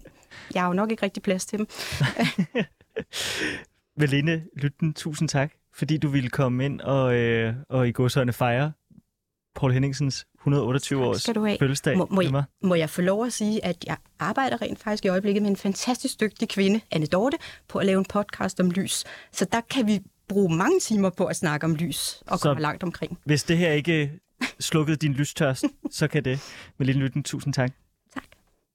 jeg 0.53 0.61
har 0.61 0.67
jo 0.67 0.73
nok 0.73 0.91
ikke 0.91 1.03
rigtig 1.03 1.23
plads 1.23 1.45
til 1.45 1.57
dem. 1.59 1.67
Velinde 3.99 4.43
Lytten, 4.55 4.93
tusind 4.93 5.29
tak, 5.29 5.51
fordi 5.73 5.97
du 5.97 6.07
ville 6.07 6.29
komme 6.29 6.65
ind 6.65 6.81
og, 6.81 7.15
øh, 7.15 7.53
og 7.69 7.87
i 7.87 7.91
godsøjne 7.91 8.33
fejre 8.33 8.71
Paul 9.57 9.71
Henningsens 9.71 10.25
128 10.39 11.05
års 11.05 11.25
fødselsdag. 11.59 11.97
Må, 11.97 12.07
må, 12.11 12.21
jeg, 12.21 12.43
må 12.63 12.75
jeg 12.75 12.89
få 12.89 13.01
lov 13.01 13.25
at 13.25 13.33
sige, 13.33 13.65
at 13.65 13.85
jeg 13.87 13.97
arbejder 14.19 14.61
rent 14.61 14.79
faktisk 14.79 15.05
i 15.05 15.07
øjeblikket 15.07 15.43
med 15.43 15.49
en 15.49 15.57
fantastisk 15.57 16.19
dygtig 16.19 16.49
kvinde, 16.49 16.81
Anne 16.91 17.05
Dorte, 17.05 17.37
på 17.67 17.79
at 17.79 17.85
lave 17.85 17.99
en 17.99 18.05
podcast 18.05 18.59
om 18.59 18.71
lys. 18.71 19.03
Så 19.31 19.45
der 19.51 19.61
kan 19.61 19.87
vi 19.87 19.99
bruge 20.29 20.55
mange 20.55 20.79
timer 20.79 21.09
på 21.09 21.25
at 21.25 21.35
snakke 21.35 21.65
om 21.65 21.75
lys 21.75 22.23
og 22.27 22.39
komme 22.39 22.61
langt 22.61 22.83
omkring. 22.83 23.19
Hvis 23.25 23.43
det 23.43 23.57
her 23.57 23.71
ikke 23.71 24.11
slukkede 24.59 24.97
din 24.97 25.13
lystørst, 25.13 25.65
så 25.91 26.07
kan 26.07 26.25
det. 26.25 26.39
Med 26.77 26.85
lille 26.85 27.01
lytten, 27.01 27.23
tusind 27.23 27.53
tak. 27.53 27.71